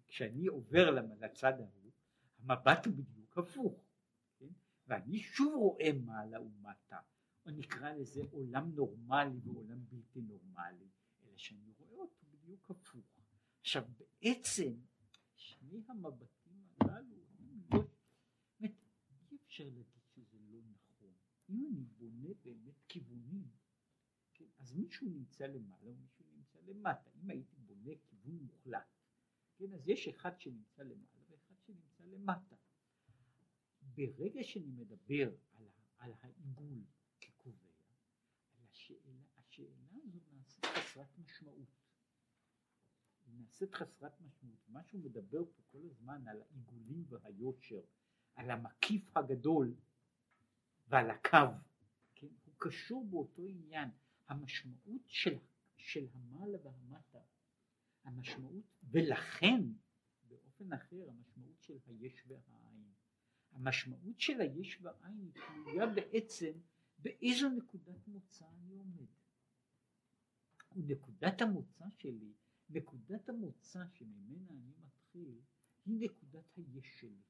כשאני 0.07 0.47
עובר 0.47 0.91
לצד 1.21 1.53
ההוא, 1.53 1.91
המבט 2.39 2.87
הוא 2.87 2.95
בדיוק 2.95 3.39
הפוך, 3.39 3.81
כן? 4.39 4.47
ואני 4.87 5.19
שוב 5.19 5.55
רואה 5.55 5.91
מעלה 6.05 6.41
ומטה, 6.41 6.99
או 7.47 7.51
נקרא 7.51 7.93
לזה 7.93 8.23
עולם 8.31 8.71
נורמלי 8.75 9.39
ועולם 9.45 9.85
בלתי 9.89 10.21
נורמלי, 10.21 10.89
אלא 11.23 11.37
שאני 11.37 11.73
רואה 11.79 12.01
אותו 12.01 12.27
בדיוק 12.31 12.71
הפוך. 12.71 13.05
עכשיו 13.61 13.85
בעצם 14.25 14.73
שני 15.37 15.83
המבטים 15.89 16.69
הללו 16.81 17.17
הם 17.39 17.61
לא, 17.73 17.85
באמת 18.61 18.73
אי 19.31 19.37
אפשר 19.37 19.65
להגיד 19.65 20.03
שזה 20.15 20.39
לא 20.51 20.61
נכון. 20.71 21.15
אם 21.49 21.67
אני 21.67 21.85
בונה 21.85 22.35
באמת 22.43 22.83
כיוונים, 22.89 23.51
כן, 24.35 24.45
אז 24.59 24.73
מישהו 24.73 25.09
נמצא 25.09 25.47
למעלה 25.47 25.91
ומישהו 25.91 26.25
נמצא 26.37 26.59
למטה. 26.67 27.11
אם 27.23 27.31
הייתי 27.31 27.57
בונה 27.57 27.91
כיוון 28.05 28.39
מוחלט, 28.43 28.87
כן, 29.57 29.75
אז 29.75 29.89
יש 29.89 30.09
אחד 30.09 30.41
שנמצא 30.41 30.83
למעלה 30.83 31.23
ואחד 31.29 31.55
שנמצא 31.67 32.05
למטה. 32.05 32.57
ברגע 33.83 34.43
שאני 34.43 34.71
מדבר 34.71 35.37
על, 35.53 35.69
על 35.99 36.13
העיגול 36.21 36.85
כקובע, 37.21 37.73
השאלה, 38.71 39.23
השאלה 39.37 39.77
הזו 40.05 40.21
נעשית 40.33 40.65
חסרת 40.67 41.19
משמעות. 41.19 41.84
נעשית 43.55 43.75
חסרת 43.75 44.21
משמעות. 44.21 44.69
מה 44.69 44.85
שהוא 44.85 45.01
מדבר 45.01 45.45
פה 45.45 45.63
כל 45.73 45.79
הזמן 45.91 46.29
על 46.29 46.43
העיגולים 46.43 47.05
והיושר, 47.09 47.81
על 48.35 48.51
המקיף 48.51 49.17
הגדול 49.17 49.75
ועל 50.89 51.11
הקו, 51.11 51.39
כן? 52.15 52.27
הוא 52.45 52.55
קשור 52.59 53.07
באותו 53.11 53.47
עניין. 53.47 53.89
המשמעות 54.29 55.03
של, 55.07 55.39
של 55.77 56.07
המעלה 56.15 56.59
והמטה, 56.65 57.21
המשמעות, 58.05 58.65
ולכן 58.91 59.61
באופן 60.29 60.73
אחר 60.73 61.11
המשמעות 61.11 61.63
של 61.63 61.79
היש 61.87 62.25
והעין. 62.27 62.85
המשמעות 63.53 64.21
של 64.21 64.41
היש 64.41 64.79
והעין 64.83 65.31
היא 65.35 65.43
תלויה 65.47 65.87
בעצם 65.87 66.53
באיזו 66.99 67.49
נקודת 67.49 68.09
מוצא 68.09 68.45
אני 68.49 68.79
עומד. 68.79 69.07
ונקודת 70.77 71.41
המוצא 71.43 71.85
שלי, 71.99 72.33
נקודת 72.71 73.29
המוצא 73.29 73.85
שממנה 73.95 74.51
אני 74.51 74.73
מתחיל, 74.87 75.41
היא 75.87 76.01
נקודת 76.01 76.57
היש 76.57 77.01
שלי. 77.01 77.23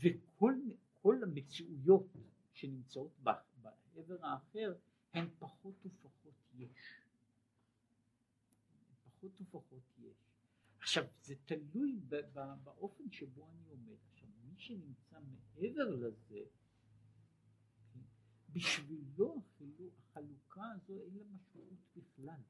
וכל 0.00 1.22
המציאויות 1.22 2.06
שנמצאות 2.52 3.18
בעבר 3.22 4.26
האחר 4.26 4.74
הן 5.12 5.28
פחות 5.38 5.74
ופחות 5.86 6.34
יש. 6.54 7.02
פחות 9.04 9.40
ופחות 9.40 9.84
יש. 9.98 10.16
עכשיו 10.78 11.04
זה 11.22 11.34
תלוי 11.44 12.00
באופן 12.64 13.10
שבו 13.10 13.48
אני 13.48 13.68
עומד. 13.68 13.96
עכשיו 14.12 14.28
מי 14.44 14.58
שנמצא 14.58 15.18
מעבר 15.20 15.90
לזה, 15.90 16.42
בשבילו 18.52 19.42
החלוקה 19.98 20.70
הזו 20.70 21.00
אין 21.00 21.14
לה 21.14 21.24
משמעות 21.24 21.80
בכלל. 21.96 22.40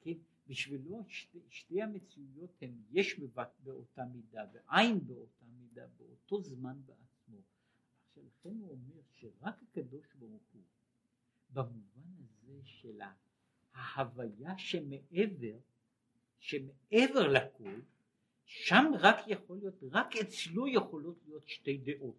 כן? 0.00 0.18
בשבילו 0.48 1.04
שתי, 1.08 1.38
שתי 1.50 1.82
המציאויות 1.82 2.62
הן 2.62 2.72
יש 2.90 3.20
באותה 3.64 4.04
מידה 4.04 4.44
ועין 4.52 5.06
באותה 5.06 5.44
מידה 5.58 5.86
באותו 5.96 6.42
זמן 6.42 6.80
בעצמו. 6.86 7.36
עכשיו 8.08 8.22
לכן 8.26 8.56
הוא 8.60 8.70
אומר 8.70 9.00
שרק 9.14 9.62
הקדוש 9.62 10.06
ברוך 10.14 10.42
הוא 10.52 10.62
במובן 11.52 12.12
הזה 12.20 12.60
של 12.64 13.00
ההוויה 13.72 14.58
שמעבר, 14.58 15.58
שמעבר 16.38 17.28
לכל, 17.32 17.80
שם 18.44 18.84
רק 19.00 19.16
יכול 19.26 19.58
להיות, 19.58 19.74
רק 19.90 20.16
אצלו 20.16 20.68
יכולות 20.68 21.18
להיות 21.26 21.48
שתי 21.48 21.78
דעות. 21.78 22.18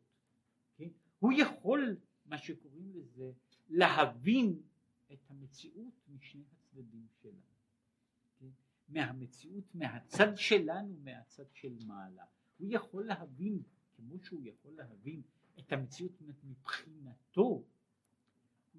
כן? 0.77 0.89
הוא 1.19 1.31
יכול, 1.37 1.97
מה 2.25 2.37
שקוראים 2.37 2.91
לזה, 2.95 3.31
להבין 3.69 4.61
את 5.13 5.19
המציאות 5.29 5.93
משני 6.09 6.43
הצדדים 6.51 7.07
שלה. 7.21 7.31
מהמציאות 8.89 9.75
מהצד 9.75 10.31
שלנו, 10.35 10.97
מהצד 11.03 11.53
של 11.53 11.77
מעלה. 11.85 12.25
הוא 12.57 12.67
יכול 12.71 13.05
להבין, 13.05 13.63
כמו 13.95 14.19
שהוא 14.19 14.41
יכול 14.43 14.71
להבין 14.71 15.21
את 15.59 15.71
המציאות 15.73 16.21
מבחינתו, 16.43 17.63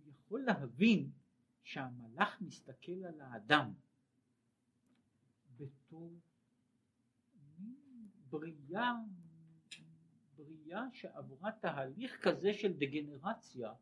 יכול 0.07 0.41
להבין 0.41 1.11
שהמלאך 1.63 2.41
מסתכל 2.41 3.05
על 3.05 3.21
האדם 3.21 3.73
בתור 5.57 6.13
בריאה, 8.31 8.93
בריאה 10.37 10.83
שעברה 10.93 11.53
תהליך 11.53 12.21
כזה 12.23 12.55
של 12.55 12.73
דגנרציה 12.73 13.73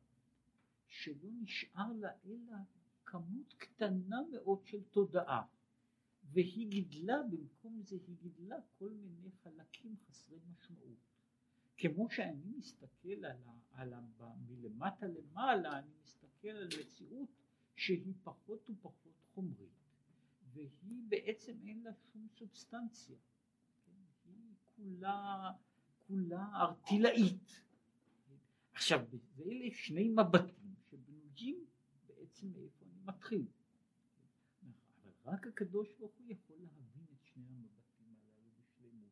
שלא 0.86 1.30
נשאר 1.42 1.92
לה 1.92 2.10
אלא 2.26 2.56
כמות 3.04 3.54
קטנה 3.58 4.16
מאוד 4.32 4.66
של 4.66 4.82
תודעה 4.82 5.42
והיא 6.32 6.70
גידלה 6.70 7.22
במקום 7.30 7.82
זה 7.82 7.96
היא 8.06 8.16
גידלה 8.22 8.56
כל 8.78 8.90
מיני 8.90 9.30
חלקים 9.30 9.96
חסרי 10.06 10.38
משמעות. 10.50 10.98
כמו 11.76 12.10
שאני 12.10 12.52
מסתכל 12.56 13.24
על 13.24 13.42
ה, 13.46 13.52
על 13.72 13.92
ה, 13.92 14.34
מלמטה 14.48 15.06
למעלה 15.06 15.78
אני 15.78 15.90
מסתכל 16.02 16.48
על 16.48 16.68
מציאות 16.80 17.28
שהיא 17.76 18.14
פחות 18.22 18.70
ופחות 18.70 19.18
חומרית. 19.34 19.78
והיא 20.52 21.02
בעצם 21.08 21.56
אין 21.66 21.82
לה 21.82 21.90
שום 22.12 22.26
סובסטנציה. 22.38 23.16
כן? 24.24 24.30
היא 24.32 24.54
כולה 24.76 25.52
כולה 26.08 26.48
ארטילאית. 26.54 27.62
עכשיו 28.72 29.06
ואלה 29.36 29.70
שני 29.72 30.08
מבטים 30.08 30.74
שבנוגעים 30.90 31.64
בעצם 32.06 32.46
מאיפה 32.52 32.84
אני 32.84 33.00
מתחיל 33.04 33.46
רק 35.32 35.46
הקדוש 35.46 35.88
ברוך 35.98 36.12
הוא 36.18 36.26
יכול 36.28 36.56
להבין 36.60 37.06
את 37.12 37.24
שני 37.24 37.44
המבטים 37.44 38.16
הללו 38.20 38.50
בשלמות 38.58 39.10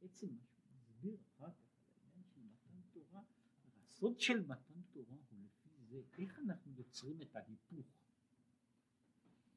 בעצם 0.00 0.26
מה 0.26 0.42
שהוא 0.44 0.64
מסביר 0.76 1.16
אחר 1.30 1.50
כך 1.50 3.18
הסוד 3.98 4.20
של 4.20 4.40
מתן 4.40 4.82
תורה 4.92 5.16
הוא 5.30 5.38
לפי 5.40 5.70
זה 5.90 6.02
איך 6.18 6.38
אנחנו 6.38 6.72
יוצרים 6.76 7.22
את 7.22 7.36
ההיפוך 7.36 7.86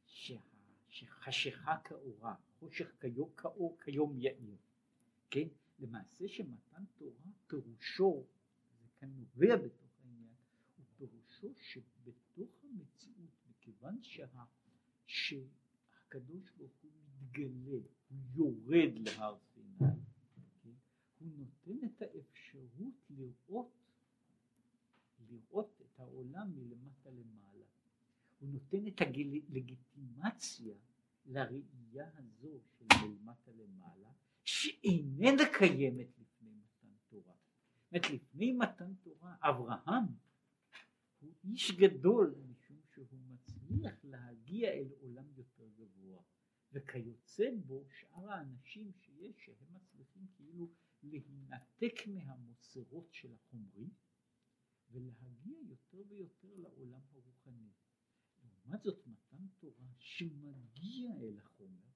שה, 0.06 0.40
שחשיכה 0.90 1.78
כאורה, 1.84 2.36
חושך 2.60 2.92
כיום, 3.00 3.30
כאור 3.38 3.78
כיום 3.84 4.18
יאיר, 4.18 4.58
כן? 5.30 5.48
למעשה 5.80 6.28
שמתן 6.28 6.84
תורה 6.96 7.26
פירושו, 7.48 8.26
זה 8.82 8.88
כאן 9.00 9.10
נובע 9.10 9.56
בתוך 9.56 9.92
העניין, 10.04 10.34
הוא 10.78 10.86
פירושו 10.98 11.54
שבתוך 11.62 12.64
המציאות, 12.64 13.30
מכיוון 13.50 14.04
שה, 14.04 14.46
שהקדוש 16.12 16.52
ברוך 16.58 16.72
הוא 16.82 16.92
מתגלה, 17.22 17.80
הוא 18.10 18.20
יורד 18.36 19.00
להר 19.00 19.38
סיני, 19.54 19.78
כן? 20.64 20.70
הוא 21.20 21.30
נותן 21.38 21.86
את 21.86 22.02
האפשרות 22.02 22.94
לראות 23.10 23.72
לראות 25.30 25.82
את 25.82 26.00
העולם 26.00 26.52
מלמטה 26.56 27.10
למעלה. 27.10 27.66
הוא 28.40 28.50
נותן 28.50 28.88
את 28.88 29.02
הלגיטימציה 29.02 30.76
לראייה 31.26 32.10
הזו 32.18 32.60
של 32.78 32.86
מלמטה 33.02 33.52
למעלה, 33.52 34.12
שאיננה 34.44 35.44
קיימת 35.58 36.08
לפני 36.20 36.52
מתן 36.52 36.94
תורה. 37.10 37.34
זאת 37.34 37.92
אומרת, 37.92 38.10
לפני 38.10 38.54
מתן 38.54 38.94
תורה, 39.04 39.36
אברהם 39.42 40.06
הוא 41.20 41.34
איש 41.44 41.72
גדול 41.72 42.36
משום 42.50 42.78
שהוא 42.94 43.20
מצליח 43.30 43.94
להגיע 44.04 44.70
אל 44.70 44.88
עולם 45.02 45.26
יותר 45.38 45.61
וכיוצא 46.74 47.50
בו 47.66 47.86
שאר 47.90 48.32
האנשים 48.32 48.92
שיש, 48.94 49.36
שהם 49.46 49.74
מצליחים 49.74 50.28
כאילו 50.36 50.72
להינתק 51.04 52.08
מהמוסרות 52.08 53.14
של 53.14 53.34
החומרי, 53.34 53.90
ולהגיע 54.92 55.58
יותר 55.70 56.04
ויותר 56.10 56.56
לעולם 56.58 57.02
הרוחני. 57.12 57.70
לעומת 58.44 58.84
זאת 58.84 59.08
מתן 59.08 59.48
תורה 59.60 59.88
שמגיע 59.98 61.12
אל 61.22 61.40
החומר, 61.40 61.92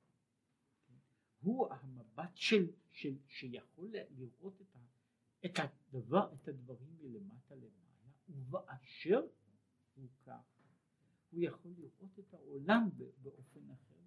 הוא 1.41 1.73
המבט 1.73 2.31
של, 2.35 2.71
של 2.91 3.17
שיכול 3.27 3.93
לראות 4.09 4.61
את, 4.61 4.75
ה, 4.75 4.79
את 5.45 5.59
הדבר, 5.59 6.33
את 6.33 6.47
הדברים 6.47 6.97
מלמטה 7.01 7.55
למעלה, 7.55 8.09
ובאשר 8.29 9.21
הוא 9.95 10.09
כך, 10.23 10.61
הוא 11.29 11.41
יכול 11.43 11.71
לראות 11.77 12.19
את 12.19 12.33
העולם 12.33 12.89
באופן 13.21 13.71
אחר, 13.71 14.04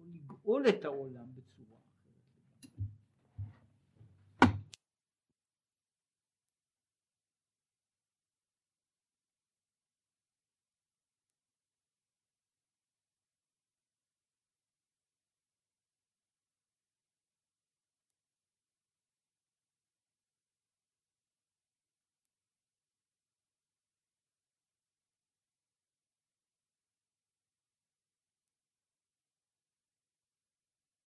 יכול 0.00 0.06
לגאול 0.14 0.68
את 0.68 0.84
העולם 0.84 1.34
בצורה 1.34 1.78